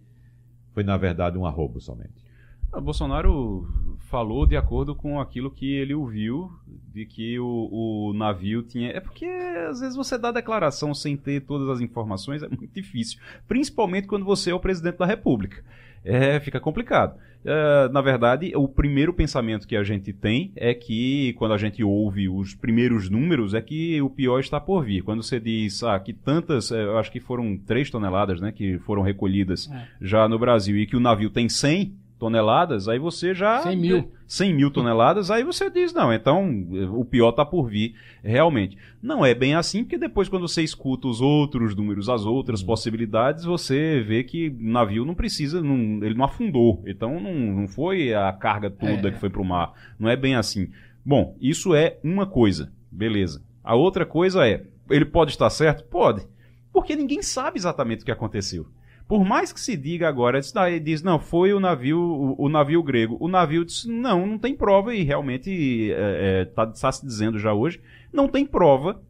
foi, 0.72 0.84
na 0.84 0.96
verdade, 0.96 1.36
um 1.36 1.44
arrobo 1.44 1.80
somente? 1.80 2.30
O 2.72 2.76
ah, 2.76 2.80
Bolsonaro 2.80 3.66
falou 3.98 4.46
de 4.46 4.56
acordo 4.56 4.94
com 4.94 5.18
aquilo 5.18 5.50
que 5.50 5.72
ele 5.74 5.92
ouviu, 5.92 6.52
de 6.92 7.04
que 7.04 7.38
o, 7.40 7.68
o, 7.70 8.12
navio 8.12 8.62
tinha. 8.62 8.90
É 8.90 9.00
porque 9.00 9.26
às 9.26 9.80
vezes 9.80 9.96
você 9.96 10.16
dá 10.16 10.30
declaração 10.30 10.94
sem 10.94 11.16
ter 11.16 11.40
todas 11.40 11.68
as 11.68 11.80
informações, 11.80 12.44
é 12.44 12.48
muito 12.48 12.72
difícil. 12.72 13.18
Principalmente 13.48 14.06
quando 14.06 14.24
você 14.24 14.52
é 14.52 14.54
o 14.54 14.60
presidente 14.60 14.98
da 14.98 15.06
República. 15.06 15.64
É, 16.04 16.38
fica 16.40 16.60
complicado. 16.60 17.18
Uh, 17.44 17.90
na 17.90 18.03
verdade, 18.03 18.53
o 18.55 18.68
primeiro 18.68 19.14
pensamento 19.14 19.66
que 19.66 19.74
a 19.74 19.83
gente 19.83 20.12
tem 20.12 20.53
é 20.55 20.74
que, 20.74 21.33
quando 21.38 21.55
a 21.55 21.59
gente 21.59 21.83
ouve 21.83 22.29
os 22.29 22.55
primeiros 22.55 23.09
números, 23.09 23.55
é 23.55 23.62
que 23.62 24.00
o 24.03 24.11
pior 24.11 24.40
está 24.40 24.61
por 24.61 24.85
vir. 24.85 25.03
Quando 25.03 25.22
você 25.22 25.40
diz 25.40 25.83
ah, 25.83 25.98
que 25.98 26.12
tantas, 26.12 26.70
eh, 26.70 26.83
eu 26.83 26.98
acho 26.98 27.11
que 27.11 27.18
foram 27.18 27.57
3 27.57 27.90
toneladas 27.90 28.40
né, 28.40 28.53
que 28.53 28.79
foram 28.81 29.03
recolhidas 29.03 29.70
é. 29.70 29.88
já 30.03 30.29
no 30.29 30.38
Brasil 30.38 30.76
e 30.76 30.87
que 30.87 30.96
o 30.96 31.00
navio 31.00 31.31
tem 31.31 31.48
100, 31.48 31.94
toneladas, 32.20 32.87
aí 32.87 32.98
você 32.98 33.35
já. 33.35 33.62
100 33.62 33.76
mil. 33.76 34.12
100 34.26 34.54
mil 34.54 34.70
toneladas, 34.70 35.28
aí 35.28 35.42
você 35.42 35.68
diz, 35.68 35.92
não, 35.92 36.12
então 36.12 36.48
o 36.92 37.04
pior 37.04 37.30
está 37.30 37.44
por 37.44 37.68
vir, 37.68 37.96
realmente. 38.22 38.78
Não 39.02 39.26
é 39.26 39.35
bem 39.35 39.56
assim, 39.56 39.83
porque 39.83 39.98
depois, 39.98 40.28
quando 40.28 40.46
você 40.46 40.62
escuta 40.62 41.09
os 41.09 41.20
outros 41.20 41.74
números, 41.74 42.09
as 42.09 42.24
outras 42.24 42.61
uhum. 42.61 42.66
possibilidades, 42.66 43.44
você 43.44 44.00
vê 44.06 44.22
que 44.22 44.50
o 44.50 44.70
navio 44.70 45.04
não 45.04 45.16
precisa, 45.16 45.61
não, 45.61 46.04
ele 46.04 46.14
não 46.14 46.26
afundou. 46.26 46.85
Então 46.87 47.18
não, 47.18 47.35
não 47.35 47.66
foi 47.66 48.14
a 48.14 48.33
carga 48.33 48.70
toda 48.70 49.09
é. 49.09 49.11
que 49.11 49.18
foi 49.18 49.30
para 49.30 49.42
o 49.42 49.44
mar. 49.44 49.72
Não 49.98 50.09
é 50.09 50.14
bem 50.14 50.37
assim. 50.37 50.68
Bom, 51.04 51.35
isso 51.40 51.74
é 51.74 51.98
uma 52.04 52.26
coisa, 52.26 52.70
beleza. 52.88 53.42
A 53.64 53.74
outra 53.74 54.06
coisa 54.06 54.46
é, 54.46 54.62
ele 54.88 55.06
pode 55.06 55.33
estar 55.33 55.50
certo? 55.50 55.83
Pode. 55.85 56.24
Porque 56.72 56.94
ninguém 56.94 57.22
sabe 57.22 57.59
exatamente 57.59 58.02
o 58.02 58.04
que 58.04 58.12
aconteceu. 58.12 58.68
Por 59.11 59.25
mais 59.25 59.53
que 59.53 59.61
se 59.61 59.77
diga 59.77 60.09
agora, 60.09 60.38
ele 60.68 60.79
diz, 60.79 61.03
não, 61.03 61.18
foi 61.18 61.53
o 61.53 61.59
navio, 61.59 61.99
o, 61.99 62.44
o 62.44 62.49
navio 62.49 62.81
grego. 62.81 63.16
O 63.18 63.27
navio 63.27 63.64
diz, 63.64 63.85
não, 63.85 64.25
não 64.25 64.38
tem 64.38 64.55
prova, 64.55 64.94
e 64.94 65.03
realmente 65.03 65.51
está 65.51 66.01
é, 66.01 66.40
é, 66.42 66.44
tá, 66.44 66.64
tá 66.68 66.92
se 66.92 67.05
dizendo 67.05 67.37
já 67.37 67.53
hoje, 67.53 67.81
não 68.12 68.29
tem 68.29 68.46
prova 68.46 69.03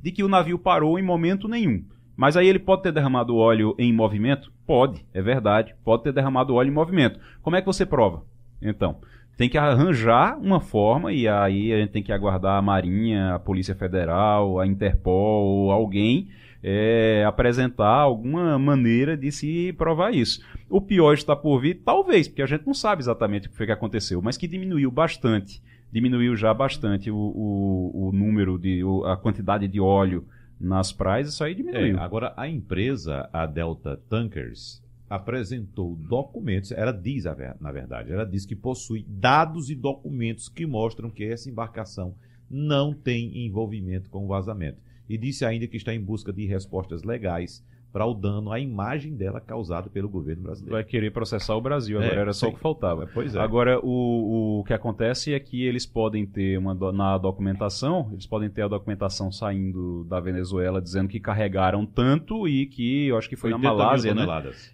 de 0.00 0.12
que 0.12 0.22
o 0.22 0.28
navio 0.28 0.60
parou 0.60 0.96
em 0.96 1.02
momento 1.02 1.48
nenhum. 1.48 1.82
Mas 2.16 2.36
aí 2.36 2.46
ele 2.46 2.60
pode 2.60 2.84
ter 2.84 2.92
derramado 2.92 3.34
óleo 3.34 3.74
em 3.80 3.92
movimento? 3.92 4.52
Pode, 4.64 5.04
é 5.12 5.20
verdade. 5.20 5.74
Pode 5.84 6.04
ter 6.04 6.12
derramado 6.12 6.54
óleo 6.54 6.68
em 6.68 6.74
movimento. 6.74 7.18
Como 7.42 7.56
é 7.56 7.60
que 7.60 7.66
você 7.66 7.84
prova? 7.84 8.22
Então, 8.62 8.98
tem 9.36 9.48
que 9.48 9.58
arranjar 9.58 10.38
uma 10.38 10.60
forma 10.60 11.12
e 11.12 11.26
aí 11.26 11.72
a 11.72 11.78
gente 11.78 11.90
tem 11.90 12.02
que 12.04 12.12
aguardar 12.12 12.58
a 12.58 12.62
Marinha, 12.62 13.34
a 13.34 13.40
Polícia 13.40 13.74
Federal, 13.74 14.60
a 14.60 14.66
Interpol, 14.68 15.72
alguém 15.72 16.28
é, 16.62 17.24
apresentar 17.26 17.88
alguma 17.88 18.58
maneira 18.58 19.16
de 19.16 19.30
se 19.30 19.72
provar 19.74 20.12
isso. 20.12 20.40
O 20.68 20.80
pior 20.80 21.14
está 21.14 21.34
por 21.36 21.60
vir, 21.60 21.82
talvez, 21.84 22.28
porque 22.28 22.42
a 22.42 22.46
gente 22.46 22.66
não 22.66 22.74
sabe 22.74 23.02
exatamente 23.02 23.46
o 23.46 23.50
que 23.50 23.56
foi 23.56 23.66
que 23.66 23.72
aconteceu, 23.72 24.20
mas 24.20 24.36
que 24.36 24.48
diminuiu 24.48 24.90
bastante, 24.90 25.62
diminuiu 25.92 26.36
já 26.36 26.52
bastante 26.52 27.10
o, 27.10 27.16
o, 27.16 28.08
o 28.08 28.12
número 28.12 28.58
de, 28.58 28.82
a 29.06 29.16
quantidade 29.16 29.68
de 29.68 29.80
óleo 29.80 30.26
nas 30.60 30.92
praias, 30.92 31.28
isso 31.28 31.44
aí 31.44 31.54
diminuiu. 31.54 31.96
É, 31.96 32.00
agora, 32.00 32.34
a 32.36 32.48
empresa, 32.48 33.28
a 33.32 33.46
Delta 33.46 34.00
Tankers, 34.08 34.82
apresentou 35.08 35.96
documentos, 35.96 36.70
ela 36.72 36.92
diz, 36.92 37.24
na 37.60 37.72
verdade, 37.72 38.12
ela 38.12 38.26
diz 38.26 38.44
que 38.44 38.54
possui 38.54 39.06
dados 39.08 39.70
e 39.70 39.74
documentos 39.74 40.48
que 40.48 40.66
mostram 40.66 41.08
que 41.08 41.24
essa 41.24 41.48
embarcação 41.48 42.14
não 42.50 42.92
tem 42.92 43.46
envolvimento 43.46 44.10
com 44.10 44.24
o 44.24 44.28
vazamento. 44.28 44.78
E 45.08 45.16
disse 45.16 45.44
ainda 45.44 45.66
que 45.66 45.76
está 45.76 45.94
em 45.94 46.00
busca 46.00 46.32
de 46.32 46.44
respostas 46.44 47.02
legais 47.02 47.64
para 47.92 48.04
o 48.06 48.14
dano 48.14 48.52
à 48.52 48.60
imagem 48.60 49.14
dela 49.14 49.40
causado 49.40 49.90
pelo 49.90 50.08
governo 50.08 50.42
brasileiro. 50.42 50.74
Vai 50.74 50.84
querer 50.84 51.10
processar 51.10 51.54
o 51.54 51.60
Brasil, 51.60 51.98
agora 51.98 52.14
é, 52.14 52.20
era 52.20 52.32
só 52.32 52.46
sim. 52.46 52.52
o 52.52 52.54
que 52.54 52.60
faltava. 52.60 53.08
Pois 53.12 53.34
é. 53.34 53.40
Agora, 53.40 53.80
o, 53.82 54.60
o 54.60 54.64
que 54.64 54.72
acontece 54.72 55.32
é 55.32 55.40
que 55.40 55.64
eles 55.64 55.86
podem 55.86 56.26
ter 56.26 56.58
uma 56.58 56.74
na 56.92 57.16
documentação, 57.18 58.10
eles 58.12 58.26
podem 58.26 58.50
ter 58.50 58.62
a 58.62 58.68
documentação 58.68 59.32
saindo 59.32 60.04
da 60.04 60.20
Venezuela 60.20 60.80
dizendo 60.80 61.08
que 61.08 61.18
carregaram 61.18 61.86
tanto 61.86 62.46
e 62.46 62.66
que 62.66 63.08
eu 63.08 63.16
acho 63.16 63.28
que 63.28 63.36
foi 63.36 63.50
na 63.50 63.58
Malásia, 63.58 64.14
né? 64.14 64.26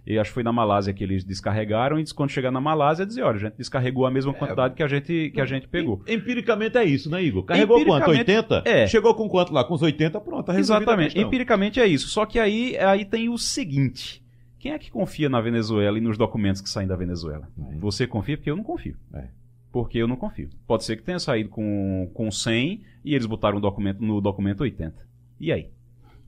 E 0.07 0.19
acho 0.19 0.31
que 0.31 0.35
foi 0.35 0.43
na 0.43 0.53
Malásia 0.53 0.93
que 0.93 1.05
eles 1.05 1.25
descarregaram 1.25 1.99
e 1.99 2.05
quando 2.15 2.31
chegar 2.31 2.51
na 2.51 2.61
Malásia 2.61 3.07
dizer, 3.07 3.23
olha, 3.23 3.37
a 3.37 3.41
gente 3.41 3.57
descarregou 3.57 4.07
a 4.07 4.11
mesma 4.11 4.33
é, 4.33 4.35
quantidade 4.35 4.75
é, 4.75 4.77
que 4.77 4.83
a 4.83 4.89
gente 4.89 5.31
que 5.31 5.41
a 5.41 5.47
gente 5.47 5.69
pegou. 5.69 6.03
Empiricamente 6.07 6.77
é 6.77 6.85
isso, 6.85 7.11
né, 7.11 7.23
Igor? 7.23 7.45
Carregou 7.45 7.85
quanto? 7.85 8.11
80? 8.11 8.63
É. 8.65 8.87
Chegou 8.87 9.15
com 9.15 9.29
quanto 9.29 9.53
lá? 9.53 9.65
Com 9.65 9.75
os 9.75 9.83
80, 9.83 10.21
pronto, 10.21 10.47
tá 10.47 10.59
Exatamente. 10.59 11.19
Empiricamente 11.19 11.81
é 11.81 11.87
isso. 11.87 12.09
Só 12.09 12.27
que 12.27 12.39
aí 12.39 12.77
aí 12.79 13.05
tem 13.15 13.29
o 13.29 13.39
seguinte. 13.39 14.21
Quem 14.59 14.73
é 14.73 14.79
que 14.79 14.91
confia 14.91 15.29
na 15.29 15.41
Venezuela 15.41 15.97
e 15.97 16.01
nos 16.01 16.19
documentos 16.19 16.61
que 16.61 16.69
saem 16.69 16.89
da 16.89 16.97
Venezuela? 16.97 17.49
É. 17.71 17.77
Você 17.77 18.09
confia? 18.09 18.37
Porque 18.37 18.51
eu 18.51 18.57
não 18.57 18.65
confio. 18.65 18.97
É. 19.15 19.29
Porque 19.71 19.99
eu 19.99 20.09
não 20.09 20.17
confio. 20.17 20.51
Pode 20.67 20.83
ser 20.83 20.97
que 20.97 21.05
tenha 21.05 21.21
saído 21.21 21.49
com, 21.49 22.11
com 22.13 22.29
100 22.29 22.83
e 23.05 23.15
eles 23.15 23.27
botaram 23.27 23.59
um 23.59 23.61
documento, 23.61 24.03
no 24.03 24.21
documento 24.21 24.63
80. 24.63 24.97
E 25.39 25.53
aí? 25.53 25.71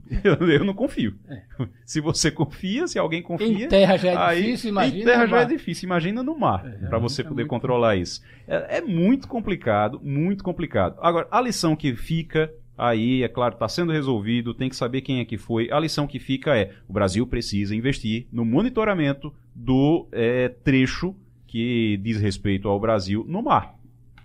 Eu, 0.22 0.48
eu 0.48 0.64
não 0.64 0.72
confio. 0.72 1.18
É. 1.28 1.42
Se 1.84 2.00
você 2.00 2.30
confia, 2.30 2.86
se 2.86 2.96
alguém 2.96 3.20
confia. 3.20 3.64
Em 3.64 3.68
terra 3.68 3.96
já 3.96 4.10
é 4.12 4.16
aí, 4.16 4.42
difícil, 4.44 4.70
imagina. 4.70 5.00
Em 5.00 5.04
terra 5.04 5.26
já 5.26 5.40
é 5.40 5.44
difícil, 5.44 5.86
imagina 5.86 6.22
no 6.22 6.38
mar, 6.38 6.64
é, 6.64 6.86
para 6.86 6.96
você 6.96 7.24
poder 7.24 7.48
controlar 7.48 7.96
isso. 7.96 8.22
É, 8.46 8.76
é 8.78 8.80
muito 8.80 9.26
complicado, 9.26 10.00
muito 10.00 10.44
complicado. 10.44 10.96
Agora, 11.00 11.26
a 11.28 11.40
lição 11.40 11.74
que 11.74 11.96
fica 11.96 12.48
Aí, 12.76 13.22
é 13.22 13.28
claro, 13.28 13.54
está 13.54 13.68
sendo 13.68 13.92
resolvido, 13.92 14.52
tem 14.52 14.68
que 14.68 14.76
saber 14.76 15.00
quem 15.00 15.20
é 15.20 15.24
que 15.24 15.38
foi. 15.38 15.70
A 15.70 15.80
lição 15.80 16.06
que 16.06 16.18
fica 16.18 16.56
é: 16.56 16.72
o 16.88 16.92
Brasil 16.92 17.26
precisa 17.26 17.74
investir 17.74 18.26
no 18.32 18.44
monitoramento 18.44 19.32
do 19.54 20.06
é, 20.12 20.48
trecho 20.48 21.14
que 21.46 21.98
diz 22.02 22.20
respeito 22.20 22.68
ao 22.68 22.78
Brasil 22.78 23.24
no 23.26 23.42
mar. 23.42 23.75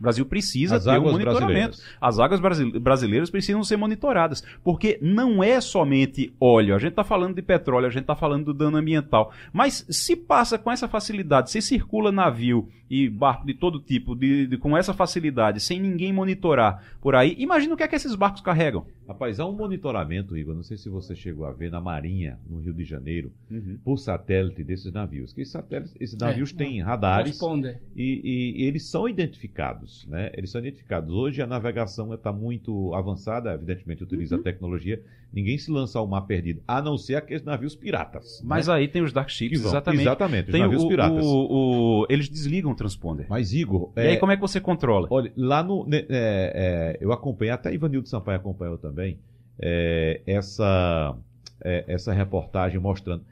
O 0.01 0.03
Brasil 0.03 0.25
precisa 0.25 0.77
As 0.77 0.83
ter 0.83 0.97
um 0.97 1.11
monitoramento. 1.11 1.45
Brasileiras. 1.45 1.83
As 2.01 2.17
águas 2.17 2.39
brasileiras 2.81 3.29
precisam 3.29 3.63
ser 3.63 3.77
monitoradas, 3.77 4.43
porque 4.63 4.97
não 4.99 5.43
é 5.43 5.61
somente 5.61 6.33
óleo. 6.39 6.73
A 6.73 6.79
gente 6.79 6.89
está 6.89 7.03
falando 7.03 7.35
de 7.35 7.41
petróleo, 7.43 7.85
a 7.85 7.91
gente 7.91 8.01
está 8.01 8.15
falando 8.15 8.45
do 8.45 8.53
dano 8.55 8.77
ambiental. 8.77 9.31
Mas 9.53 9.85
se 9.91 10.15
passa 10.15 10.57
com 10.57 10.71
essa 10.71 10.87
facilidade, 10.87 11.51
se 11.51 11.61
circula 11.61 12.11
navio 12.11 12.67
e 12.91 13.07
barco 13.07 13.45
de 13.45 13.53
todo 13.53 13.79
tipo 13.79 14.13
de, 14.13 14.47
de, 14.47 14.57
com 14.57 14.75
essa 14.75 14.93
facilidade, 14.93 15.61
sem 15.61 15.79
ninguém 15.79 16.11
monitorar 16.11 16.83
por 16.99 17.15
aí, 17.15 17.35
imagina 17.39 17.73
o 17.73 17.77
que 17.77 17.83
é 17.83 17.87
que 17.87 17.95
esses 17.95 18.15
barcos 18.15 18.41
carregam. 18.41 18.85
Rapaz, 19.07 19.39
há 19.39 19.45
um 19.45 19.53
monitoramento, 19.53 20.37
Igor, 20.37 20.53
não 20.53 20.61
sei 20.61 20.77
se 20.77 20.89
você 20.89 21.15
chegou 21.15 21.45
a 21.45 21.51
ver 21.51 21.71
na 21.71 21.79
Marinha, 21.79 22.37
no 22.49 22.59
Rio 22.59 22.73
de 22.73 22.83
Janeiro, 22.83 23.31
uhum. 23.49 23.77
por 23.83 23.97
satélite 23.97 24.63
desses 24.63 24.91
navios. 24.91 25.31
Que 25.33 25.41
esses, 25.41 25.53
satélites, 25.53 25.95
esses 25.99 26.17
navios 26.17 26.53
é, 26.53 26.55
têm 26.57 26.81
radares 26.81 27.39
e, 27.41 28.03
e, 28.03 28.61
e, 28.61 28.65
eles 28.65 28.89
são 28.89 29.07
identificados, 29.07 29.90
né? 30.07 30.31
Eles 30.33 30.49
são 30.49 30.59
identificados. 30.59 31.13
Hoje 31.13 31.41
a 31.41 31.47
navegação 31.47 32.13
está 32.13 32.31
muito 32.31 32.93
avançada, 32.93 33.53
evidentemente 33.53 34.03
utiliza 34.03 34.35
uhum. 34.35 34.41
a 34.41 34.43
tecnologia. 34.43 35.01
Ninguém 35.33 35.57
se 35.57 35.71
lança 35.71 35.97
ao 35.97 36.07
mar 36.07 36.21
perdido, 36.21 36.61
a 36.67 36.81
não 36.81 36.97
ser 36.97 37.15
aqueles 37.15 37.43
navios 37.43 37.75
piratas. 37.75 38.41
Mas 38.43 38.67
né? 38.67 38.73
aí 38.73 38.87
tem 38.87 39.01
os 39.01 39.13
dark 39.13 39.29
ships, 39.29 39.59
exatamente. 39.59 40.01
Exatamente, 40.01 40.45
os 40.45 40.51
tem 40.51 40.61
navios 40.61 40.83
o, 40.83 40.87
piratas. 40.87 41.25
O, 41.25 41.47
o, 41.49 42.05
eles 42.09 42.27
desligam 42.27 42.75
transponder. 42.75 43.27
Mas, 43.29 43.53
Igor. 43.53 43.91
E 43.95 43.99
é, 44.01 44.07
aí, 44.09 44.17
como 44.17 44.31
é 44.31 44.35
que 44.35 44.41
você 44.41 44.59
controla? 44.59 45.07
Olha, 45.09 45.31
lá 45.37 45.63
no. 45.63 45.85
Né, 45.85 46.05
é, 46.09 46.09
é, 46.09 46.97
eu 46.99 47.11
acompanhei, 47.11 47.53
até 47.53 47.73
Ivanildo 47.73 48.07
Sampaio 48.07 48.37
acompanhou 48.37 48.77
também, 48.77 49.19
é, 49.59 50.21
essa, 50.25 51.15
é, 51.63 51.85
essa 51.87 52.13
reportagem 52.13 52.79
mostrando. 52.79 53.23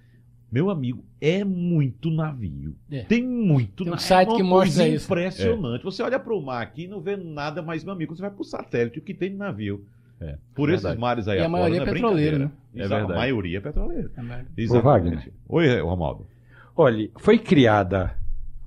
Meu 0.51 0.69
amigo, 0.69 1.03
é 1.21 1.43
muito 1.43 2.09
navio. 2.09 2.75
É. 2.91 3.03
Tem 3.03 3.25
muito 3.25 3.83
Tem 3.83 3.93
um 3.93 3.97
site 3.97 4.35
que 4.35 4.41
mostra 4.41 4.87
isso. 4.87 5.05
Impressionante. 5.05 5.83
Você 5.83 6.01
olha 6.01 6.19
para 6.19 6.33
o 6.33 6.41
mar 6.41 6.63
aqui 6.63 6.83
e 6.83 6.87
não 6.87 6.99
vê 7.01 7.15
nada 7.15 7.61
mais, 7.61 7.83
meu 7.83 7.93
amigo. 7.93 8.15
Você 8.15 8.21
vai 8.21 8.31
para 8.31 8.41
o 8.41 8.45
satélite, 8.45 8.97
o 8.97 9.01
que 9.01 9.13
tem 9.13 9.31
de 9.31 9.37
navio. 9.37 9.85
É, 10.21 10.37
Por 10.53 10.69
esses 10.69 10.95
mares 10.97 11.27
aí 11.29 11.39
e 11.39 11.43
a 11.43 11.47
maioria 11.47 11.81
é 11.81 11.85
petroleira, 11.85 12.39
né? 12.39 12.51
É 12.75 12.87
verdade. 12.87 13.13
A 13.13 13.15
maioria 13.15 13.57
é 13.57 13.61
petroleira. 13.61 14.11
É 14.17 14.21
Ô, 14.77 14.81
Wagner. 14.81 15.31
Oi, 15.47 15.79
Romaldo. 15.79 16.27
Olha, 16.75 17.09
foi 17.17 17.39
criada 17.39 18.17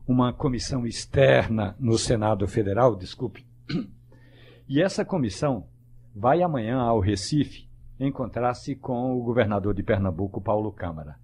uma 0.06 0.32
comissão 0.32 0.86
externa 0.86 1.76
no 1.78 1.98
Senado 1.98 2.46
Federal, 2.46 2.96
desculpe, 2.96 3.44
e 4.68 4.80
essa 4.80 5.04
comissão 5.04 5.66
vai 6.14 6.42
amanhã 6.42 6.78
ao 6.78 7.00
Recife 7.00 7.68
encontrar-se 7.98 8.74
com 8.74 9.12
o 9.12 9.22
governador 9.22 9.74
de 9.74 9.82
Pernambuco, 9.82 10.40
Paulo 10.40 10.72
Câmara. 10.72 11.16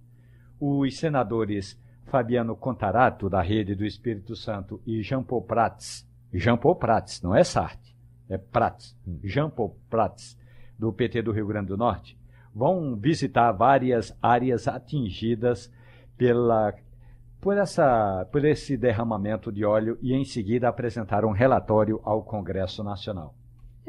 Os 0.59 0.97
senadores 0.97 1.79
Fabiano 2.05 2.55
Contarato, 2.55 3.29
da 3.29 3.41
Rede 3.41 3.75
do 3.75 3.85
Espírito 3.85 4.35
Santo, 4.35 4.81
e 4.85 5.01
Jean 5.01 5.23
Paul 5.23 5.43
Prats, 5.43 6.07
Jean 6.33 6.57
Paul 6.57 6.75
Prats, 6.75 7.21
não 7.21 7.35
é 7.35 7.43
Sartre, 7.43 7.95
é 8.27 8.37
Prats, 8.37 8.97
hum. 9.07 9.19
Jean 9.23 9.49
Paul 9.49 9.77
Prats, 9.89 10.37
do 10.77 10.91
PT 10.91 11.21
do 11.21 11.31
Rio 11.31 11.47
Grande 11.47 11.67
do 11.67 11.77
Norte, 11.77 12.17
vão 12.53 12.95
visitar 12.95 13.51
várias 13.51 14.15
áreas 14.21 14.67
atingidas 14.67 15.71
pela 16.17 16.73
por, 17.39 17.57
essa, 17.57 18.27
por 18.31 18.43
esse 18.43 18.75
derramamento 18.75 19.51
de 19.51 19.63
óleo 19.63 19.97
e 20.01 20.13
em 20.13 20.25
seguida 20.25 20.67
apresentar 20.67 21.23
um 21.23 21.31
relatório 21.31 22.01
ao 22.03 22.23
Congresso 22.23 22.83
Nacional. 22.83 23.33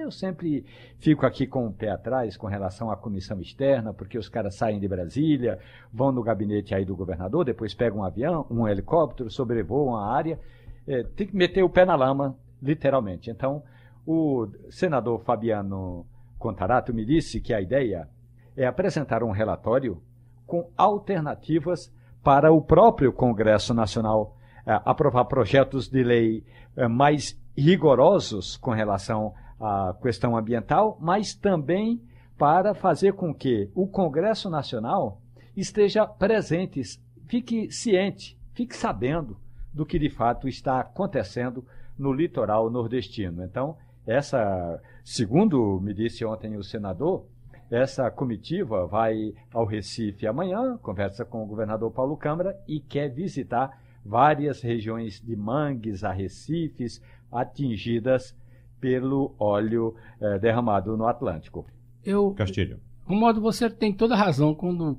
Eu 0.00 0.10
sempre 0.10 0.64
fico 0.98 1.26
aqui 1.26 1.46
com 1.46 1.66
o 1.66 1.72
pé 1.72 1.90
atrás 1.90 2.34
com 2.34 2.46
relação 2.46 2.90
à 2.90 2.96
comissão 2.96 3.38
externa, 3.38 3.92
porque 3.92 4.16
os 4.16 4.30
caras 4.30 4.54
saem 4.54 4.80
de 4.80 4.88
Brasília, 4.88 5.58
vão 5.92 6.10
no 6.10 6.22
gabinete 6.22 6.74
aí 6.74 6.86
do 6.86 6.96
governador, 6.96 7.44
depois 7.44 7.74
pegam 7.74 7.98
um 7.98 8.04
avião, 8.04 8.46
um 8.50 8.66
helicóptero, 8.66 9.30
sobrevoam 9.30 9.94
a 9.94 10.10
área, 10.10 10.40
é, 10.88 11.02
tem 11.02 11.26
que 11.26 11.36
meter 11.36 11.62
o 11.62 11.68
pé 11.68 11.84
na 11.84 11.94
lama, 11.94 12.34
literalmente. 12.62 13.30
Então, 13.30 13.62
o 14.06 14.48
senador 14.70 15.20
Fabiano 15.20 16.06
Contarato 16.38 16.94
me 16.94 17.04
disse 17.04 17.38
que 17.38 17.52
a 17.52 17.60
ideia 17.60 18.08
é 18.56 18.66
apresentar 18.66 19.22
um 19.22 19.30
relatório 19.30 20.02
com 20.46 20.70
alternativas 20.78 21.92
para 22.24 22.50
o 22.50 22.62
próprio 22.62 23.12
Congresso 23.12 23.74
Nacional 23.74 24.34
é, 24.66 24.80
aprovar 24.82 25.26
projetos 25.26 25.88
de 25.88 26.02
lei 26.02 26.42
é, 26.74 26.88
mais 26.88 27.38
rigorosos 27.56 28.56
com 28.56 28.70
relação 28.70 29.34
à 29.60 29.94
questão 30.02 30.36
ambiental, 30.36 30.96
mas 31.00 31.34
também 31.34 32.00
para 32.38 32.74
fazer 32.74 33.12
com 33.12 33.34
que 33.34 33.70
o 33.74 33.86
Congresso 33.86 34.48
Nacional 34.48 35.20
esteja 35.54 36.06
presente, 36.06 36.80
fique 37.26 37.70
ciente, 37.70 38.38
fique 38.54 38.74
sabendo 38.74 39.36
do 39.72 39.84
que 39.84 39.98
de 39.98 40.08
fato 40.08 40.48
está 40.48 40.80
acontecendo 40.80 41.64
no 41.98 42.12
litoral 42.12 42.70
nordestino. 42.70 43.44
Então, 43.44 43.76
essa, 44.06 44.80
segundo 45.04 45.78
me 45.80 45.92
disse 45.92 46.24
ontem 46.24 46.56
o 46.56 46.64
senador, 46.64 47.26
essa 47.70 48.10
comitiva 48.10 48.86
vai 48.86 49.32
ao 49.52 49.64
Recife 49.64 50.26
amanhã, 50.26 50.76
conversa 50.78 51.24
com 51.24 51.44
o 51.44 51.46
governador 51.46 51.92
Paulo 51.92 52.16
Câmara 52.16 52.58
e 52.66 52.80
quer 52.80 53.08
visitar 53.08 53.80
várias 54.04 54.60
regiões 54.60 55.20
de 55.20 55.36
mangues, 55.36 56.02
arrecifes, 56.02 57.00
atingidas 57.30 58.34
pelo 58.80 59.34
óleo 59.38 59.94
eh, 60.20 60.38
derramado 60.38 60.96
no 60.96 61.06
Atlântico. 61.06 61.66
Eu, 62.04 62.32
Castilho. 62.32 62.80
modo 63.06 63.40
você 63.40 63.68
tem 63.68 63.92
toda 63.92 64.16
razão 64.16 64.54
quando 64.54 64.98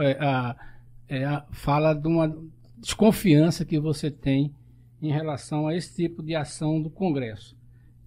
é, 0.00 0.12
a, 0.24 0.56
é, 1.08 1.24
a, 1.24 1.44
fala 1.50 1.94
de 1.94 2.06
uma 2.06 2.36
desconfiança 2.78 3.64
que 3.64 3.80
você 3.80 4.10
tem 4.10 4.54
em 5.02 5.10
relação 5.10 5.66
a 5.66 5.74
esse 5.74 5.94
tipo 5.94 6.22
de 6.22 6.34
ação 6.34 6.80
do 6.80 6.88
Congresso. 6.88 7.56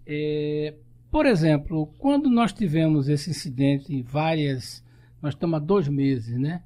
É, 0.06 0.74
por 1.12 1.26
exemplo, 1.26 1.88
quando 1.98 2.30
nós 2.30 2.54
tivemos 2.54 3.10
esse 3.10 3.30
incidente 3.30 3.94
em 3.94 4.02
várias 4.02 4.84
nós 5.22 5.34
estamos 5.34 5.58
há 5.58 5.60
dois 5.60 5.88
meses, 5.88 6.38
né? 6.40 6.64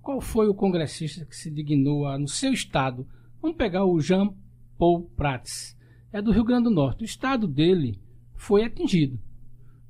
Qual 0.00 0.20
foi 0.20 0.48
o 0.48 0.54
congressista 0.54 1.24
que 1.24 1.34
se 1.34 1.50
dignou 1.50 2.06
a, 2.06 2.18
no 2.18 2.28
seu 2.28 2.52
estado? 2.52 3.06
Vamos 3.42 3.56
pegar 3.56 3.84
o 3.84 4.00
Jean 4.00 4.32
Paul 4.78 5.10
Prats, 5.16 5.75
é 6.16 6.22
do 6.22 6.32
Rio 6.32 6.44
Grande 6.44 6.64
do 6.64 6.70
Norte. 6.70 7.02
O 7.02 7.04
estado 7.04 7.46
dele 7.46 7.98
foi 8.34 8.64
atingido. 8.64 9.20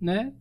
Né? 0.00 0.32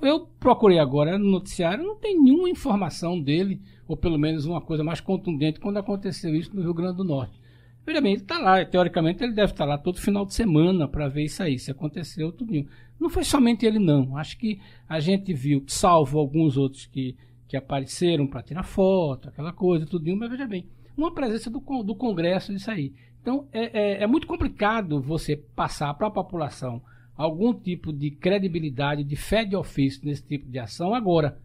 Eu 0.00 0.20
procurei 0.38 0.78
agora 0.78 1.18
no 1.18 1.30
noticiário, 1.30 1.84
não 1.84 1.96
tem 1.96 2.18
nenhuma 2.18 2.48
informação 2.48 3.20
dele, 3.20 3.60
ou 3.86 3.96
pelo 3.96 4.18
menos 4.18 4.46
uma 4.46 4.60
coisa 4.60 4.84
mais 4.84 5.00
contundente 5.00 5.60
quando 5.60 5.78
aconteceu 5.78 6.34
isso 6.34 6.54
no 6.54 6.62
Rio 6.62 6.72
Grande 6.72 6.96
do 6.96 7.04
Norte. 7.04 7.42
Veja 7.84 8.00
bem, 8.00 8.12
ele 8.12 8.22
está 8.22 8.38
lá, 8.38 8.64
teoricamente 8.64 9.24
ele 9.24 9.32
deve 9.32 9.52
estar 9.52 9.64
tá 9.64 9.70
lá 9.70 9.76
todo 9.76 10.00
final 10.00 10.24
de 10.24 10.32
semana 10.32 10.86
para 10.86 11.08
ver 11.08 11.24
isso 11.24 11.42
aí, 11.42 11.58
se 11.58 11.72
aconteceu 11.72 12.30
tudo. 12.30 12.64
Não 12.98 13.10
foi 13.10 13.24
somente 13.24 13.66
ele 13.66 13.80
não, 13.80 14.16
acho 14.16 14.38
que 14.38 14.60
a 14.88 15.00
gente 15.00 15.34
viu, 15.34 15.64
salvo 15.66 16.20
alguns 16.20 16.56
outros 16.56 16.86
que, 16.86 17.16
que 17.48 17.56
apareceram 17.56 18.28
para 18.28 18.42
tirar 18.42 18.62
foto, 18.62 19.28
aquela 19.28 19.52
coisa, 19.52 19.84
tudo, 19.84 20.16
mas 20.16 20.30
veja 20.30 20.46
bem, 20.46 20.68
uma 20.96 21.12
presença 21.12 21.50
do, 21.50 21.58
do 21.82 21.94
Congresso 21.96 22.52
isso 22.52 22.70
aí. 22.70 22.92
Então 23.22 23.46
é, 23.52 24.00
é, 24.00 24.02
é 24.02 24.06
muito 24.06 24.26
complicado 24.26 25.00
você 25.00 25.36
passar 25.36 25.94
para 25.94 26.08
a 26.08 26.10
população 26.10 26.82
algum 27.16 27.54
tipo 27.54 27.92
de 27.92 28.10
credibilidade, 28.10 29.04
de 29.04 29.16
fé 29.16 29.44
de 29.44 29.54
ofício 29.54 30.04
nesse 30.04 30.26
tipo 30.26 30.50
de 30.50 30.58
ação. 30.58 30.92
Agora, 30.92 31.38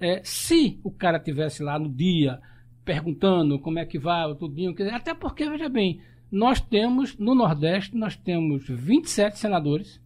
é, 0.00 0.20
se 0.22 0.78
o 0.84 0.90
cara 0.90 1.18
tivesse 1.18 1.62
lá 1.62 1.78
no 1.78 1.88
dia 1.88 2.40
perguntando 2.84 3.58
como 3.58 3.78
é 3.78 3.84
que 3.84 3.98
vai, 3.98 4.32
tudinho, 4.36 4.74
até 4.92 5.12
porque, 5.12 5.48
veja 5.50 5.68
bem, 5.68 6.00
nós 6.30 6.60
temos, 6.60 7.18
no 7.18 7.34
Nordeste, 7.34 7.96
nós 7.96 8.16
temos 8.16 8.66
27 8.68 9.38
senadores, 9.38 10.00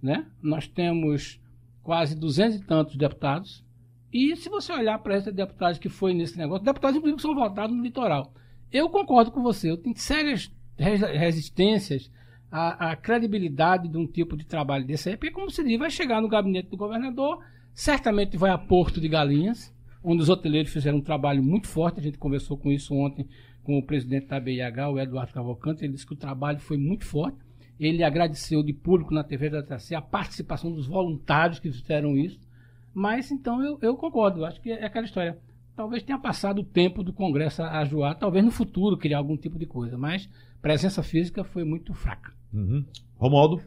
né? 0.00 0.24
nós 0.40 0.66
temos 0.66 1.40
quase 1.82 2.14
200 2.14 2.56
e 2.56 2.64
tantos 2.64 2.96
deputados, 2.96 3.64
e 4.12 4.34
se 4.36 4.48
você 4.48 4.72
olhar 4.72 4.98
para 5.00 5.16
esses 5.18 5.34
deputados 5.34 5.78
que 5.78 5.88
foi 5.88 6.14
nesse 6.14 6.38
negócio, 6.38 6.64
deputados 6.64 6.96
inclusive 6.96 7.20
são 7.20 7.34
votados 7.34 7.76
no 7.76 7.82
litoral. 7.82 8.32
Eu 8.72 8.88
concordo 8.88 9.30
com 9.30 9.42
você, 9.42 9.70
eu 9.70 9.76
tenho 9.76 9.96
sérias 9.96 10.50
resistências 10.78 12.10
a, 12.50 12.90
a, 12.90 12.96
credibilidade 12.96 13.88
de 13.88 13.96
um 13.96 14.06
tipo 14.06 14.36
de 14.36 14.46
trabalho 14.46 14.86
desse 14.86 15.10
aí, 15.10 15.16
porque, 15.16 15.32
como 15.32 15.50
se 15.50 15.62
diz, 15.64 15.78
vai 15.78 15.90
chegar 15.90 16.20
no 16.20 16.28
gabinete 16.28 16.68
do 16.68 16.76
governador, 16.76 17.38
certamente 17.74 18.36
vai 18.36 18.50
a 18.50 18.58
Porto 18.58 19.00
de 19.00 19.08
Galinhas, 19.08 19.74
onde 20.02 20.22
os 20.22 20.28
hoteleiros 20.28 20.72
fizeram 20.72 20.98
um 20.98 21.02
trabalho 21.02 21.42
muito 21.42 21.68
forte, 21.68 22.00
a 22.00 22.02
gente 22.02 22.18
conversou 22.18 22.56
com 22.56 22.70
isso 22.70 22.94
ontem 22.94 23.26
com 23.62 23.78
o 23.78 23.82
presidente 23.82 24.28
da 24.28 24.40
BIH, 24.40 24.88
o 24.88 24.98
Eduardo 24.98 25.32
Cavalcante, 25.32 25.84
ele 25.84 25.92
disse 25.92 26.06
que 26.06 26.14
o 26.14 26.16
trabalho 26.16 26.58
foi 26.58 26.78
muito 26.78 27.04
forte, 27.04 27.36
ele 27.78 28.02
agradeceu 28.02 28.62
de 28.62 28.72
público 28.72 29.12
na 29.12 29.22
TV 29.22 29.50
da 29.50 29.62
TC 29.62 29.94
a 29.94 30.00
participação 30.00 30.72
dos 30.72 30.86
voluntários 30.86 31.58
que 31.58 31.70
fizeram 31.70 32.16
isso, 32.16 32.40
mas 32.94 33.30
então 33.30 33.62
eu, 33.62 33.78
eu 33.82 33.96
concordo, 33.96 34.40
eu 34.40 34.46
acho 34.46 34.60
que 34.60 34.72
é 34.72 34.84
aquela 34.86 35.04
história. 35.04 35.38
Talvez 35.78 36.02
tenha 36.02 36.18
passado 36.18 36.62
o 36.62 36.64
tempo 36.64 37.04
do 37.04 37.12
Congresso 37.12 37.62
a 37.62 37.78
ajoar, 37.78 38.18
talvez 38.18 38.44
no 38.44 38.50
futuro 38.50 38.96
criar 38.96 39.18
algum 39.18 39.36
tipo 39.36 39.56
de 39.56 39.64
coisa, 39.64 39.96
mas 39.96 40.28
presença 40.60 41.04
física 41.04 41.44
foi 41.44 41.62
muito 41.62 41.94
fraca. 41.94 42.32
Uhum. 42.52 42.84
Romualdo? 43.16 43.62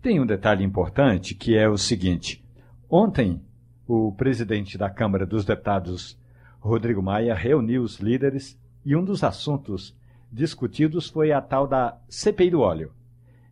Tem 0.00 0.18
um 0.18 0.24
detalhe 0.24 0.64
importante 0.64 1.34
que 1.34 1.54
é 1.54 1.68
o 1.68 1.76
seguinte: 1.76 2.42
ontem 2.88 3.38
o 3.86 4.12
presidente 4.12 4.78
da 4.78 4.88
Câmara 4.88 5.26
dos 5.26 5.44
Deputados, 5.44 6.18
Rodrigo 6.58 7.02
Maia, 7.02 7.34
reuniu 7.34 7.82
os 7.82 8.00
líderes 8.00 8.58
e 8.82 8.96
um 8.96 9.04
dos 9.04 9.22
assuntos 9.22 9.94
discutidos 10.32 11.10
foi 11.10 11.32
a 11.32 11.42
tal 11.42 11.66
da 11.66 12.00
CPI 12.08 12.48
do 12.48 12.60
óleo, 12.60 12.94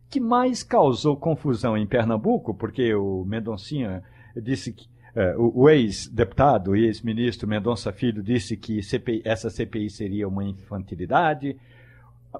que 0.09 0.19
mais 0.19 0.63
causou 0.63 1.15
confusão 1.15 1.77
em 1.77 1.85
Pernambuco, 1.85 2.51
porque 2.51 2.95
o 2.95 3.23
Mendoncinha 3.25 4.01
disse 4.35 4.73
que 4.73 4.89
uh, 5.35 5.51
o 5.53 5.69
ex-deputado 5.69 6.75
e 6.75 6.85
ex-ministro 6.85 7.47
Mendonça 7.47 7.91
Filho 7.91 8.23
disse 8.23 8.55
que 8.55 8.81
CPI, 8.81 9.21
essa 9.25 9.49
CPI 9.49 9.89
seria 9.89 10.27
uma 10.27 10.43
infantilidade. 10.43 11.57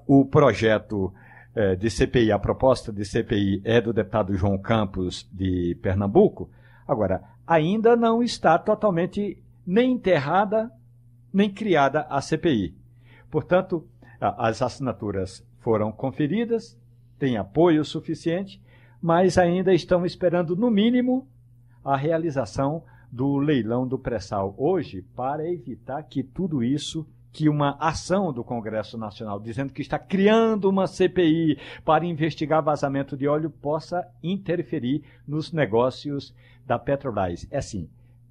O 0.07 0.23
projeto 0.25 1.13
é, 1.55 1.75
de 1.75 1.89
CPI, 1.89 2.31
a 2.31 2.39
proposta 2.39 2.91
de 2.91 3.03
CPI 3.03 3.61
é 3.65 3.81
do 3.81 3.91
deputado 3.91 4.35
João 4.35 4.57
Campos 4.57 5.27
de 5.31 5.75
Pernambuco. 5.81 6.49
Agora, 6.87 7.23
ainda 7.45 7.95
não 7.95 8.21
está 8.21 8.57
totalmente 8.57 9.37
nem 9.65 9.93
enterrada 9.93 10.71
nem 11.33 11.49
criada 11.49 12.07
a 12.09 12.21
CPI. 12.21 12.73
Portanto, 13.29 13.87
as 14.19 14.61
assinaturas 14.61 15.45
foram 15.59 15.91
conferidas, 15.91 16.77
tem 17.17 17.37
apoio 17.37 17.85
suficiente, 17.85 18.61
mas 19.01 19.37
ainda 19.37 19.73
estão 19.73 20.05
esperando, 20.05 20.55
no 20.55 20.71
mínimo, 20.71 21.27
a 21.83 21.95
realização 21.95 22.83
do 23.11 23.37
leilão 23.37 23.87
do 23.87 23.97
pré-sal 23.97 24.53
hoje 24.57 25.01
para 25.15 25.49
evitar 25.49 26.03
que 26.03 26.23
tudo 26.23 26.63
isso 26.63 27.07
que 27.31 27.47
uma 27.47 27.77
ação 27.79 28.33
do 28.33 28.43
Congresso 28.43 28.97
Nacional 28.97 29.39
dizendo 29.39 29.71
que 29.71 29.81
está 29.81 29.99
criando 29.99 30.69
uma 30.69 30.87
CPI 30.87 31.57
para 31.85 32.05
investigar 32.05 32.63
vazamento 32.63 33.15
de 33.15 33.27
óleo 33.27 33.49
possa 33.49 34.07
interferir 34.21 35.03
nos 35.27 35.51
negócios 35.51 36.33
da 36.65 36.77
Petrobras. 36.79 37.47
É 37.51 37.57
assim, 37.57 37.87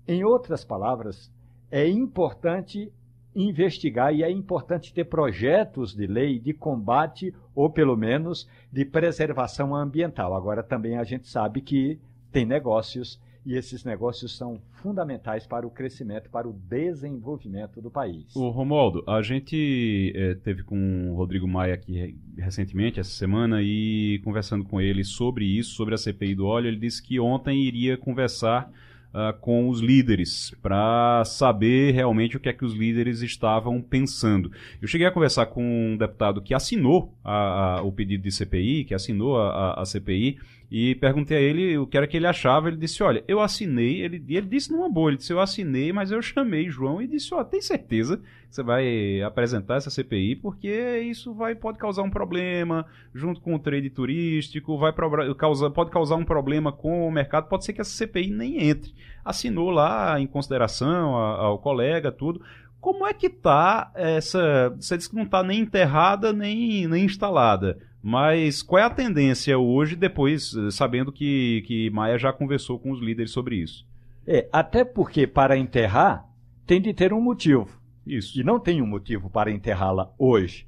em 0.07 0.25
outras 0.25 0.65
palavras, 0.65 1.31
é 1.71 1.89
importante 1.89 2.93
investigar 3.35 4.13
e 4.13 4.23
é 4.25 4.31
importante 4.31 4.93
ter 4.93 5.05
projetos 5.05 5.95
de 5.95 6.07
lei 6.07 6.39
de 6.41 6.53
combate 6.53 7.33
ou 7.55 7.71
pelo 7.71 7.97
menos 7.97 8.49
de 8.73 8.85
preservação 8.85 9.77
ambiental. 9.77 10.35
Agora 10.35 10.63
também 10.63 10.97
a 10.97 11.05
gente 11.05 11.29
sabe 11.29 11.61
que 11.61 12.01
tem 12.33 12.45
negócios 12.45 13.21
e 13.49 13.57
esses 13.57 13.83
negócios 13.83 14.37
são 14.37 14.61
fundamentais 14.83 15.47
para 15.47 15.67
o 15.67 15.71
crescimento, 15.71 16.29
para 16.29 16.47
o 16.47 16.53
desenvolvimento 16.53 17.81
do 17.81 17.91
país. 17.91 18.37
O 18.37 18.51
Romualdo, 18.51 19.03
a 19.07 19.23
gente 19.23 20.13
é, 20.15 20.35
teve 20.35 20.63
com 20.63 21.11
o 21.11 21.15
Rodrigo 21.15 21.49
Maia 21.49 21.73
aqui 21.73 22.15
recentemente, 22.37 23.01
essa 23.01 23.11
semana, 23.11 23.63
e 23.63 24.21
conversando 24.23 24.67
com 24.67 24.79
ele 24.79 25.03
sobre 25.03 25.47
isso, 25.47 25.71
sobre 25.71 25.95
a 25.95 25.97
CPI 25.97 26.35
do 26.35 26.45
óleo, 26.45 26.69
ele 26.69 26.77
disse 26.77 27.03
que 27.03 27.19
ontem 27.19 27.63
iria 27.63 27.97
conversar 27.97 28.71
uh, 29.15 29.39
com 29.41 29.71
os 29.71 29.81
líderes 29.81 30.55
para 30.61 31.25
saber 31.25 31.93
realmente 31.93 32.37
o 32.37 32.41
que 32.41 32.51
é 32.51 32.53
que 32.53 32.67
os 32.67 32.75
líderes 32.75 33.23
estavam 33.23 33.81
pensando. 33.81 34.53
Eu 34.81 34.89
cheguei 34.89 35.07
a 35.07 35.11
conversar 35.11 35.47
com 35.47 35.65
um 35.65 35.97
deputado 35.97 36.43
que 36.43 36.53
assinou 36.53 37.15
a, 37.25 37.79
a, 37.79 37.83
o 37.83 37.91
pedido 37.91 38.25
de 38.25 38.31
CPI, 38.31 38.85
que 38.85 38.95
assinou 38.95 39.41
a, 39.41 39.81
a 39.81 39.87
CPI, 39.87 40.39
e 40.71 40.95
perguntei 40.97 41.39
a 41.39 41.41
ele 41.41 41.79
o 41.79 41.87
que 41.87 41.97
era 41.97 42.07
que 42.07 42.17
ele 42.17 42.27
achava. 42.27 42.69
Ele 42.69 42.77
disse: 42.77 43.03
Olha, 43.03 43.25
eu 43.27 43.41
assinei. 43.41 44.03
Ele, 44.03 44.23
ele 44.29 44.47
disse 44.47 44.71
numa 44.71 44.89
boa: 44.89 45.11
Ele 45.11 45.17
disse, 45.17 45.33
Eu 45.33 45.41
assinei, 45.41 45.93
mas 45.93 46.11
eu 46.11 46.21
chamei 46.21 46.69
João 46.69 47.01
e 47.01 47.07
disse: 47.07 47.33
Ó, 47.33 47.41
oh, 47.41 47.45
tem 47.45 47.61
certeza 47.63 48.19
que 48.19 48.25
você 48.55 48.63
vai 48.63 49.23
apresentar 49.23 49.77
essa 49.77 49.89
CPI? 49.89 50.37
Porque 50.37 50.99
isso 51.01 51.33
vai, 51.33 51.55
pode 51.55 51.79
causar 51.79 52.03
um 52.03 52.11
problema 52.11 52.85
junto 53.15 53.41
com 53.41 53.55
o 53.55 53.59
trade 53.59 53.89
turístico, 53.89 54.77
vai 54.77 54.93
causar, 55.39 55.71
pode 55.71 55.91
causar 55.91 56.17
um 56.17 56.25
problema 56.25 56.71
com 56.71 57.09
o 57.09 57.11
mercado. 57.11 57.49
Pode 57.49 57.65
ser 57.65 57.73
que 57.73 57.81
essa 57.81 57.91
CPI 57.91 58.31
nem 58.31 58.69
entre. 58.69 58.93
Assinou 59.25 59.71
lá 59.71 60.21
em 60.21 60.27
consideração 60.27 61.15
ao 61.15 61.59
colega, 61.59 62.13
tudo. 62.13 62.43
Como 62.79 63.07
é 63.07 63.15
que 63.15 63.31
tá 63.31 63.91
essa. 63.95 64.69
Você 64.79 64.99
disse 64.99 65.09
que 65.09 65.17
não 65.17 65.25
está 65.25 65.43
nem 65.43 65.61
enterrada 65.61 66.33
nem, 66.33 66.87
nem 66.87 67.07
instalada. 67.07 67.79
Mas 68.09 68.63
qual 68.63 68.81
é 68.81 68.87
a 68.87 68.91
tendência 68.91 69.59
hoje, 69.59 69.95
depois, 69.95 70.55
sabendo 70.71 71.13
que, 71.13 71.63
que 71.67 71.91
Maia 71.91 72.17
já 72.17 72.33
conversou 72.33 72.79
com 72.79 72.91
os 72.91 73.03
líderes 73.03 73.33
sobre 73.33 73.57
isso? 73.57 73.87
É, 74.27 74.49
até 74.51 74.83
porque 74.83 75.27
para 75.27 75.59
enterrar 75.59 76.27
tem 76.67 76.81
de 76.81 76.95
ter 76.95 77.13
um 77.13 77.21
motivo. 77.21 77.69
Isso. 78.07 78.41
E 78.41 78.43
não 78.43 78.59
tem 78.59 78.81
um 78.81 78.87
motivo 78.87 79.29
para 79.29 79.51
enterrá-la 79.51 80.11
hoje. 80.19 80.67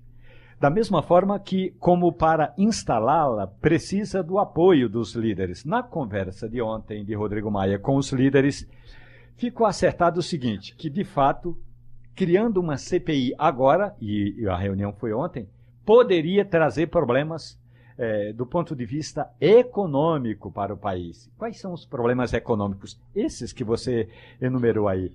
Da 0.60 0.68
mesma 0.68 1.02
forma 1.02 1.40
que, 1.40 1.70
como 1.78 2.12
para 2.12 2.52
instalá-la, 2.58 3.46
precisa 3.46 4.22
do 4.22 4.38
apoio 4.38 4.86
dos 4.86 5.14
líderes. 5.14 5.64
Na 5.64 5.82
conversa 5.82 6.46
de 6.46 6.60
ontem 6.60 7.02
de 7.06 7.14
Rodrigo 7.14 7.50
Maia 7.50 7.78
com 7.78 7.96
os 7.96 8.12
líderes, 8.12 8.68
ficou 9.36 9.66
acertado 9.66 10.20
o 10.20 10.22
seguinte: 10.22 10.76
que 10.76 10.90
de 10.90 11.04
fato, 11.04 11.58
criando 12.14 12.60
uma 12.60 12.76
CPI 12.76 13.34
agora, 13.38 13.96
e 13.98 14.46
a 14.46 14.58
reunião 14.58 14.92
foi 14.92 15.14
ontem, 15.14 15.48
poderia 15.90 16.44
trazer 16.44 16.86
problemas 16.86 17.58
é, 17.98 18.32
do 18.32 18.46
ponto 18.46 18.76
de 18.76 18.86
vista 18.86 19.28
econômico 19.40 20.48
para 20.48 20.72
o 20.72 20.76
país. 20.76 21.28
Quais 21.36 21.58
são 21.58 21.72
os 21.72 21.84
problemas 21.84 22.32
econômicos? 22.32 22.96
Esses 23.12 23.52
que 23.52 23.64
você 23.64 24.08
enumerou 24.40 24.86
aí. 24.86 25.10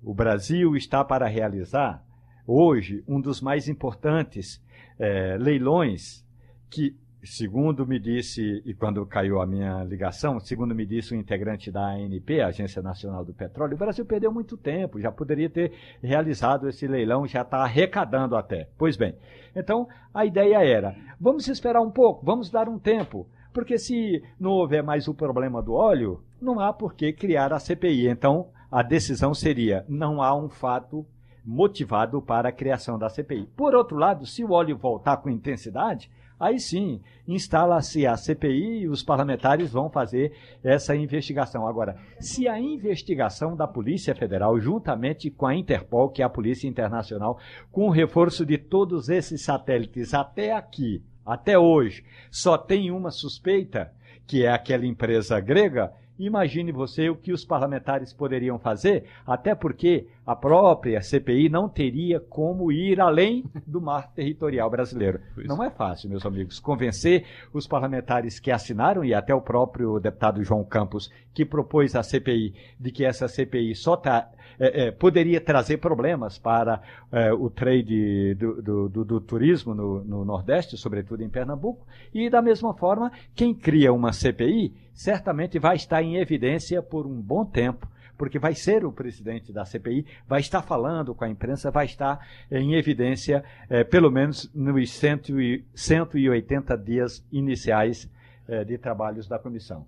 O 0.00 0.14
Brasil 0.14 0.76
está 0.76 1.02
para 1.02 1.26
realizar 1.26 2.00
hoje 2.46 3.02
um 3.08 3.20
dos 3.20 3.40
mais 3.40 3.66
importantes 3.66 4.62
é, 5.00 5.36
leilões 5.36 6.24
que 6.70 6.94
segundo 7.22 7.86
me 7.86 7.98
disse, 7.98 8.62
e 8.64 8.72
quando 8.72 9.04
caiu 9.04 9.40
a 9.40 9.46
minha 9.46 9.84
ligação, 9.84 10.40
segundo 10.40 10.74
me 10.74 10.86
disse 10.86 11.12
o 11.12 11.16
um 11.16 11.20
integrante 11.20 11.70
da 11.70 11.92
ANP, 11.92 12.40
Agência 12.40 12.80
Nacional 12.82 13.24
do 13.24 13.34
Petróleo, 13.34 13.74
o 13.74 13.78
Brasil 13.78 14.04
perdeu 14.04 14.32
muito 14.32 14.56
tempo, 14.56 15.00
já 15.00 15.12
poderia 15.12 15.50
ter 15.50 15.72
realizado 16.02 16.68
esse 16.68 16.86
leilão, 16.86 17.26
já 17.26 17.42
está 17.42 17.58
arrecadando 17.58 18.36
até. 18.36 18.68
Pois 18.78 18.96
bem, 18.96 19.14
então 19.54 19.86
a 20.14 20.24
ideia 20.24 20.64
era: 20.64 20.96
vamos 21.20 21.46
esperar 21.48 21.82
um 21.82 21.90
pouco, 21.90 22.24
vamos 22.24 22.50
dar 22.50 22.68
um 22.68 22.78
tempo, 22.78 23.26
porque 23.52 23.76
se 23.76 24.22
não 24.38 24.52
houver 24.52 24.82
mais 24.82 25.08
o 25.08 25.14
problema 25.14 25.62
do 25.62 25.74
óleo, 25.74 26.22
não 26.40 26.58
há 26.58 26.72
por 26.72 26.94
que 26.94 27.12
criar 27.12 27.52
a 27.52 27.58
CPI. 27.58 28.08
Então 28.08 28.48
a 28.70 28.82
decisão 28.82 29.34
seria: 29.34 29.84
não 29.88 30.22
há 30.22 30.34
um 30.34 30.48
fato 30.48 31.04
motivado 31.44 32.20
para 32.22 32.48
a 32.48 32.52
criação 32.52 32.98
da 32.98 33.08
CPI. 33.08 33.48
Por 33.56 33.74
outro 33.74 33.96
lado, 33.96 34.26
se 34.26 34.44
o 34.44 34.52
óleo 34.52 34.76
voltar 34.76 35.16
com 35.18 35.28
intensidade, 35.28 36.10
aí 36.40 36.58
sim, 36.58 37.02
instala-se 37.28 38.06
a 38.06 38.16
CPI 38.16 38.80
e 38.80 38.88
os 38.88 39.02
parlamentares 39.02 39.70
vão 39.70 39.90
fazer 39.90 40.32
essa 40.64 40.96
investigação. 40.96 41.68
Agora, 41.68 41.96
se 42.18 42.48
a 42.48 42.58
investigação 42.58 43.54
da 43.54 43.68
Polícia 43.68 44.14
Federal, 44.14 44.58
juntamente 44.58 45.30
com 45.30 45.46
a 45.46 45.54
Interpol, 45.54 46.08
que 46.08 46.22
é 46.22 46.24
a 46.24 46.30
Polícia 46.30 46.66
Internacional, 46.66 47.38
com 47.70 47.86
o 47.86 47.90
reforço 47.90 48.46
de 48.46 48.56
todos 48.56 49.10
esses 49.10 49.42
satélites 49.42 50.14
até 50.14 50.52
aqui, 50.52 51.04
até 51.24 51.58
hoje, 51.58 52.02
só 52.30 52.56
tem 52.56 52.90
uma 52.90 53.10
suspeita, 53.10 53.92
que 54.26 54.44
é 54.44 54.50
aquela 54.50 54.86
empresa 54.86 55.38
grega, 55.38 55.92
Imagine 56.20 56.70
você 56.70 57.08
o 57.08 57.16
que 57.16 57.32
os 57.32 57.46
parlamentares 57.46 58.12
poderiam 58.12 58.58
fazer, 58.58 59.04
até 59.26 59.54
porque 59.54 60.06
a 60.26 60.36
própria 60.36 61.00
CPI 61.00 61.48
não 61.48 61.66
teria 61.66 62.20
como 62.20 62.70
ir 62.70 63.00
além 63.00 63.42
do 63.66 63.80
mar 63.80 64.12
territorial 64.12 64.68
brasileiro. 64.68 65.18
Não 65.46 65.64
é 65.64 65.70
fácil, 65.70 66.10
meus 66.10 66.26
amigos, 66.26 66.60
convencer 66.60 67.24
os 67.54 67.66
parlamentares 67.66 68.38
que 68.38 68.50
assinaram, 68.50 69.02
e 69.02 69.14
até 69.14 69.34
o 69.34 69.40
próprio 69.40 69.98
deputado 69.98 70.44
João 70.44 70.62
Campos, 70.62 71.10
que 71.32 71.44
propôs 71.44 71.96
a 71.96 72.02
CPI, 72.02 72.54
de 72.78 72.90
que 72.92 73.04
essa 73.04 73.26
CPI 73.26 73.74
só 73.74 73.94
está 73.94 74.30
é, 74.60 74.88
é, 74.88 74.90
poderia 74.90 75.40
trazer 75.40 75.78
problemas 75.78 76.38
para 76.38 76.82
é, 77.10 77.32
o 77.32 77.48
trade 77.48 78.34
do, 78.34 78.62
do, 78.62 78.88
do, 78.90 79.04
do 79.06 79.20
turismo 79.20 79.74
no, 79.74 80.04
no, 80.04 80.22
Nordeste, 80.22 80.76
sobretudo 80.76 81.24
em 81.24 81.30
Pernambuco, 81.30 81.86
e 82.12 82.28
da 82.28 82.42
mesma 82.42 82.74
forma, 82.74 83.10
quem 83.34 83.54
cria 83.54 83.90
uma 83.90 84.12
CPI 84.12 84.74
certamente 84.92 85.58
vai 85.58 85.76
estar 85.76 86.02
em 86.02 86.16
evidência 86.16 86.82
por 86.82 87.06
um 87.06 87.20
bom 87.20 87.44
tempo 87.44 87.88
porque 88.18 88.38
vai 88.38 88.54
ser 88.54 88.84
o 88.84 88.92
presidente 88.92 89.50
da 89.50 89.64
CPI, 89.64 90.04
vai 90.28 90.40
estar 90.40 90.60
falando 90.60 91.14
com 91.14 91.24
a 91.24 91.28
imprensa, 91.30 91.70
vai 91.70 91.86
estar 91.86 92.20
em 92.50 92.74
evidência, 92.74 93.42
é, 93.66 93.82
pelo 93.82 94.10
menos 94.10 94.52
nos 94.54 94.90
180 94.92 96.76
dias 96.76 97.26
iniciais 97.32 98.10
é, 98.46 98.62
de 98.62 98.76
trabalhos 98.76 99.26
da 99.26 99.38
comissão. 99.38 99.86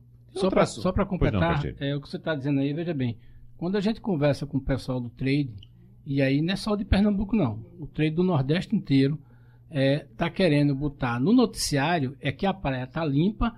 Só 0.81 0.93
para 0.93 1.05
completar, 1.05 1.63
não, 1.63 1.87
é, 1.87 1.95
o 1.95 2.01
que 2.01 2.09
você 2.09 2.17
está 2.17 2.35
dizendo 2.35 2.61
aí, 2.61 2.73
veja 2.73 2.95
bem, 2.95 3.19
quando 3.57 3.77
a 3.77 3.81
gente 3.81 4.01
conversa 4.01 4.47
com 4.47 4.59
o 4.59 4.61
pessoal 4.61 5.01
do 5.01 5.09
trade, 5.09 5.53
e 6.05 6.21
aí 6.21 6.43
não 6.43 6.53
é 6.53 6.57
só 6.57 6.75
de 6.75 6.85
Pernambuco 6.85 7.37
não, 7.37 7.65
o 7.79 7.87
trade 7.87 8.17
do 8.17 8.23
Nordeste 8.23 8.75
inteiro 8.75 9.19
está 9.71 10.27
é, 10.27 10.31
querendo 10.31 10.75
botar 10.75 11.19
no 11.19 11.33
noticiário 11.33 12.15
é 12.21 12.31
que 12.31 12.45
a 12.45 12.53
praia 12.53 12.85
está 12.85 13.05
limpa 13.05 13.55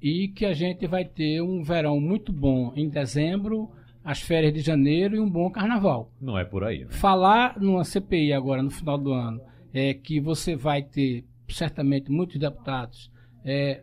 e 0.00 0.28
que 0.28 0.44
a 0.44 0.52
gente 0.52 0.86
vai 0.86 1.04
ter 1.04 1.40
um 1.40 1.62
verão 1.62 1.98
muito 1.98 2.30
bom 2.30 2.72
em 2.76 2.88
dezembro, 2.88 3.70
as 4.04 4.20
férias 4.20 4.52
de 4.52 4.60
janeiro 4.60 5.16
e 5.16 5.20
um 5.20 5.30
bom 5.30 5.50
carnaval. 5.50 6.12
Não 6.20 6.38
é 6.38 6.44
por 6.44 6.62
aí. 6.62 6.80
Né? 6.80 6.90
Falar 6.90 7.58
numa 7.58 7.84
CPI 7.84 8.34
agora 8.34 8.62
no 8.62 8.70
final 8.70 8.98
do 8.98 9.12
ano 9.12 9.40
é 9.72 9.94
que 9.94 10.20
você 10.20 10.54
vai 10.54 10.82
ter 10.82 11.24
certamente 11.48 12.10
muitos 12.10 12.38
deputados 12.38 13.10
é, 13.42 13.82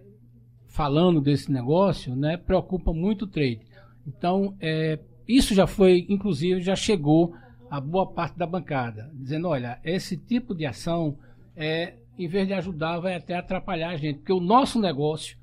falando 0.68 1.20
desse 1.20 1.52
negócio, 1.52 2.16
né, 2.16 2.38
preocupa 2.38 2.94
muito 2.94 3.24
o 3.24 3.28
trade. 3.28 3.62
Então, 4.08 4.56
é, 4.60 5.00
isso 5.28 5.54
já 5.54 5.68
foi, 5.68 6.06
inclusive, 6.10 6.62
já 6.62 6.76
chegou 6.76 7.36
a 7.70 7.80
boa 7.80 8.06
parte 8.06 8.38
da 8.38 8.46
bancada, 8.46 9.10
dizendo, 9.14 9.48
olha, 9.48 9.80
esse 9.84 10.18
tipo 10.18 10.54
de 10.54 10.66
ação, 10.66 11.18
é, 11.56 11.96
em 12.20 12.28
vez 12.28 12.48
de 12.48 12.54
ajudar, 12.54 13.00
vai 13.00 13.16
até 13.16 13.36
atrapalhar 13.36 13.90
a 13.90 13.98
gente, 13.98 14.20
porque 14.20 14.34
o 14.34 14.42
nosso 14.42 14.80
negócio 14.80 15.38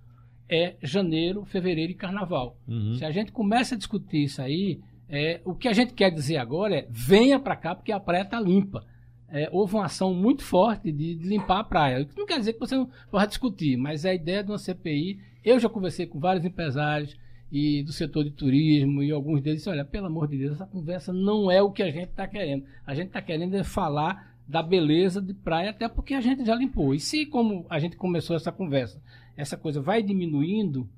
é 0.49 0.77
janeiro, 0.83 1.45
fevereiro 1.45 1.93
e 1.93 1.95
carnaval. 1.95 2.57
Uhum. 2.67 2.95
Se 2.95 3.05
a 3.05 3.11
gente 3.11 3.33
começa 3.33 3.75
a 3.75 3.79
discutir 3.79 4.25
isso 4.25 4.41
aí, 4.41 4.81
é, 5.09 5.41
o 5.45 5.55
que 5.55 5.69
a 5.69 5.73
gente 5.73 5.95
quer 5.95 6.11
dizer 6.11 6.37
agora 6.37 6.77
é 6.77 6.87
venha 6.91 7.39
para 7.39 7.57
cá 7.57 7.75
porque 7.75 7.93
a 7.93 8.01
praia 8.01 8.23
está 8.23 8.41
limpa. 8.41 8.85
É, 9.31 9.49
houve 9.53 9.75
uma 9.75 9.85
ação 9.85 10.15
muito 10.15 10.43
forte 10.43 10.91
de, 10.91 11.15
de, 11.15 11.29
limpar 11.29 11.61
a 11.61 11.65
praia. 11.65 12.01
Isso 12.01 12.19
não 12.19 12.27
quer 12.27 12.39
dizer 12.39 12.55
que 12.55 12.61
você 12.61 12.77
não 12.77 12.91
vai 13.11 13.27
discutir, 13.27 13.77
mas 13.77 14.07
a 14.07 14.15
ideia 14.15 14.43
de 14.43 14.51
uma 14.51 14.59
CPI, 14.59 15.19
eu 15.45 15.59
já 15.59 15.69
conversei 15.69 16.07
com 16.07 16.19
vários 16.19 16.45
empresários, 16.47 17.15
e 17.51 17.83
do 17.83 17.93
setor 17.93 18.25
de 18.25 18.31
turismo 18.31 19.03
e 19.03 19.11
alguns 19.11 19.41
deles 19.43 19.67
olha, 19.67 19.85
pelo 19.85 20.07
amor 20.07 20.29
de 20.29 20.39
Deus, 20.39 20.55
essa 20.55 20.67
conversa 20.67 21.13
não 21.13 21.51
é 21.51 21.63
o 21.63 21.73
que 21.73 21.83
a 21.83 21.91
gente 21.91 22.11
está 22.11 22.27
querendo. 22.27 22.65
A 22.87 22.95
gente 22.95 23.09
está 23.09 23.23
querendo 23.23 23.55
é 23.55 23.65
falar 23.65 24.37
da 24.47 24.63
beleza 24.63 25.21
de 25.21 25.35
praia, 25.35 25.71
até 25.71 25.89
porque 25.89 26.15
a 26.15 26.21
gente 26.21 26.45
já 26.45 26.55
limpou. 26.55 26.95
E 26.95 27.01
se, 27.01 27.27
como 27.27 27.67
a 27.69 27.79
gente 27.79 27.97
começou 27.97 28.35
essa 28.35 28.51
conversa, 28.51 29.01
essa 29.37 29.57
coisa 29.57 29.81
vai 29.81 30.03
diminuindo, 30.03 30.89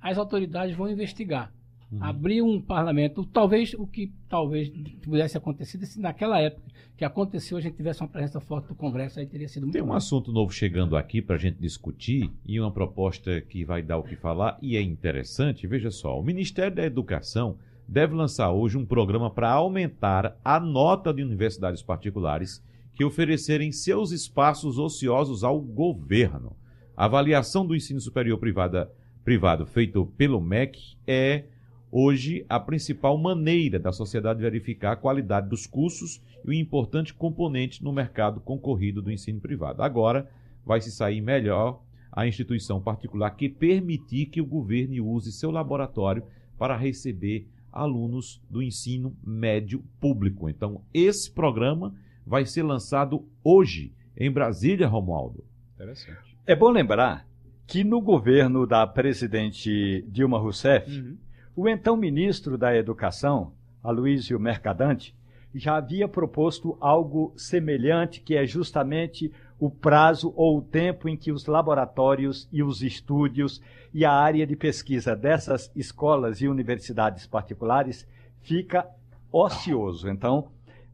as 0.00 0.16
autoridades 0.16 0.76
vão 0.76 0.88
investigar. 0.88 1.52
Uhum. 1.92 2.04
Abrir 2.04 2.40
um 2.40 2.60
parlamento, 2.60 3.24
talvez 3.24 3.74
o 3.74 3.84
que 3.84 4.12
talvez 4.28 4.68
pudesse 5.02 5.36
acontecer 5.36 5.84
se 5.84 6.00
naquela 6.00 6.40
época 6.40 6.62
que 6.96 7.04
aconteceu 7.04 7.58
a 7.58 7.60
gente 7.60 7.76
tivesse 7.76 8.00
uma 8.00 8.08
presença 8.08 8.38
forte 8.40 8.68
do 8.68 8.76
Congresso, 8.76 9.18
aí 9.18 9.26
teria 9.26 9.48
sido 9.48 9.64
muito 9.64 9.72
Tem 9.72 9.82
um 9.82 9.86
bom. 9.86 9.94
assunto 9.94 10.30
novo 10.30 10.52
chegando 10.52 10.96
aqui 10.96 11.20
para 11.20 11.34
a 11.34 11.38
gente 11.38 11.58
discutir 11.58 12.30
e 12.46 12.60
uma 12.60 12.70
proposta 12.70 13.40
que 13.40 13.64
vai 13.64 13.82
dar 13.82 13.98
o 13.98 14.04
que 14.04 14.14
falar 14.14 14.56
e 14.62 14.76
é 14.76 14.82
interessante. 14.82 15.66
Veja 15.66 15.90
só, 15.90 16.18
o 16.18 16.22
Ministério 16.22 16.76
da 16.76 16.84
Educação 16.84 17.58
deve 17.88 18.14
lançar 18.14 18.52
hoje 18.52 18.78
um 18.78 18.86
programa 18.86 19.28
para 19.28 19.50
aumentar 19.50 20.38
a 20.44 20.60
nota 20.60 21.12
de 21.12 21.24
universidades 21.24 21.82
particulares 21.82 22.62
que 22.94 23.04
oferecerem 23.04 23.72
seus 23.72 24.12
espaços 24.12 24.78
ociosos 24.78 25.42
ao 25.42 25.60
governo. 25.60 26.54
A 26.96 27.06
avaliação 27.06 27.66
do 27.66 27.74
ensino 27.74 28.00
superior 28.00 28.38
privada, 28.38 28.92
privado 29.24 29.66
feito 29.66 30.06
pelo 30.16 30.40
MEC 30.40 30.96
é 31.04 31.46
hoje 31.90 32.44
a 32.48 32.60
principal 32.60 33.18
maneira 33.18 33.78
da 33.78 33.92
sociedade 33.92 34.40
verificar 34.40 34.92
a 34.92 34.96
qualidade 34.96 35.48
dos 35.48 35.66
cursos 35.66 36.22
e 36.44 36.50
o 36.50 36.52
importante 36.52 37.12
componente 37.12 37.82
no 37.82 37.92
mercado 37.92 38.40
concorrido 38.40 39.02
do 39.02 39.10
ensino 39.10 39.40
privado. 39.40 39.82
Agora 39.82 40.30
vai 40.64 40.80
se 40.80 40.92
sair 40.92 41.20
melhor 41.20 41.82
a 42.12 42.26
instituição 42.26 42.80
particular 42.80 43.30
que 43.30 43.48
permitir 43.48 44.26
que 44.26 44.40
o 44.40 44.46
governo 44.46 45.06
use 45.06 45.32
seu 45.32 45.50
laboratório 45.50 46.22
para 46.58 46.76
receber 46.76 47.48
alunos 47.72 48.40
do 48.48 48.62
ensino 48.62 49.16
médio 49.24 49.82
público. 50.00 50.48
Então, 50.48 50.82
esse 50.92 51.30
programa 51.30 51.94
vai 52.26 52.44
ser 52.44 52.62
lançado 52.62 53.24
hoje 53.44 53.92
em 54.16 54.30
Brasília, 54.30 54.88
Romualdo. 54.88 55.44
Interessante. 55.74 56.36
É 56.46 56.54
bom 56.54 56.70
lembrar 56.70 57.26
que 57.66 57.84
no 57.84 58.00
governo 58.00 58.66
da 58.66 58.84
presidente 58.86 60.04
Dilma 60.08 60.38
Rousseff, 60.38 60.90
uhum 60.90 61.16
o 61.60 61.68
então 61.68 61.94
ministro 61.94 62.56
da 62.56 62.74
Educação, 62.74 63.52
Aloysio 63.84 64.40
Mercadante, 64.40 65.14
já 65.54 65.76
havia 65.76 66.08
proposto 66.08 66.74
algo 66.80 67.34
semelhante, 67.36 68.22
que 68.22 68.34
é 68.34 68.46
justamente 68.46 69.30
o 69.58 69.68
prazo 69.68 70.32
ou 70.34 70.56
o 70.56 70.62
tempo 70.62 71.06
em 71.06 71.18
que 71.18 71.30
os 71.30 71.44
laboratórios 71.44 72.48
e 72.50 72.62
os 72.62 72.80
estúdios 72.80 73.60
e 73.92 74.06
a 74.06 74.10
área 74.10 74.46
de 74.46 74.56
pesquisa 74.56 75.14
dessas 75.14 75.70
escolas 75.76 76.40
e 76.40 76.48
universidades 76.48 77.26
particulares 77.26 78.08
fica 78.40 78.88
ocioso. 79.30 80.08
Então, 80.08 80.48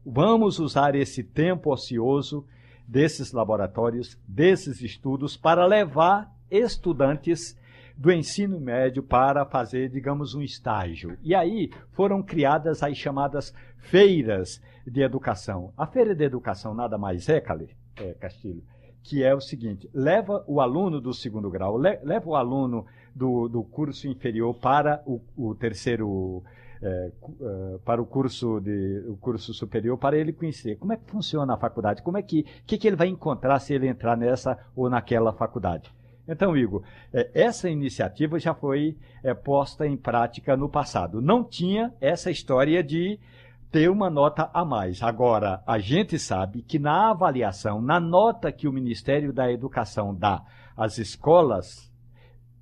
vamos 0.05 0.59
usar 0.59 0.95
esse 0.95 1.23
tempo 1.23 1.71
ocioso 1.71 2.45
desses 2.85 3.31
laboratórios, 3.31 4.19
desses 4.27 4.81
estudos, 4.81 5.37
para 5.37 5.65
levar 5.65 6.29
estudantes 6.51 7.57
do 7.97 8.11
ensino 8.11 8.59
médio 8.59 9.01
para 9.01 9.43
fazer, 9.45 9.89
digamos, 9.89 10.35
um 10.35 10.41
estágio. 10.41 11.17
E 11.23 11.33
aí 11.33 11.71
foram 11.91 12.21
criadas 12.21 12.83
as 12.83 12.95
chamadas 12.95 13.53
feiras 13.77 14.61
de 14.85 15.01
educação. 15.01 15.73
A 15.75 15.87
feira 15.87 16.13
de 16.13 16.23
educação 16.23 16.73
nada 16.73 16.97
mais 16.97 17.27
é, 17.27 17.43
é 17.97 18.13
Castilho, 18.13 18.63
que 19.01 19.23
é 19.23 19.33
o 19.33 19.41
seguinte: 19.41 19.89
leva 19.93 20.43
o 20.47 20.61
aluno 20.61 21.01
do 21.01 21.13
segundo 21.13 21.49
grau, 21.49 21.77
le, 21.77 21.99
leva 22.03 22.29
o 22.29 22.35
aluno 22.35 22.85
do, 23.15 23.47
do 23.47 23.63
curso 23.63 24.07
inferior 24.07 24.53
para 24.55 25.01
o, 25.05 25.19
o 25.35 25.55
terceiro. 25.55 26.43
É, 26.79 27.11
é, 27.41 27.77
para 27.83 27.99
o 27.99 28.05
curso 28.05 28.59
de 28.59 29.03
o 29.07 29.17
curso 29.17 29.51
superior 29.51 29.97
para 29.97 30.15
ele 30.15 30.31
conhecer 30.31 30.75
como 30.75 30.93
é 30.93 30.95
que 30.95 31.09
funciona 31.09 31.55
a 31.55 31.57
faculdade 31.57 32.03
como 32.03 32.19
é 32.19 32.21
que 32.21 32.43
que, 32.67 32.77
que 32.77 32.87
ele 32.87 32.95
vai 32.95 33.07
encontrar 33.07 33.57
se 33.57 33.73
ele 33.73 33.87
entrar 33.87 34.15
nessa 34.15 34.55
ou 34.75 34.87
naquela 34.87 35.33
faculdade 35.33 35.91
então, 36.27 36.55
Igor, 36.57 36.83
é, 37.13 37.29
essa 37.33 37.69
iniciativa 37.69 38.39
já 38.39 38.53
foi 38.53 38.97
é, 39.23 39.33
posta 39.33 39.87
em 39.87 39.95
prática 39.95 40.57
no 40.57 40.67
passado. 40.67 41.21
Não 41.21 41.43
tinha 41.43 41.93
essa 42.01 42.29
história 42.29 42.83
de 42.83 43.19
ter 43.71 43.89
uma 43.89 44.09
nota 44.09 44.49
a 44.53 44.65
mais. 44.65 45.01
Agora, 45.01 45.61
a 45.65 45.79
gente 45.79 46.17
sabe 46.17 46.61
que 46.61 46.79
na 46.79 47.11
avaliação, 47.11 47.81
na 47.81 47.99
nota 47.99 48.51
que 48.51 48.67
o 48.67 48.73
Ministério 48.73 49.31
da 49.31 49.51
Educação 49.51 50.13
dá 50.13 50.43
às 50.75 50.97
escolas, 50.97 51.91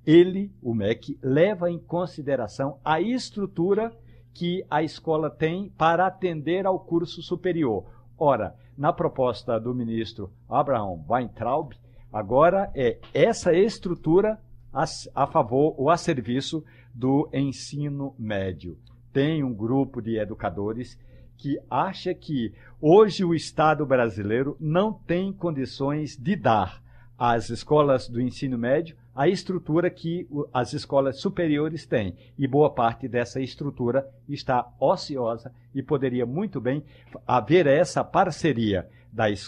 ele, 0.04 0.52
o 0.62 0.72
MEC, 0.74 1.18
leva 1.22 1.70
em 1.70 1.78
consideração 1.78 2.78
a 2.84 3.00
estrutura 3.00 3.92
que 4.32 4.64
a 4.70 4.82
escola 4.82 5.30
tem 5.30 5.70
para 5.70 6.06
atender 6.06 6.66
ao 6.66 6.78
curso 6.78 7.22
superior. 7.22 7.84
Ora, 8.18 8.54
na 8.76 8.92
proposta 8.92 9.58
do 9.58 9.74
ministro 9.74 10.30
Abraham 10.48 11.02
Weintraub, 11.08 11.72
Agora 12.12 12.70
é 12.74 12.98
essa 13.12 13.52
estrutura 13.52 14.38
a, 14.72 14.84
a 15.14 15.26
favor 15.26 15.74
ou 15.78 15.90
a 15.90 15.96
serviço 15.96 16.64
do 16.94 17.28
ensino 17.32 18.14
médio. 18.18 18.78
tem 19.12 19.42
um 19.42 19.54
grupo 19.54 20.02
de 20.02 20.18
educadores 20.18 20.98
que 21.38 21.58
acha 21.70 22.12
que 22.12 22.52
hoje 22.80 23.24
o 23.24 23.34
Estado 23.34 23.86
brasileiro 23.86 24.56
não 24.60 24.92
tem 24.92 25.32
condições 25.32 26.16
de 26.16 26.36
dar 26.36 26.82
às 27.18 27.48
escolas 27.48 28.08
do 28.08 28.20
ensino 28.20 28.58
médio 28.58 28.94
a 29.14 29.26
estrutura 29.26 29.88
que 29.88 30.28
as 30.52 30.74
escolas 30.74 31.18
superiores 31.18 31.86
têm. 31.86 32.14
E 32.38 32.46
boa 32.46 32.68
parte 32.68 33.08
dessa 33.08 33.40
estrutura 33.40 34.06
está 34.28 34.70
ociosa 34.78 35.50
e 35.74 35.82
poderia 35.82 36.26
muito 36.26 36.60
bem 36.60 36.84
haver 37.26 37.66
essa 37.66 38.04
parceria 38.04 38.86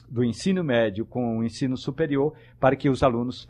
do 0.09 0.25
ensino 0.25 0.65
médio 0.65 1.05
com 1.05 1.39
o 1.39 1.45
ensino 1.45 1.77
superior 1.77 2.35
para 2.59 2.77
que 2.77 2.89
os 2.89 3.03
alunos 3.03 3.47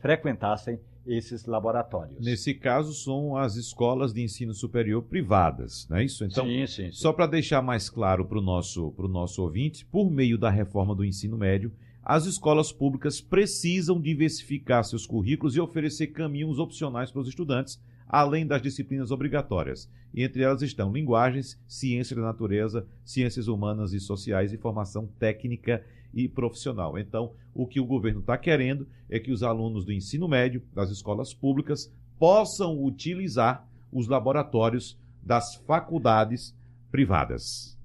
frequentassem 0.00 0.78
esses 1.06 1.44
laboratórios. 1.46 2.24
Nesse 2.24 2.54
caso, 2.54 2.92
são 2.94 3.36
as 3.36 3.56
escolas 3.56 4.12
de 4.12 4.22
ensino 4.22 4.54
superior 4.54 5.02
privadas, 5.02 5.86
não 5.88 5.96
é 5.96 6.04
isso? 6.04 6.24
Então, 6.24 6.46
sim, 6.46 6.66
sim, 6.66 6.84
sim. 6.84 6.92
só 6.92 7.12
para 7.12 7.26
deixar 7.26 7.60
mais 7.60 7.90
claro 7.90 8.24
para 8.24 8.38
o 8.38 8.42
nosso, 8.42 8.94
nosso 8.98 9.42
ouvinte, 9.42 9.84
por 9.86 10.10
meio 10.10 10.38
da 10.38 10.48
reforma 10.48 10.94
do 10.94 11.04
ensino 11.04 11.36
médio, 11.36 11.72
as 12.04 12.26
escolas 12.26 12.72
públicas 12.72 13.20
precisam 13.20 14.00
diversificar 14.00 14.84
seus 14.84 15.06
currículos 15.06 15.54
e 15.54 15.60
oferecer 15.60 16.08
caminhos 16.08 16.58
opcionais 16.58 17.10
para 17.10 17.20
os 17.20 17.28
estudantes, 17.28 17.80
além 18.12 18.46
das 18.46 18.60
disciplinas 18.60 19.10
obrigatórias. 19.10 19.90
E 20.12 20.22
entre 20.22 20.42
elas 20.42 20.60
estão 20.60 20.92
linguagens, 20.92 21.58
ciência 21.66 22.14
da 22.14 22.20
natureza, 22.20 22.86
ciências 23.02 23.48
humanas 23.48 23.94
e 23.94 24.00
sociais 24.00 24.52
e 24.52 24.58
formação 24.58 25.06
técnica 25.18 25.82
e 26.12 26.28
profissional. 26.28 26.98
Então, 26.98 27.32
o 27.54 27.66
que 27.66 27.80
o 27.80 27.86
governo 27.86 28.20
está 28.20 28.36
querendo 28.36 28.86
é 29.08 29.18
que 29.18 29.32
os 29.32 29.42
alunos 29.42 29.86
do 29.86 29.92
ensino 29.92 30.28
médio, 30.28 30.62
das 30.74 30.90
escolas 30.90 31.32
públicas, 31.32 31.90
possam 32.18 32.84
utilizar 32.84 33.66
os 33.90 34.06
laboratórios 34.06 34.98
das 35.22 35.54
faculdades 35.66 36.54
privadas. 36.90 37.78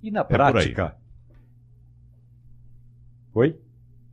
E 0.00 0.10
na 0.12 0.20
é 0.20 0.24
prática? 0.24 0.96
Oi? 3.34 3.58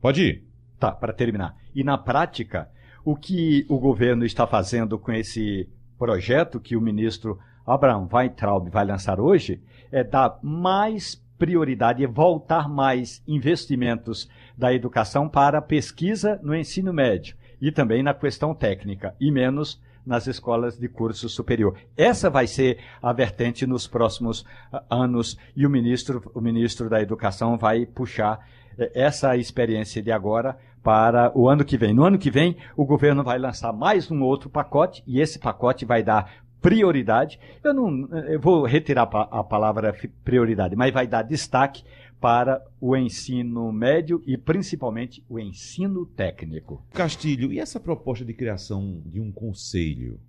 Pode 0.00 0.22
ir. 0.22 0.44
Tá, 0.80 0.90
para 0.90 1.12
terminar. 1.12 1.56
E 1.72 1.84
na 1.84 1.96
prática, 1.96 2.68
o 3.04 3.16
que 3.16 3.66
o 3.68 3.78
governo 3.78 4.24
está 4.24 4.46
fazendo 4.46 4.98
com 4.98 5.12
esse 5.12 5.68
projeto 5.98 6.60
que 6.60 6.76
o 6.76 6.80
ministro 6.80 7.38
Abraham 7.66 8.08
Weintraub 8.12 8.68
vai 8.68 8.84
lançar 8.84 9.20
hoje 9.20 9.62
é 9.90 10.02
dar 10.02 10.38
mais 10.42 11.22
prioridade, 11.38 12.04
é 12.04 12.06
voltar 12.06 12.68
mais 12.68 13.22
investimentos 13.26 14.28
da 14.56 14.72
educação 14.72 15.28
para 15.28 15.58
a 15.58 15.62
pesquisa 15.62 16.40
no 16.42 16.54
ensino 16.54 16.92
médio 16.92 17.36
e 17.60 17.70
também 17.70 18.02
na 18.02 18.14
questão 18.14 18.54
técnica, 18.54 19.14
e 19.20 19.30
menos 19.30 19.80
nas 20.04 20.26
escolas 20.26 20.78
de 20.78 20.88
curso 20.88 21.28
superior. 21.28 21.76
Essa 21.96 22.28
vai 22.28 22.46
ser 22.46 22.78
a 23.00 23.12
vertente 23.12 23.66
nos 23.66 23.86
próximos 23.86 24.44
ah, 24.72 24.82
anos 24.90 25.38
e 25.54 25.64
o 25.64 25.70
ministro, 25.70 26.30
o 26.34 26.40
ministro 26.40 26.90
da 26.90 27.00
Educação 27.00 27.56
vai 27.56 27.86
puxar 27.86 28.44
eh, 28.76 28.90
essa 28.94 29.36
experiência 29.36 30.02
de 30.02 30.10
agora 30.10 30.58
para 30.82 31.32
o 31.36 31.48
ano 31.48 31.64
que 31.64 31.76
vem. 31.76 31.94
No 31.94 32.04
ano 32.04 32.18
que 32.18 32.30
vem, 32.30 32.56
o 32.76 32.84
governo 32.84 33.22
vai 33.22 33.38
lançar 33.38 33.72
mais 33.72 34.10
um 34.10 34.22
outro 34.22 34.50
pacote 34.50 35.02
e 35.06 35.20
esse 35.20 35.38
pacote 35.38 35.84
vai 35.84 36.02
dar 36.02 36.42
prioridade. 36.60 37.38
Eu 37.62 37.74
não 37.74 38.08
eu 38.26 38.40
vou 38.40 38.64
retirar 38.64 39.02
a 39.02 39.44
palavra 39.44 39.94
prioridade, 40.24 40.76
mas 40.76 40.92
vai 40.92 41.06
dar 41.06 41.22
destaque 41.22 41.84
para 42.20 42.62
o 42.80 42.96
ensino 42.96 43.72
médio 43.72 44.22
e 44.24 44.36
principalmente 44.36 45.24
o 45.28 45.40
ensino 45.40 46.06
técnico. 46.06 46.80
Castilho, 46.92 47.52
e 47.52 47.58
essa 47.58 47.80
proposta 47.80 48.24
de 48.24 48.32
criação 48.32 49.02
de 49.04 49.20
um 49.20 49.32
conselho 49.32 50.20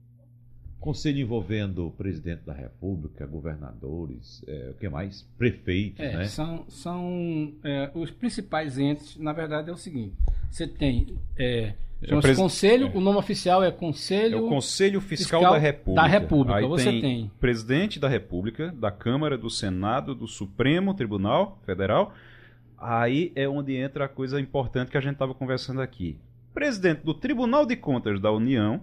Conselho 0.83 1.19
envolvendo 1.19 1.87
o 1.87 1.91
presidente 1.91 2.41
da 2.41 2.51
República, 2.51 3.25
governadores, 3.25 4.43
é, 4.45 4.71
o 4.71 4.73
que 4.73 4.89
mais? 4.89 5.21
Prefeitos, 5.37 6.01
é, 6.01 6.17
né? 6.17 6.25
São, 6.25 6.65
são 6.67 7.53
é, 7.63 7.89
os 7.95 8.11
principais 8.11 8.77
entes, 8.77 9.15
na 9.15 9.31
verdade 9.31 9.69
é 9.69 9.73
o 9.73 9.77
seguinte, 9.77 10.13
você 10.51 10.67
tem 10.67 11.17
é, 11.39 11.73
é 12.01 12.19
pres... 12.19 12.37
conselho, 12.37 12.87
é. 12.87 12.97
o 12.97 12.99
nome 12.99 13.17
oficial 13.17 13.63
é 13.63 13.71
Conselho... 13.71 14.39
É 14.39 14.41
o 14.41 14.49
Conselho 14.49 14.99
Fiscal, 14.99 15.39
Fiscal 15.39 15.53
da 15.53 15.57
República. 15.57 16.01
Da 16.01 16.07
República, 16.07 16.59
Aí 16.59 16.67
você 16.67 16.91
tem, 16.91 17.01
tem 17.01 17.31
presidente 17.39 17.97
da 17.97 18.09
República, 18.09 18.69
da 18.73 18.91
Câmara, 18.91 19.37
do 19.37 19.49
Senado, 19.49 20.13
do 20.13 20.27
Supremo 20.27 20.93
Tribunal 20.93 21.61
Federal. 21.65 22.13
Aí 22.77 23.31
é 23.37 23.47
onde 23.47 23.73
entra 23.77 24.03
a 24.03 24.09
coisa 24.09 24.37
importante 24.37 24.91
que 24.91 24.97
a 24.97 25.01
gente 25.01 25.13
estava 25.13 25.33
conversando 25.33 25.79
aqui. 25.79 26.17
Presidente 26.53 27.03
do 27.05 27.13
Tribunal 27.13 27.65
de 27.65 27.77
Contas 27.77 28.19
da 28.19 28.33
União, 28.33 28.81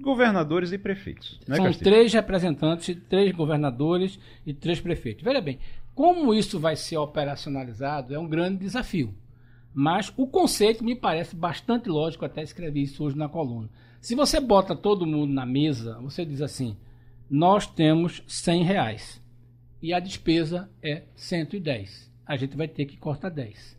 governadores 0.00 0.72
e 0.72 0.78
prefeitos. 0.78 1.38
Né, 1.46 1.56
São 1.56 1.64
Castilho? 1.66 1.90
três 1.90 2.12
representantes, 2.12 2.96
três 3.08 3.32
governadores 3.32 4.18
e 4.46 4.52
três 4.52 4.80
prefeitos. 4.80 5.22
Veja 5.22 5.40
bem, 5.40 5.58
como 5.94 6.32
isso 6.34 6.58
vai 6.58 6.76
ser 6.76 6.96
operacionalizado 6.96 8.14
é 8.14 8.18
um 8.18 8.28
grande 8.28 8.58
desafio. 8.58 9.14
Mas 9.72 10.12
o 10.16 10.26
conceito 10.26 10.82
me 10.82 10.96
parece 10.96 11.36
bastante 11.36 11.88
lógico, 11.88 12.24
até 12.24 12.42
escrevi 12.42 12.82
isso 12.82 13.04
hoje 13.04 13.16
na 13.16 13.28
coluna. 13.28 13.68
Se 14.00 14.14
você 14.14 14.40
bota 14.40 14.74
todo 14.74 15.06
mundo 15.06 15.32
na 15.32 15.46
mesa, 15.46 15.98
você 16.00 16.24
diz 16.24 16.40
assim: 16.40 16.76
nós 17.28 17.66
temos 17.66 18.22
100 18.26 18.64
reais 18.64 19.22
e 19.80 19.92
a 19.92 20.00
despesa 20.00 20.68
é 20.82 21.04
110. 21.14 22.10
A 22.26 22.36
gente 22.36 22.56
vai 22.56 22.66
ter 22.66 22.86
que 22.86 22.96
cortar 22.96 23.28
10. 23.28 23.78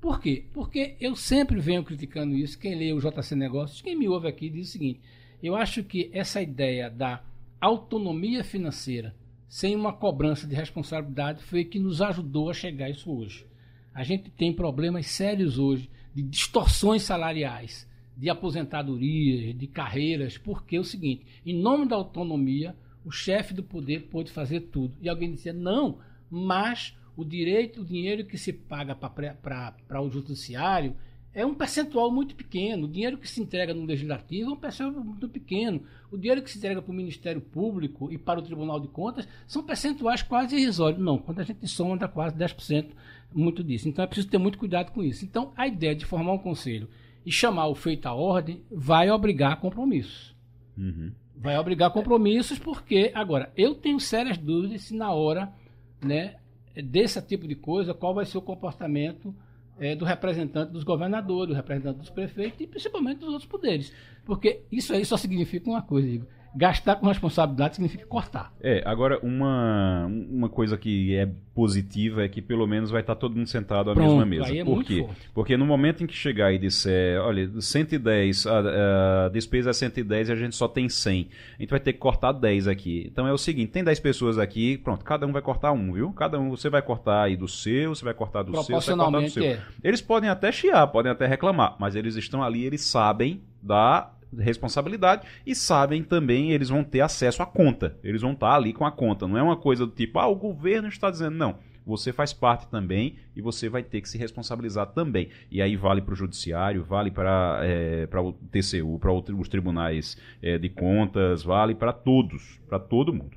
Por 0.00 0.20
quê? 0.20 0.46
Porque 0.52 0.96
eu 1.00 1.14
sempre 1.14 1.60
venho 1.60 1.84
criticando 1.84 2.34
isso. 2.34 2.58
Quem 2.58 2.74
lê 2.74 2.92
o 2.92 3.00
JC 3.00 3.36
Negócios, 3.36 3.80
quem 3.80 3.96
me 3.96 4.08
ouve 4.08 4.26
aqui, 4.28 4.50
diz 4.50 4.68
o 4.68 4.72
seguinte: 4.72 5.00
eu 5.42 5.56
acho 5.56 5.82
que 5.82 6.10
essa 6.12 6.40
ideia 6.40 6.88
da 6.88 7.22
autonomia 7.60 8.44
financeira 8.44 9.14
sem 9.48 9.76
uma 9.76 9.92
cobrança 9.92 10.46
de 10.46 10.54
responsabilidade 10.54 11.42
foi 11.42 11.64
que 11.64 11.78
nos 11.78 12.00
ajudou 12.00 12.48
a 12.48 12.54
chegar 12.54 12.86
a 12.86 12.90
isso 12.90 13.12
hoje. 13.12 13.46
A 13.92 14.02
gente 14.02 14.30
tem 14.30 14.52
problemas 14.52 15.06
sérios 15.08 15.58
hoje 15.58 15.90
de 16.14 16.22
distorções 16.22 17.02
salariais, 17.02 17.86
de 18.16 18.30
aposentadorias, 18.30 19.54
de 19.54 19.66
carreiras, 19.66 20.38
porque 20.38 20.76
é 20.76 20.80
o 20.80 20.84
seguinte, 20.84 21.26
em 21.44 21.54
nome 21.54 21.86
da 21.86 21.96
autonomia, 21.96 22.74
o 23.04 23.10
chefe 23.10 23.52
do 23.52 23.62
poder 23.62 24.08
pode 24.10 24.30
fazer 24.30 24.60
tudo. 24.60 24.94
E 25.02 25.08
alguém 25.08 25.32
dizia, 25.32 25.52
não, 25.52 25.98
mas 26.30 26.96
o 27.16 27.24
direito, 27.24 27.82
o 27.82 27.84
dinheiro 27.84 28.24
que 28.24 28.38
se 28.38 28.52
paga 28.52 28.94
para 28.94 30.00
o 30.00 30.08
judiciário 30.08 30.96
é 31.34 31.46
um 31.46 31.54
percentual 31.54 32.10
muito 32.10 32.34
pequeno. 32.34 32.84
O 32.84 32.88
dinheiro 32.88 33.16
que 33.16 33.28
se 33.28 33.40
entrega 33.40 33.72
no 33.72 33.84
legislativo 33.84 34.50
é 34.50 34.52
um 34.52 34.56
percentual 34.56 35.04
muito 35.04 35.28
pequeno. 35.28 35.82
O 36.10 36.18
dinheiro 36.18 36.42
que 36.42 36.50
se 36.50 36.58
entrega 36.58 36.82
para 36.82 36.90
o 36.90 36.94
Ministério 36.94 37.40
Público 37.40 38.12
e 38.12 38.18
para 38.18 38.38
o 38.38 38.42
Tribunal 38.42 38.78
de 38.78 38.88
Contas 38.88 39.26
são 39.46 39.62
percentuais 39.62 40.22
quase 40.22 40.56
irrisórios. 40.56 41.00
Não, 41.00 41.18
quando 41.18 41.40
a 41.40 41.44
gente 41.44 41.66
soma, 41.66 41.96
dá 41.96 42.06
quase 42.06 42.36
10% 42.36 42.90
muito 43.34 43.64
disso. 43.64 43.88
Então 43.88 44.04
é 44.04 44.06
preciso 44.06 44.28
ter 44.28 44.38
muito 44.38 44.58
cuidado 44.58 44.92
com 44.92 45.02
isso. 45.02 45.24
Então 45.24 45.52
a 45.56 45.66
ideia 45.66 45.94
de 45.94 46.04
formar 46.04 46.32
um 46.32 46.38
conselho 46.38 46.88
e 47.24 47.32
chamar 47.32 47.68
o 47.68 47.74
feito 47.74 48.06
à 48.06 48.14
ordem 48.14 48.62
vai 48.70 49.10
obrigar 49.10 49.60
compromissos. 49.60 50.34
Uhum. 50.76 51.12
Vai 51.36 51.58
obrigar 51.58 51.90
compromissos 51.90 52.58
porque, 52.58 53.10
agora, 53.14 53.52
eu 53.56 53.74
tenho 53.74 53.98
sérias 53.98 54.36
dúvidas 54.36 54.82
se 54.82 54.94
na 54.94 55.12
hora 55.12 55.52
né, 56.00 56.36
desse 56.84 57.20
tipo 57.22 57.48
de 57.48 57.54
coisa, 57.54 57.94
qual 57.94 58.14
vai 58.14 58.24
ser 58.24 58.38
o 58.38 58.42
comportamento 58.42 59.34
é, 59.78 59.94
do 59.96 60.04
representante 60.04 60.72
dos 60.72 60.84
governadores, 60.84 61.48
do 61.48 61.54
representante 61.54 61.98
dos 61.98 62.10
prefeitos 62.10 62.60
e 62.60 62.66
principalmente 62.66 63.18
dos 63.18 63.28
outros 63.28 63.46
poderes. 63.46 63.92
Porque 64.24 64.62
isso 64.70 64.92
aí 64.92 65.04
só 65.04 65.16
significa 65.16 65.68
uma 65.68 65.82
coisa, 65.82 66.08
Igor. 66.08 66.28
Gastar 66.54 66.96
com 66.96 67.06
responsabilidade 67.06 67.76
significa 67.76 68.06
cortar. 68.06 68.52
É, 68.60 68.82
agora 68.84 69.18
uma, 69.22 70.06
uma 70.06 70.48
coisa 70.48 70.76
que 70.76 71.14
é 71.14 71.28
positiva 71.54 72.24
é 72.24 72.28
que 72.28 72.40
pelo 72.40 72.66
menos 72.66 72.90
vai 72.90 73.00
estar 73.00 73.14
todo 73.14 73.36
mundo 73.36 73.46
sentado 73.46 73.90
à 73.90 73.94
Pronto, 73.94 74.08
mesma 74.08 74.26
mesa. 74.26 74.56
É 74.56 74.64
Por 74.64 74.84
quê? 74.84 75.02
Forte. 75.06 75.30
Porque 75.34 75.56
no 75.56 75.66
momento 75.66 76.02
em 76.02 76.06
que 76.06 76.14
chegar 76.14 76.52
e 76.52 76.58
disser, 76.58 77.20
olha, 77.20 77.48
110, 77.60 78.46
a, 78.46 79.26
a 79.26 79.28
despesa 79.28 79.70
é 79.70 79.72
110 79.72 80.28
e 80.28 80.32
a 80.32 80.36
gente 80.36 80.56
só 80.56 80.68
tem 80.68 80.88
100, 80.88 81.28
a 81.58 81.62
gente 81.62 81.70
vai 81.70 81.80
ter 81.80 81.92
que 81.92 81.98
cortar 81.98 82.32
10 82.32 82.68
aqui. 82.68 83.06
Então 83.10 83.26
é 83.26 83.32
o 83.32 83.38
seguinte, 83.38 83.70
tem 83.70 83.84
10 83.84 84.00
pessoas 84.00 84.38
aqui, 84.38 84.78
pronto, 84.78 85.04
cada 85.04 85.26
um 85.26 85.32
vai 85.32 85.42
cortar 85.42 85.72
um, 85.72 85.92
viu? 85.92 86.12
Cada 86.12 86.38
um, 86.38 86.50
você 86.50 86.68
vai 86.68 86.82
cortar 86.82 87.22
aí 87.24 87.36
do 87.36 87.48
seu, 87.48 87.94
você 87.94 88.04
vai 88.04 88.14
cortar 88.14 88.42
do 88.42 88.52
seu, 88.52 88.80
você 88.80 88.94
vai 88.94 89.04
cortar 89.04 89.20
do 89.20 89.30
seu. 89.30 89.44
É. 89.44 89.60
Eles 89.82 90.00
podem 90.00 90.28
até 90.28 90.50
chiar, 90.50 90.86
podem 90.88 91.12
até 91.12 91.26
reclamar, 91.26 91.76
mas 91.78 91.96
eles 91.96 92.16
estão 92.16 92.42
ali, 92.42 92.64
eles 92.64 92.82
sabem 92.82 93.42
da 93.62 94.10
responsabilidade 94.38 95.26
e 95.46 95.54
sabem 95.54 96.02
também, 96.02 96.52
eles 96.52 96.68
vão 96.68 96.82
ter 96.82 97.00
acesso 97.00 97.42
à 97.42 97.46
conta. 97.46 97.96
Eles 98.02 98.22
vão 98.22 98.32
estar 98.32 98.54
ali 98.54 98.72
com 98.72 98.84
a 98.84 98.92
conta. 98.92 99.26
Não 99.26 99.38
é 99.38 99.42
uma 99.42 99.56
coisa 99.56 99.86
do 99.86 99.92
tipo, 99.92 100.18
ah, 100.18 100.26
o 100.26 100.34
governo 100.34 100.88
está 100.88 101.10
dizendo. 101.10 101.36
Não. 101.36 101.58
Você 101.84 102.12
faz 102.12 102.32
parte 102.32 102.68
também 102.68 103.16
e 103.34 103.42
você 103.42 103.68
vai 103.68 103.82
ter 103.82 104.00
que 104.00 104.08
se 104.08 104.16
responsabilizar 104.16 104.86
também. 104.92 105.30
E 105.50 105.60
aí 105.60 105.76
vale 105.76 106.00
para 106.00 106.12
o 106.12 106.16
judiciário, 106.16 106.84
vale 106.84 107.10
para 107.10 107.60
é, 107.62 108.08
o 108.18 108.32
TCU, 108.32 108.98
para 109.00 109.12
os 109.12 109.48
tribunais 109.48 110.16
é, 110.40 110.58
de 110.58 110.68
contas, 110.68 111.42
vale 111.42 111.74
para 111.74 111.92
todos, 111.92 112.60
para 112.68 112.78
todo 112.78 113.12
mundo. 113.12 113.36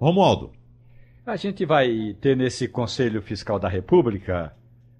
Romualdo. 0.00 0.52
A 1.26 1.36
gente 1.36 1.64
vai 1.64 2.16
ter 2.20 2.36
nesse 2.36 2.68
Conselho 2.68 3.22
Fiscal 3.22 3.58
da 3.58 3.68
República 3.68 4.54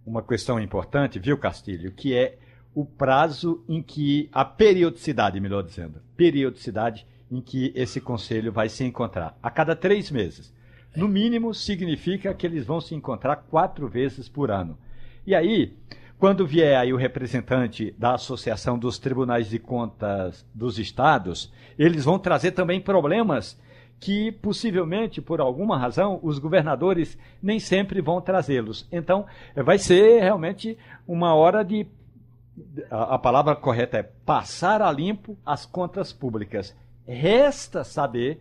uma 0.07 0.23
questão 0.23 0.61
importante, 0.61 1.19
viu, 1.19 1.39
Castilho, 1.39 1.93
que 1.93 2.15
é 2.15 2.39
o 2.75 2.85
prazo 2.85 3.63
em 3.69 3.83
que 3.83 4.29
a 4.33 4.45
periodicidade, 4.45 5.41
melhor 5.41 5.63
dizendo, 5.63 6.01
periodicidade 6.17 7.07
em 7.31 7.41
que 7.41 7.73
esse 7.75 8.01
conselho 8.01 8.53
vai 8.53 8.69
se 8.69 8.85
encontrar? 8.85 9.39
A 9.43 9.51
cada 9.51 9.77
três 9.77 10.11
meses. 10.11 10.53
No 10.95 11.09
mínimo, 11.09 11.53
significa 11.53 12.33
que 12.35 12.47
eles 12.47 12.65
vão 12.65 12.81
se 12.81 12.95
encontrar 12.95 13.37
quatro 13.37 13.89
vezes 13.89 14.29
por 14.29 14.51
ano. 14.51 14.79
E 15.27 15.35
aí, 15.35 15.77
quando 16.19 16.47
vier 16.47 16.79
aí 16.79 16.93
o 16.93 16.97
representante 16.97 17.95
da 17.99 18.15
Associação 18.15 18.79
dos 18.79 18.99
Tribunais 18.99 19.51
de 19.51 19.59
Contas 19.59 20.47
dos 20.55 20.79
Estados, 20.79 21.53
eles 21.79 22.05
vão 22.05 22.19
trazer 22.19 22.53
também 22.53 22.81
problemas 22.81 23.61
que 23.99 24.31
possivelmente, 24.31 25.21
por 25.21 25.41
alguma 25.41 25.79
razão, 25.79 26.21
os 26.23 26.39
governadores 26.39 27.19
nem 27.43 27.59
sempre 27.59 28.01
vão 28.01 28.21
trazê-los. 28.21 28.87
Então, 28.93 29.27
vai 29.57 29.79
ser 29.79 30.21
realmente 30.21 30.77
uma 31.07 31.35
hora 31.35 31.65
de. 31.65 31.87
A, 32.91 33.15
a 33.15 33.19
palavra 33.19 33.57
correta 33.57 33.99
é 33.99 34.03
passar 34.03 34.83
a 34.83 34.91
limpo 34.91 35.37
as 35.45 35.67
contas 35.67 36.13
públicas. 36.13 36.75
Resta 37.07 37.85
saber 37.85 38.41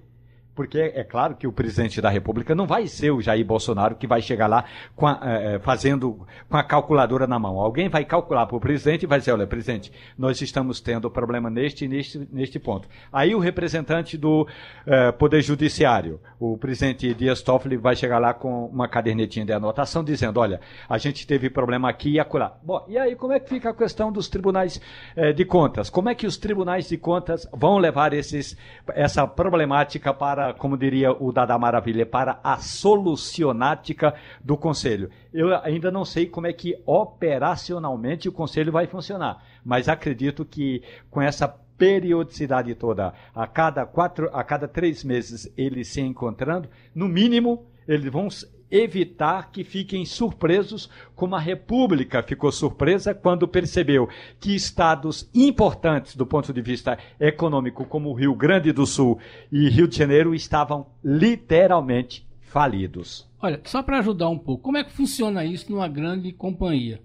porque 0.55 0.77
é 0.93 1.03
claro 1.03 1.35
que 1.35 1.47
o 1.47 1.51
presidente 1.51 2.01
da 2.01 2.09
República 2.09 2.53
não 2.53 2.67
vai 2.67 2.87
ser 2.87 3.11
o 3.11 3.21
Jair 3.21 3.45
Bolsonaro 3.45 3.95
que 3.95 4.05
vai 4.05 4.21
chegar 4.21 4.47
lá 4.47 4.65
com 4.95 5.07
a, 5.07 5.19
é, 5.23 5.59
fazendo 5.59 6.25
com 6.49 6.57
a 6.57 6.63
calculadora 6.63 7.25
na 7.25 7.39
mão. 7.39 7.59
Alguém 7.59 7.89
vai 7.89 8.05
calcular 8.05 8.45
para 8.45 8.55
o 8.55 8.59
presidente 8.59 9.03
e 9.03 9.07
vai 9.07 9.19
dizer: 9.19 9.31
olha, 9.31 9.47
presidente, 9.47 9.91
nós 10.17 10.41
estamos 10.41 10.79
tendo 10.79 11.09
problema 11.09 11.49
neste 11.49 11.87
neste, 11.87 12.27
neste 12.31 12.59
ponto. 12.59 12.87
Aí 13.11 13.33
o 13.33 13.39
representante 13.39 14.17
do 14.17 14.47
é, 14.85 15.11
Poder 15.11 15.41
Judiciário, 15.41 16.19
o 16.39 16.57
presidente 16.57 17.13
Dias 17.13 17.41
Toffoli, 17.41 17.77
vai 17.77 17.95
chegar 17.95 18.19
lá 18.19 18.33
com 18.33 18.65
uma 18.67 18.87
cadernetinha 18.87 19.45
de 19.45 19.53
anotação 19.53 20.03
dizendo: 20.03 20.39
olha, 20.39 20.61
a 20.87 20.97
gente 20.97 21.25
teve 21.25 21.49
problema 21.49 21.89
aqui 21.89 22.11
e 22.11 22.19
acolá. 22.19 22.57
Bom, 22.63 22.85
e 22.87 22.97
aí 22.97 23.15
como 23.15 23.33
é 23.33 23.39
que 23.39 23.49
fica 23.49 23.69
a 23.69 23.73
questão 23.73 24.11
dos 24.11 24.27
tribunais 24.27 24.79
é, 25.15 25.33
de 25.33 25.45
contas? 25.45 25.89
Como 25.89 26.09
é 26.09 26.15
que 26.15 26.27
os 26.27 26.37
tribunais 26.37 26.87
de 26.87 26.97
contas 26.97 27.47
vão 27.51 27.77
levar 27.77 28.13
esses, 28.13 28.57
essa 28.89 29.25
problemática 29.25 30.13
para 30.13 30.42
para, 30.43 30.53
como 30.53 30.77
diria 30.77 31.13
o 31.13 31.31
Dada 31.31 31.57
Maravilha, 31.57 32.05
para 32.05 32.39
a 32.43 32.57
solucionática 32.57 34.13
do 34.43 34.57
Conselho. 34.57 35.09
Eu 35.33 35.55
ainda 35.63 35.89
não 35.89 36.03
sei 36.03 36.25
como 36.25 36.47
é 36.47 36.51
que 36.51 36.77
operacionalmente 36.85 38.27
o 38.27 38.31
Conselho 38.31 38.71
vai 38.71 38.85
funcionar, 38.85 39.41
mas 39.63 39.87
acredito 39.87 40.43
que 40.43 40.83
com 41.09 41.21
essa 41.21 41.47
periodicidade 41.47 42.75
toda, 42.75 43.13
a 43.33 43.47
cada 43.47 43.85
quatro, 43.85 44.29
a 44.33 44.43
cada 44.43 44.67
três 44.67 45.03
meses 45.03 45.51
eles 45.57 45.87
se 45.87 46.01
encontrando, 46.01 46.67
no 46.93 47.07
mínimo 47.07 47.65
eles 47.87 48.11
vão 48.11 48.27
evitar 48.73 49.51
que 49.51 49.63
fiquem 49.63 50.03
surpresos, 50.03 50.89
como 51.15 51.35
a 51.35 51.39
República 51.39 52.23
ficou 52.23 52.51
surpresa 52.51 53.13
quando 53.13 53.47
percebeu 53.47 54.09
que 54.39 54.55
estados 54.55 55.29
importantes 55.33 56.15
do 56.15 56.25
ponto 56.25 56.51
de 56.51 56.61
vista 56.61 56.97
econômico, 57.19 57.85
como 57.85 58.09
o 58.09 58.13
Rio 58.13 58.33
Grande 58.35 58.71
do 58.71 58.87
Sul 58.87 59.19
e 59.51 59.69
Rio 59.69 59.87
de 59.87 59.95
Janeiro, 59.95 60.33
estavam 60.33 60.87
literalmente 61.03 62.27
falidos. 62.41 63.29
Olha, 63.39 63.61
só 63.63 63.83
para 63.83 63.99
ajudar 63.99 64.29
um 64.29 64.39
pouco, 64.39 64.63
como 64.63 64.77
é 64.77 64.83
que 64.83 64.91
funciona 64.91 65.45
isso 65.45 65.71
numa 65.71 65.87
grande 65.87 66.31
companhia? 66.31 66.99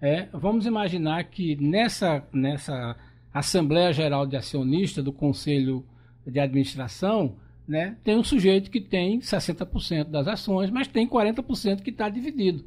É, 0.00 0.28
vamos 0.32 0.66
imaginar 0.66 1.24
que 1.24 1.56
nessa, 1.56 2.22
nessa 2.32 2.96
Assembleia 3.34 3.92
Geral 3.92 4.24
de 4.24 4.36
Acionistas 4.36 5.02
do 5.02 5.12
Conselho 5.12 5.84
de 6.24 6.38
Administração, 6.38 7.36
né, 7.68 7.96
tem 8.02 8.16
um 8.16 8.24
sujeito 8.24 8.70
que 8.70 8.80
tem 8.80 9.20
60% 9.20 10.04
das 10.04 10.26
ações, 10.26 10.70
mas 10.70 10.88
tem 10.88 11.06
40% 11.06 11.82
que 11.82 11.90
está 11.90 12.08
dividido. 12.08 12.64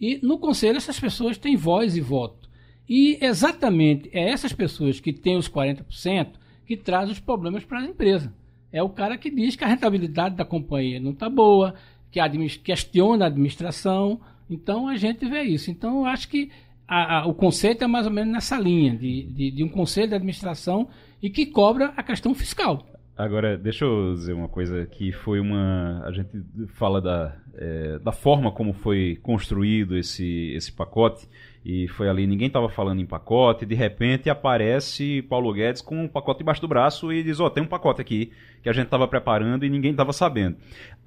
E 0.00 0.18
no 0.22 0.38
conselho 0.38 0.76
essas 0.76 0.98
pessoas 0.98 1.38
têm 1.38 1.56
voz 1.56 1.96
e 1.96 2.00
voto. 2.00 2.50
E 2.88 3.18
exatamente 3.20 4.10
é 4.12 4.28
essas 4.30 4.52
pessoas 4.52 4.98
que 4.98 5.12
têm 5.12 5.36
os 5.36 5.48
40% 5.48 6.30
que 6.66 6.76
trazem 6.76 7.12
os 7.12 7.20
problemas 7.20 7.64
para 7.64 7.78
a 7.78 7.84
empresa. 7.84 8.34
É 8.72 8.82
o 8.82 8.88
cara 8.88 9.16
que 9.16 9.30
diz 9.30 9.54
que 9.54 9.62
a 9.62 9.68
rentabilidade 9.68 10.34
da 10.34 10.44
companhia 10.44 10.98
não 10.98 11.12
está 11.12 11.28
boa, 11.28 11.74
que 12.10 12.20
questiona 12.58 13.24
a 13.24 13.28
administração. 13.28 14.20
Então 14.48 14.88
a 14.88 14.96
gente 14.96 15.24
vê 15.28 15.42
isso. 15.42 15.70
Então 15.70 16.00
eu 16.00 16.06
acho 16.06 16.28
que 16.28 16.50
a, 16.88 17.18
a, 17.18 17.26
o 17.26 17.34
conceito 17.34 17.84
é 17.84 17.86
mais 17.86 18.06
ou 18.06 18.12
menos 18.12 18.32
nessa 18.32 18.58
linha, 18.58 18.96
de, 18.96 19.22
de, 19.26 19.50
de 19.52 19.64
um 19.64 19.68
conselho 19.68 20.08
de 20.08 20.14
administração 20.16 20.88
e 21.22 21.30
que 21.30 21.46
cobra 21.46 21.92
a 21.96 22.02
questão 22.02 22.34
fiscal. 22.34 22.84
Agora, 23.20 23.58
deixa 23.58 23.84
eu 23.84 24.14
dizer 24.14 24.32
uma 24.32 24.48
coisa 24.48 24.86
que 24.86 25.12
foi 25.12 25.40
uma. 25.40 26.02
A 26.06 26.10
gente 26.10 26.30
fala 26.68 27.02
da, 27.02 27.36
é, 27.54 27.98
da 27.98 28.12
forma 28.12 28.50
como 28.50 28.72
foi 28.72 29.18
construído 29.22 29.94
esse, 29.94 30.54
esse 30.54 30.72
pacote. 30.72 31.28
E 31.62 31.86
foi 31.88 32.08
ali, 32.08 32.26
ninguém 32.26 32.46
estava 32.46 32.70
falando 32.70 33.02
em 33.02 33.04
pacote, 33.04 33.66
de 33.66 33.74
repente 33.74 34.30
aparece 34.30 35.20
Paulo 35.28 35.52
Guedes 35.52 35.82
com 35.82 36.04
um 36.04 36.08
pacote 36.08 36.38
debaixo 36.38 36.62
do 36.62 36.68
braço 36.68 37.12
e 37.12 37.22
diz: 37.22 37.38
Ó, 37.38 37.44
oh, 37.44 37.50
tem 37.50 37.62
um 37.62 37.66
pacote 37.66 38.00
aqui 38.00 38.32
que 38.62 38.70
a 38.70 38.72
gente 38.72 38.86
estava 38.86 39.06
preparando 39.06 39.66
e 39.66 39.68
ninguém 39.68 39.90
estava 39.90 40.14
sabendo. 40.14 40.56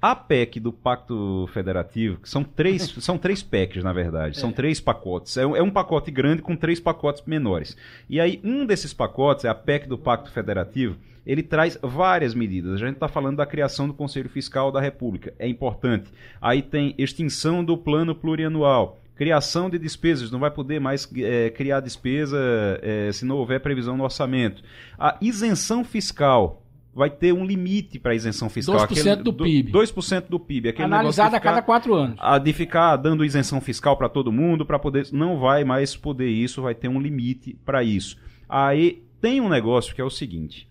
A 0.00 0.14
PEC 0.14 0.60
do 0.60 0.72
Pacto 0.72 1.48
Federativo, 1.52 2.20
que 2.20 2.28
são 2.28 2.44
três, 2.44 2.94
são 3.02 3.18
três 3.18 3.42
PECs, 3.42 3.82
na 3.82 3.92
verdade, 3.92 4.38
são 4.38 4.50
é. 4.50 4.52
três 4.52 4.80
pacotes. 4.80 5.36
É, 5.36 5.42
é 5.42 5.62
um 5.62 5.70
pacote 5.70 6.12
grande 6.12 6.42
com 6.42 6.54
três 6.54 6.78
pacotes 6.78 7.24
menores. 7.26 7.76
E 8.08 8.20
aí, 8.20 8.40
um 8.44 8.64
desses 8.64 8.94
pacotes, 8.94 9.44
é 9.44 9.48
a 9.48 9.54
PEC 9.56 9.88
do 9.88 9.98
Pacto 9.98 10.30
Federativo 10.30 10.96
ele 11.26 11.42
traz 11.42 11.78
várias 11.82 12.34
medidas. 12.34 12.74
A 12.74 12.86
gente 12.86 12.94
está 12.94 13.08
falando 13.08 13.36
da 13.36 13.46
criação 13.46 13.86
do 13.86 13.94
Conselho 13.94 14.28
Fiscal 14.28 14.70
da 14.70 14.80
República, 14.80 15.34
é 15.38 15.48
importante. 15.48 16.10
Aí 16.40 16.62
tem 16.62 16.94
extinção 16.98 17.64
do 17.64 17.76
plano 17.76 18.14
plurianual. 18.14 19.00
Criação 19.14 19.70
de 19.70 19.78
despesas, 19.78 20.30
não 20.30 20.40
vai 20.40 20.50
poder 20.50 20.80
mais 20.80 21.08
é, 21.16 21.48
criar 21.50 21.78
despesa 21.80 22.36
é, 22.82 23.12
se 23.12 23.24
não 23.24 23.36
houver 23.36 23.60
previsão 23.60 23.96
no 23.96 24.02
orçamento. 24.02 24.62
A 24.98 25.16
isenção 25.20 25.84
fiscal, 25.84 26.64
vai 26.94 27.10
ter 27.10 27.32
um 27.32 27.44
limite 27.44 27.98
para 27.98 28.12
a 28.12 28.14
isenção 28.14 28.48
fiscal. 28.48 28.76
2% 28.76 28.84
aquele, 28.84 29.16
do 29.16 29.32
PIB. 29.32 29.72
2% 29.72 30.28
do 30.28 30.38
PIB. 30.38 30.74
Analisado 30.78 31.34
a 31.34 31.40
cada 31.40 31.60
quatro 31.60 31.94
anos. 31.94 32.16
A 32.20 32.38
de 32.38 32.52
ficar 32.52 32.96
dando 32.96 33.24
isenção 33.24 33.60
fiscal 33.60 33.96
para 33.96 34.08
todo 34.08 34.30
mundo, 34.30 34.64
para 34.64 34.78
poder. 34.78 35.08
Não 35.12 35.38
vai 35.38 35.64
mais 35.64 35.96
poder 35.96 36.28
isso, 36.28 36.62
vai 36.62 36.74
ter 36.74 36.88
um 36.88 37.00
limite 37.00 37.58
para 37.64 37.82
isso. 37.82 38.16
Aí 38.48 39.02
tem 39.20 39.40
um 39.40 39.48
negócio 39.48 39.94
que 39.94 40.00
é 40.00 40.04
o 40.04 40.10
seguinte: 40.10 40.68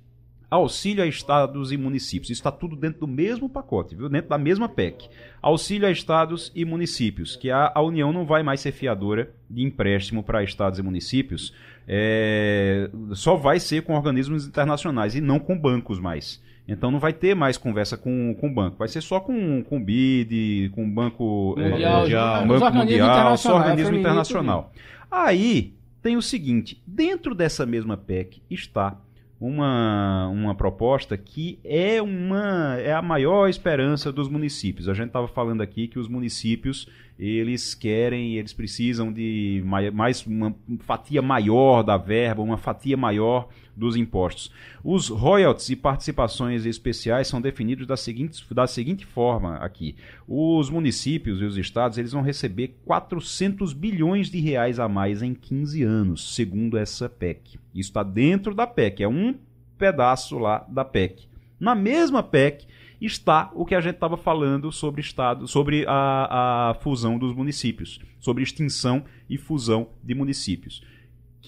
auxílio 0.56 1.04
a 1.04 1.08
estados 1.08 1.72
e 1.72 1.78
municípios. 1.78 2.30
Isso 2.30 2.40
está 2.40 2.52
tudo 2.52 2.76
dentro 2.76 3.02
do 3.02 3.08
mesmo 3.08 3.50
pacote, 3.50 3.96
viu? 3.96 4.08
dentro 4.10 4.30
da 4.30 4.38
mesma 4.38 4.70
PEC. 4.70 5.10
Auxílio 5.42 5.88
a 5.88 5.92
estados 5.92 6.52
e 6.56 6.64
municípios, 6.64 7.36
que 7.36 7.50
a, 7.50 7.72
a 7.74 7.82
União 7.82 8.14
não 8.14 8.26
vai 8.26 8.44
mais 8.44 8.62
ser 8.62 8.72
fiadora 8.72 9.32
de 9.50 9.64
empréstimo 9.64 10.24
para 10.24 10.44
estados 10.44 10.80
e 10.80 10.84
municípios, 10.84 11.54
é, 11.88 12.90
só 13.14 13.36
vai 13.36 13.60
ser 13.60 13.84
com 13.84 13.94
organismos 13.94 14.48
internacionais 14.48 15.16
e 15.16 15.22
não 15.22 15.40
com 15.40 15.58
bancos 15.58 16.00
mais. 16.00 16.42
Então 16.68 16.90
não 16.90 17.00
vai 17.00 17.12
ter 17.12 17.36
mais 17.36 17.58
conversa 17.58 17.98
com 17.98 18.38
o 18.42 18.50
banco, 18.50 18.78
vai 18.78 18.88
ser 18.88 19.02
só 19.02 19.20
com, 19.20 19.64
com 19.64 19.78
o 19.78 19.84
BID, 19.84 20.70
com 20.74 20.86
o 20.86 20.90
Banco 20.90 21.56
Mundial, 21.58 21.98
é, 21.98 22.02
mundial, 22.02 22.48
Banco 22.48 22.78
Mundial 22.78 23.38
só 23.38 23.56
organismo 23.56 23.98
internacional. 23.98 24.72
Aí 25.12 25.74
tem 26.02 26.16
o 26.16 26.22
seguinte: 26.22 26.82
dentro 26.88 27.36
dessa 27.36 27.66
mesma 27.66 27.98
PEC 27.98 28.42
está 28.50 28.98
uma, 29.46 30.30
uma 30.30 30.56
proposta 30.56 31.18
que 31.18 31.60
é, 31.66 32.02
uma, 32.02 32.78
é 32.80 32.94
a 32.94 33.02
maior 33.02 33.50
esperança 33.50 34.10
dos 34.10 34.30
municípios. 34.30 34.88
A 34.88 34.94
gente 34.94 35.08
estava 35.08 35.28
falando 35.28 35.60
aqui 35.60 35.86
que 35.90 36.00
os 36.00 36.08
municípios 36.08 36.88
eles 37.20 37.76
querem, 37.76 38.38
eles 38.38 38.54
precisam 38.54 39.12
de 39.12 39.62
mais 39.94 40.26
uma 40.26 40.56
fatia 40.80 41.22
maior 41.22 41.84
da 41.84 41.98
verba, 41.98 42.42
uma 42.42 42.58
fatia 42.58 42.96
maior 42.96 43.50
dos 43.76 43.96
impostos. 43.96 44.52
Os 44.84 45.10
royalties 45.10 45.70
e 45.70 45.76
participações 45.76 46.66
especiais 46.66 47.28
são 47.28 47.42
definidos 47.42 47.88
da 47.88 47.98
seguinte, 47.98 48.44
da 48.54 48.68
seguinte 48.68 49.06
forma 49.06 49.56
aqui. 49.58 49.96
Os 50.28 50.70
municípios 50.70 51.42
e 51.42 51.46
os 51.46 51.58
estados 51.58 51.98
eles 51.98 52.12
vão 52.12 52.22
receber 52.22 52.76
400 52.86 53.74
bilhões 53.74 54.30
de 54.30 54.40
reais 54.40 54.80
a 54.80 54.88
mais 54.88 55.22
em 55.22 55.34
15 55.34 55.84
anos, 55.84 56.36
segundo 56.36 56.78
essa 56.78 57.10
PEC. 57.10 57.60
Isso 57.74 57.90
está 57.90 58.04
dentro 58.04 58.54
da 58.54 58.68
PEC, 58.68 59.04
é 59.04 59.08
um 59.08 59.36
pedaço 59.78 60.38
lá 60.38 60.66
da 60.70 60.86
PEC. 60.86 61.28
Na 61.60 61.74
mesma 61.74 62.22
PEC, 62.22 62.68
está 63.06 63.52
o 63.54 63.66
que 63.66 63.76
a 63.76 63.82
gente 63.82 63.96
estava 63.96 64.18
falando 64.18 64.72
sobre 64.72 65.02
estado, 65.02 65.48
sobre 65.48 65.86
a, 65.88 66.70
a 66.70 66.74
fusão 66.76 67.18
dos 67.18 67.34
municípios, 67.34 68.00
sobre 68.20 68.44
extinção 68.44 69.04
e 69.30 69.38
fusão 69.38 69.90
de 70.02 70.16
municípios. 70.16 70.82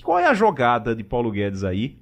Qual 0.03 0.19
é 0.19 0.27
a 0.27 0.33
jogada 0.33 0.95
de 0.95 1.03
Paulo 1.03 1.31
Guedes 1.31 1.63
aí? 1.63 1.97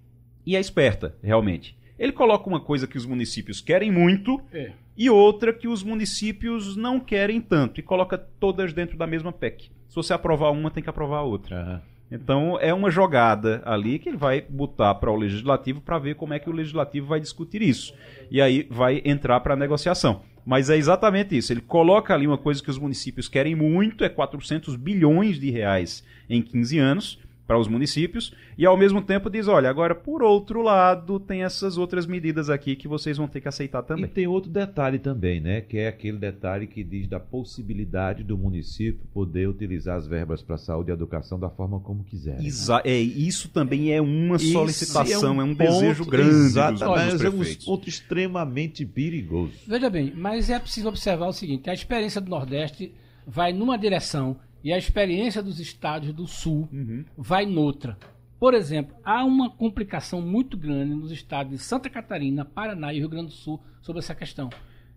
E 0.46 0.56
é 0.56 0.60
esperta, 0.60 1.16
realmente. 1.24 1.76
Ele 1.98 2.12
coloca 2.12 2.50
uma 2.50 2.60
coisa 2.60 2.88
que 2.88 2.98
os 2.98 3.06
municípios 3.06 3.62
querem 3.62 3.92
muito 3.92 4.42
é. 4.52 4.72
e 4.98 5.10
outra 5.10 5.54
que 5.54 5.68
os 5.68 5.84
municípios 5.84 6.76
não 6.76 7.00
querem 7.00 7.40
tanto, 7.40 7.80
e 7.80 7.84
coloca 7.84 8.18
todas 8.18 8.74
dentro 8.74 8.98
da 8.98 9.08
mesma 9.08 9.32
PEC. 9.32 9.72
Se 9.88 9.96
você 9.96 10.14
aprovar 10.14 10.52
uma, 10.52 10.72
tem 10.72 10.84
que 10.84 10.90
aprovar 10.90 11.20
a 11.20 11.24
outra. 11.24 11.56
Uhum. 11.56 11.94
Então 12.14 12.60
é 12.60 12.72
uma 12.74 12.92
jogada 12.92 13.64
ali 13.66 13.98
que 13.98 14.10
ele 14.10 14.18
vai 14.18 14.42
botar 14.42 14.94
para 14.96 15.12
o 15.12 15.16
legislativo 15.16 15.82
para 15.82 15.98
ver 15.98 16.16
como 16.16 16.34
é 16.34 16.40
que 16.40 16.50
o 16.50 16.54
legislativo 16.54 17.08
vai 17.08 17.20
discutir 17.20 17.62
isso. 17.62 17.94
E 18.30 18.40
aí 18.40 18.68
vai 18.70 19.02
entrar 19.04 19.40
para 19.40 19.54
a 19.54 19.58
negociação. 19.58 20.22
Mas 20.46 20.70
é 20.70 20.78
exatamente 20.78 21.36
isso. 21.36 21.52
Ele 21.52 21.62
coloca 21.62 22.14
ali 22.14 22.28
uma 22.28 22.38
coisa 22.38 22.62
que 22.62 22.70
os 22.70 22.78
municípios 22.78 23.28
querem 23.28 23.56
muito, 23.56 24.04
é 24.04 24.10
400 24.10 24.76
bilhões 24.76 25.40
de 25.40 25.50
reais 25.50 26.06
em 26.30 26.42
15 26.42 26.78
anos, 26.78 27.20
para 27.46 27.60
os 27.60 27.68
municípios 27.68 28.34
e 28.58 28.66
ao 28.66 28.78
mesmo 28.78 29.02
tempo 29.02 29.30
diz, 29.30 29.48
olha, 29.48 29.70
agora 29.70 29.94
por 29.94 30.24
outro 30.24 30.62
lado 30.62 31.20
tem 31.20 31.44
essas 31.44 31.78
outras 31.78 32.06
medidas 32.06 32.50
aqui 32.50 32.76
que 32.76 32.88
vocês 32.88 33.18
vão 33.18 33.28
ter 33.28 33.42
que 33.42 33.48
aceitar 33.48 33.84
também. 33.84 34.06
E 34.06 34.08
tem 34.08 34.28
outro 34.28 34.50
detalhe 34.50 34.98
também, 34.98 35.42
né, 35.42 35.62
que 35.62 35.78
é 35.78 35.88
aquele 35.88 36.18
detalhe 36.18 36.68
que 36.68 36.84
diz 36.84 37.08
da 37.08 37.20
possibilidade 37.20 38.24
do 38.24 38.38
município 38.38 39.02
poder 39.14 39.48
utilizar 39.50 39.98
as 39.98 40.08
verbas 40.08 40.42
para 40.42 40.58
saúde 40.58 40.92
e 40.92 40.94
educação 40.94 41.40
da 41.40 41.50
forma 41.50 41.80
como 41.80 42.04
quiser. 42.04 42.40
Exa 42.42 42.82
é, 42.86 42.98
isso 42.98 43.50
também 43.50 43.92
é 43.92 44.02
uma 44.02 44.40
solicitação, 44.40 45.42
é 45.42 45.44
um, 45.44 45.48
é 45.48 45.52
um 45.52 45.56
ponto, 45.56 45.72
desejo 45.72 46.06
grande 46.06 46.30
exatamente, 46.30 47.12
dos, 47.12 47.22
dos 47.22 47.24
é 47.24 47.30
um 47.30 47.66
ponto 47.66 47.90
extremamente 47.90 48.86
perigoso. 48.86 49.54
Veja 49.68 49.90
bem, 49.90 50.14
mas 50.16 50.50
é 50.50 50.58
preciso 50.60 50.88
observar 50.88 51.28
o 51.28 51.34
seguinte, 51.34 51.70
a 51.70 51.74
experiência 51.74 52.22
do 52.22 52.30
Nordeste 52.30 52.94
vai 53.28 53.52
numa 53.52 53.78
direção 53.78 54.38
e 54.64 54.72
a 54.72 54.78
experiência 54.78 55.44
dos 55.44 55.60
estados 55.60 56.14
do 56.14 56.26
Sul 56.26 56.70
uhum. 56.72 57.04
vai 57.18 57.46
noutra. 57.46 57.98
Por 58.40 58.54
exemplo, 58.54 58.96
há 59.04 59.24
uma 59.24 59.50
complicação 59.50 60.22
muito 60.22 60.58
grande 60.58 60.94
nos 60.94 61.12
estados 61.12 61.52
de 61.52 61.58
Santa 61.60 61.90
Catarina, 61.90 62.44
Paraná 62.44 62.94
e 62.94 63.00
Rio 63.00 63.10
Grande 63.10 63.28
do 63.28 63.34
Sul 63.34 63.62
sobre 63.82 64.00
essa 64.00 64.16
questão. 64.16 64.50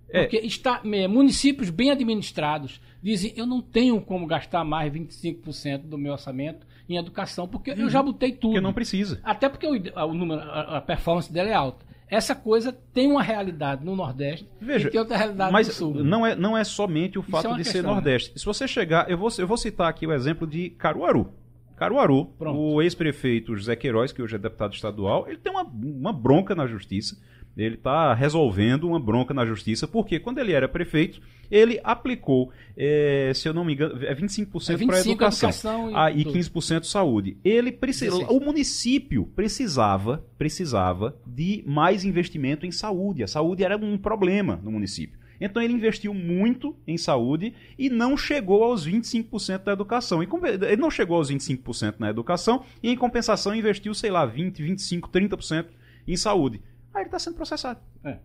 É. 0.09 0.23
Porque 0.23 0.39
está, 0.39 0.81
é, 0.85 1.09
municípios 1.09 1.69
bem 1.69 1.91
administrados 1.91 2.81
dizem 3.03 3.33
eu 3.37 3.45
não 3.45 3.61
tenho 3.61 4.01
como 4.01 4.27
gastar 4.27 4.65
mais 4.65 4.93
25% 4.93 5.83
do 5.83 5.99
meu 5.99 6.13
orçamento 6.13 6.67
em 6.89 6.97
educação, 6.97 7.49
porque 7.49 7.73
uhum. 7.73 7.79
eu 7.79 7.91
já 7.91 8.03
botei 8.03 8.33
tudo. 8.33 8.53
Porque 8.53 8.61
não 8.61 8.73
precisa. 8.73 9.21
Até 9.25 9.49
porque 9.49 9.67
o, 9.67 9.73
o 9.73 10.15
número, 10.15 10.41
a, 10.41 10.79
a 10.79 10.81
performance 10.81 11.33
dela 11.33 11.49
é 11.49 11.55
alta 11.55 11.86
essa 12.09 12.35
coisa 12.35 12.73
tem 12.93 13.11
uma 13.11 13.23
realidade 13.23 13.85
no 13.85 13.97
Nordeste 13.97 14.49
Veja, 14.61 14.89
e 14.89 14.91
tem 14.91 15.01
outra 15.01 15.17
realidade 15.17 15.53
mas 15.53 15.67
no 15.69 15.73
Sul. 15.73 15.95
Não 15.95 16.25
é, 16.25 16.37
não 16.37 16.57
é 16.57 16.63
somente 16.63 17.19
o 17.19 17.23
fato 17.23 17.49
é 17.49 17.51
de 17.51 17.57
questão, 17.59 17.73
ser 17.73 17.83
né? 17.83 17.89
Nordeste. 17.93 18.31
Né? 18.31 18.39
Se 18.39 18.45
você 18.45 18.69
chegar, 18.69 19.11
eu 19.11 19.19
vou, 19.19 19.29
eu 19.39 19.47
vou 19.47 19.57
citar 19.57 19.89
aqui 19.89 20.07
o 20.07 20.13
exemplo 20.13 20.47
de 20.47 20.71
Caruaru. 20.71 21.33
Caruaru, 21.77 22.27
Pronto. 22.39 22.59
o 22.59 22.81
ex-prefeito 22.81 23.55
José 23.55 23.77
Queiroz, 23.77 24.11
que 24.11 24.23
hoje 24.23 24.35
é 24.35 24.39
deputado 24.39 24.73
estadual, 24.73 25.27
ele 25.29 25.37
tem 25.37 25.53
uma, 25.53 25.63
uma 25.63 26.13
bronca 26.13 26.55
na 26.55 26.67
justiça 26.67 27.19
ele 27.57 27.77
está 27.77 28.13
resolvendo 28.13 28.85
uma 28.85 29.01
bronca 29.01 29.33
na 29.33 29.47
justiça, 29.47 29.89
porque 29.89 30.21
quando 30.21 30.39
ele 30.39 30.53
era 30.53 30.69
prefeito, 30.69 31.21
ele 31.51 31.81
aplicou, 31.83 32.51
é, 32.77 33.33
se 33.35 33.49
eu 33.49 33.55
não 33.55 33.65
me 33.65 33.73
engano, 33.73 34.05
é 34.05 34.15
25%, 34.15 34.75
é 34.75 34.77
25 34.77 34.87
para 34.87 34.97
a 34.97 35.01
educação, 35.01 35.49
educação 35.49 35.91
e, 35.91 35.95
ah, 35.95 36.11
e 36.11 36.25
15% 36.25 36.85
saúde. 36.85 37.37
Ele 37.45 37.73
precisa, 37.73 38.17
o 38.17 38.41
município 38.41 39.27
precisava, 39.35 40.25
precisava 40.37 41.17
de 41.27 41.63
mais 41.67 42.05
investimento 42.05 42.67
em 42.67 42.71
saúde. 42.71 43.23
A 43.23 43.29
saúde 43.29 43.65
era 43.65 43.77
um 43.77 43.97
problema 43.97 44.61
no 44.63 44.71
município. 44.71 45.19
Então 45.41 45.63
ele 45.63 45.75
investiu 45.75 46.15
muito 46.15 46.75
em 46.87 46.97
saúde 46.97 47.55
e 47.79 47.91
não 47.91 48.17
chegou 48.17 48.65
aos 48.65 48.87
25% 48.87 49.65
da 49.65 49.73
educação. 49.73 50.23
Ele 50.23 50.77
não 50.77 50.91
chegou 50.91 51.19
aos 51.19 51.31
25% 51.31 51.97
na 51.99 52.11
educação 52.11 52.65
e 52.83 52.91
em 52.91 52.97
compensação 52.97 53.55
investiu, 53.55 53.93
sei 53.95 54.11
lá, 54.11 54.25
20, 54.25 54.63
25, 54.63 55.11
30% 55.11 55.67
em 56.09 56.17
saúde. 56.17 56.61
Aí 56.97 57.03
ele 57.03 57.09
está 57.09 57.19
sendo 57.19 57.37
processado. 57.37 57.79
É. 58.03 58.17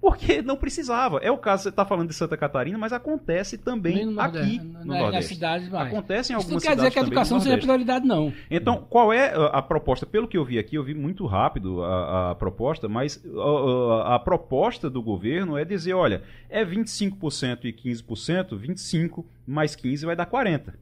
Porque 0.00 0.40
não 0.40 0.56
precisava. 0.56 1.18
É 1.18 1.30
o 1.30 1.36
caso, 1.36 1.64
você 1.64 1.68
está 1.68 1.84
falando 1.84 2.08
de 2.08 2.14
Santa 2.14 2.36
Catarina, 2.36 2.78
mas 2.78 2.92
acontece 2.92 3.58
também 3.58 4.06
no 4.06 4.18
aqui 4.18 4.58
no, 4.58 4.78
no 4.78 4.84
Nordeste. 4.86 5.12
Nas 5.12 5.24
cidades 5.26 5.68
mais. 5.68 5.88
Acontece 5.88 6.32
em 6.32 6.36
algumas 6.36 6.62
Isso 6.62 6.66
não 6.66 6.70
quer 6.70 6.76
dizer 6.76 6.90
que 6.90 6.98
a 6.98 7.02
educação 7.02 7.40
seja 7.40 7.58
prioridade, 7.58 8.06
não. 8.06 8.32
Então, 8.50 8.86
qual 8.88 9.12
é 9.12 9.34
a, 9.34 9.46
a, 9.46 9.62
proposta? 9.62 10.06
Pelo 10.06 10.26
que 10.26 10.38
eu 10.38 10.44
vi 10.44 10.58
aqui, 10.58 10.76
eu 10.76 10.84
vi 10.84 10.94
muito 10.94 11.26
rápido 11.26 11.82
a, 11.82 12.30
a 12.30 12.34
proposta, 12.36 12.88
mas 12.88 13.22
a, 13.36 14.14
a, 14.14 14.18
proposta 14.18 14.88
do 14.88 15.02
governo 15.02 15.58
é 15.58 15.64
dizer, 15.66 15.92
olha, 15.92 16.22
é 16.48 16.64
25% 16.64 17.64
e 17.64 17.72
15%, 17.72 18.56
25 18.56 19.26
mais 19.46 19.76
15 19.76 20.06
vai 20.06 20.16
dar 20.16 20.24
40%. 20.24 20.72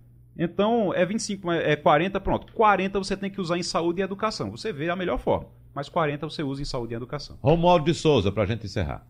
Então, 0.41 0.95
é 0.95 1.05
25, 1.05 1.51
é 1.51 1.75
40, 1.75 2.21
pronto. 2.21 2.53
40 2.53 2.97
você 3.01 3.17
tem 3.17 3.29
que 3.29 3.41
usar 3.41 3.59
em 3.59 3.63
saúde 3.65 4.01
e 4.01 4.05
educação. 4.05 4.53
Você 4.53 4.73
vê 4.73 4.89
a 4.89 4.95
melhor 4.95 5.19
forma 5.19 5.49
mas 5.79 5.89
40 5.89 6.29
você 6.29 6.43
usa 6.43 6.61
em 6.61 6.65
saúde 6.65 6.93
e 6.93 6.97
educação. 6.97 7.39
Romualdo 7.41 7.85
de 7.85 7.95
Souza, 7.95 8.33
para 8.33 8.43
a 8.43 8.47
gente 8.47 8.67
encerrar. 8.67 9.07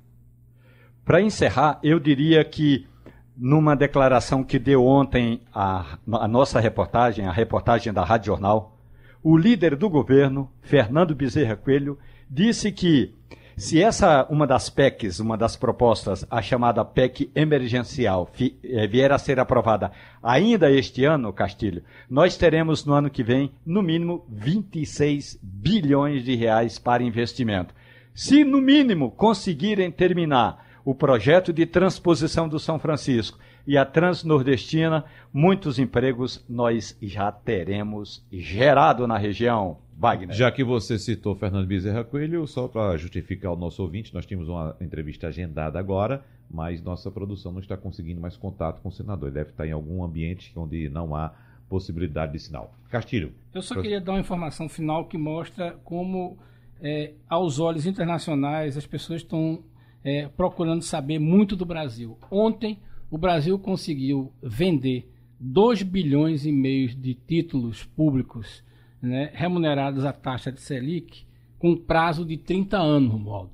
Para 1.03 1.23
encerrar, 1.23 1.81
eu 1.83 1.99
diria 1.99 2.45
que 2.45 2.87
numa 3.35 3.75
declaração 3.75 4.45
que 4.45 4.59
deu 4.59 4.85
ontem 4.85 5.41
a, 5.51 5.97
a, 6.13 6.29
nossa 6.29 6.61
reportagem, 6.61 7.25
a 7.25 7.33
reportagem 7.33 7.91
da 7.91 8.05
Rádio 8.05 8.27
Jornal, 8.27 8.77
o 9.23 9.35
líder 9.35 9.77
do 9.77 9.89
governo, 9.89 10.53
Fernando 10.61 11.15
Bezerra 11.15 11.57
Coelho, 11.57 11.99
disse 12.29 12.71
que 12.71 13.15
se 13.59 13.83
essa 13.83 14.25
uma 14.31 14.47
das 14.47 14.71
PECs, 14.71 15.19
uma 15.19 15.37
das 15.37 15.57
propostas, 15.57 16.25
a 16.31 16.41
chamada 16.41 16.85
PEC 16.85 17.29
emergencial, 17.35 18.31
eh, 18.41 18.87
vier 18.87 19.11
a 19.11 19.19
ser 19.19 19.41
aprovada 19.41 19.91
ainda 20.23 20.71
este 20.71 21.05
ano, 21.05 21.33
Castilho, 21.33 21.83
nós 22.09 22.37
teremos 22.37 22.85
no 22.85 22.93
ano 22.93 23.11
que 23.11 23.25
vem, 23.25 23.51
no 23.67 23.83
mínimo, 23.83 24.25
26 24.29 25.41
bilhões 25.43 26.25
de 26.25 26.37
reais 26.37 26.79
para 26.79 27.03
investimento. 27.03 27.75
Se, 28.15 28.45
no 28.45 28.61
mínimo, 28.61 29.11
conseguirem 29.11 29.91
terminar 29.91 30.65
o 30.85 30.95
projeto 30.95 31.53
de 31.53 31.67
transposição 31.67 32.49
do 32.49 32.61
São 32.61 32.79
Francisco 32.79 33.41
e 33.67 33.77
a 33.77 33.85
Transnordestina, 33.85 35.05
muitos 35.33 35.81
empregos 35.81 36.45
nós 36.49 36.97
já 37.03 37.33
teremos 37.33 38.25
gerado 38.33 39.05
na 39.07 39.19
região. 39.19 39.79
Wagner. 39.99 40.33
Já 40.33 40.49
que 40.53 40.63
você 40.63 40.97
citou 40.97 41.35
Fernando 41.35 41.67
Bezerra 41.67 42.05
Coelho, 42.05 42.47
só 42.47 42.69
para 42.69 42.97
justificar 42.97 43.53
o 43.53 43.57
nosso 43.57 43.83
ouvinte, 43.83 44.15
nós 44.15 44.25
tínhamos 44.25 44.49
uma 44.49 44.77
entrevista 44.81 45.27
agendada 45.27 45.77
agora, 45.77 46.25
mas 46.49 46.81
nossa 46.81 47.11
produção 47.11 47.51
não 47.51 47.59
está 47.59 47.77
conseguindo 47.77 48.21
mais 48.21 48.37
contato 48.37 48.81
com 48.81 48.91
o 48.91 48.93
senador. 48.93 49.29
Ele 49.29 49.35
deve 49.35 49.51
estar 49.51 49.67
em 49.67 49.73
algum 49.73 50.05
ambiente 50.05 50.53
onde 50.55 50.89
não 50.89 51.17
há 51.17 51.35
possibilidade 51.69 52.33
de 52.33 52.39
sinal. 52.39 52.73
Castilho. 52.89 53.33
Eu 53.53 53.61
só 53.61 53.75
queria 53.75 54.01
dar 54.01 54.13
uma 54.13 54.21
informação 54.21 54.69
final 54.69 55.07
que 55.07 55.19
mostra 55.19 55.77
como, 55.83 56.39
é, 56.81 57.15
aos 57.29 57.59
olhos 57.59 57.85
internacionais, 57.85 58.77
as 58.77 58.87
pessoas 58.87 59.23
estão 59.23 59.65
é, 60.05 60.29
procurando 60.29 60.83
saber 60.83 61.19
muito 61.19 61.57
do 61.57 61.67
Brasil. 61.67 62.17
Ontem, 62.31 62.79
o 63.11 63.19
Brasil 63.19 63.59
conseguiu 63.59 64.33
vender 64.41 65.11
2 65.41 65.83
bilhões 65.83 66.47
e 66.47 66.53
meio 66.53 66.89
de 66.89 67.15
títulos 67.15 67.83
públicos 67.83 68.63
né, 69.01 69.31
remunerados 69.33 70.05
à 70.05 70.13
taxa 70.13 70.51
de 70.51 70.61
Selic 70.61 71.25
com 71.59 71.77
prazo 71.77 72.25
de 72.25 72.37
30 72.37 72.77
anos, 72.77 73.13
Romualdo. 73.13 73.51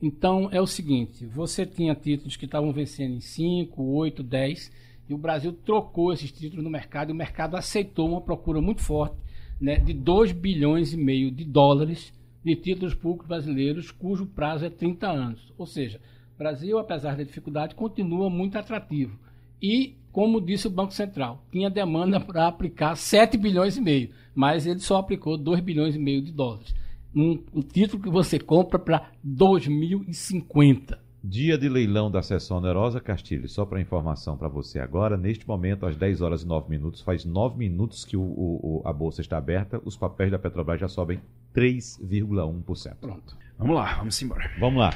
Então 0.00 0.48
é 0.52 0.60
o 0.60 0.66
seguinte: 0.66 1.26
você 1.26 1.66
tinha 1.66 1.94
títulos 1.94 2.36
que 2.36 2.44
estavam 2.44 2.72
vencendo 2.72 3.14
em 3.14 3.20
5, 3.20 3.82
8, 3.82 4.22
10, 4.22 4.72
e 5.08 5.14
o 5.14 5.18
Brasil 5.18 5.52
trocou 5.52 6.12
esses 6.12 6.30
títulos 6.30 6.62
no 6.62 6.70
mercado 6.70 7.10
e 7.10 7.12
o 7.12 7.16
mercado 7.16 7.56
aceitou 7.56 8.08
uma 8.08 8.20
procura 8.20 8.60
muito 8.60 8.82
forte 8.82 9.16
né, 9.60 9.76
de 9.76 9.92
2 9.92 10.32
bilhões 10.32 10.92
e 10.92 10.96
meio 10.96 11.30
de 11.30 11.44
dólares 11.44 12.12
de 12.44 12.54
títulos 12.54 12.94
públicos 12.94 13.26
brasileiros 13.26 13.90
cujo 13.90 14.26
prazo 14.26 14.64
é 14.64 14.70
30 14.70 15.08
anos. 15.08 15.52
Ou 15.58 15.66
seja, 15.66 16.00
o 16.34 16.38
Brasil, 16.38 16.78
apesar 16.78 17.16
da 17.16 17.24
dificuldade, 17.24 17.74
continua 17.74 18.30
muito 18.30 18.56
atrativo. 18.56 19.18
E, 19.60 19.96
como 20.12 20.40
disse 20.40 20.68
o 20.68 20.70
Banco 20.70 20.94
Central, 20.94 21.42
tinha 21.50 21.68
demanda 21.68 22.20
para 22.22 22.46
aplicar 22.46 22.96
7 22.96 23.36
bilhões 23.36 23.76
e 23.76 23.80
meio 23.80 24.10
mas 24.38 24.68
ele 24.68 24.78
só 24.78 24.98
aplicou 24.98 25.36
2 25.36 25.58
bilhões 25.58 25.96
e 25.96 25.98
meio 25.98 26.22
de 26.22 26.30
dólares. 26.30 26.72
Um, 27.12 27.42
um 27.52 27.60
título 27.60 28.00
que 28.00 28.08
você 28.08 28.38
compra 28.38 28.78
para 28.78 29.10
2050. 29.20 30.96
Dia 31.24 31.58
de 31.58 31.68
leilão 31.68 32.08
da 32.08 32.22
sessão 32.22 32.58
onerosa, 32.58 33.00
Castilho, 33.00 33.48
só 33.48 33.66
para 33.66 33.80
informação 33.80 34.36
para 34.36 34.46
você 34.46 34.78
agora, 34.78 35.16
neste 35.16 35.44
momento, 35.48 35.86
às 35.86 35.96
10 35.96 36.20
horas 36.20 36.42
e 36.44 36.46
9 36.46 36.70
minutos, 36.70 37.00
faz 37.00 37.24
9 37.24 37.58
minutos 37.58 38.04
que 38.04 38.16
o, 38.16 38.22
o, 38.22 38.82
a 38.84 38.92
bolsa 38.92 39.20
está 39.20 39.36
aberta, 39.36 39.82
os 39.84 39.96
papéis 39.96 40.30
da 40.30 40.38
Petrobras 40.38 40.80
já 40.80 40.86
sobem 40.86 41.20
3,1%. 41.52 42.94
Pronto. 43.00 43.36
Vamos 43.58 43.74
lá, 43.74 43.96
vamos 43.96 44.22
embora. 44.22 44.48
Vamos 44.60 44.78
lá. 44.78 44.90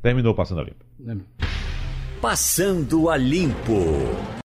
Terminou 0.00 0.32
Passando 0.32 0.60
a 0.60 0.64
Limpo. 0.64 1.26
Passando 2.20 3.10
a 3.10 3.16
Limpo. 3.16 4.38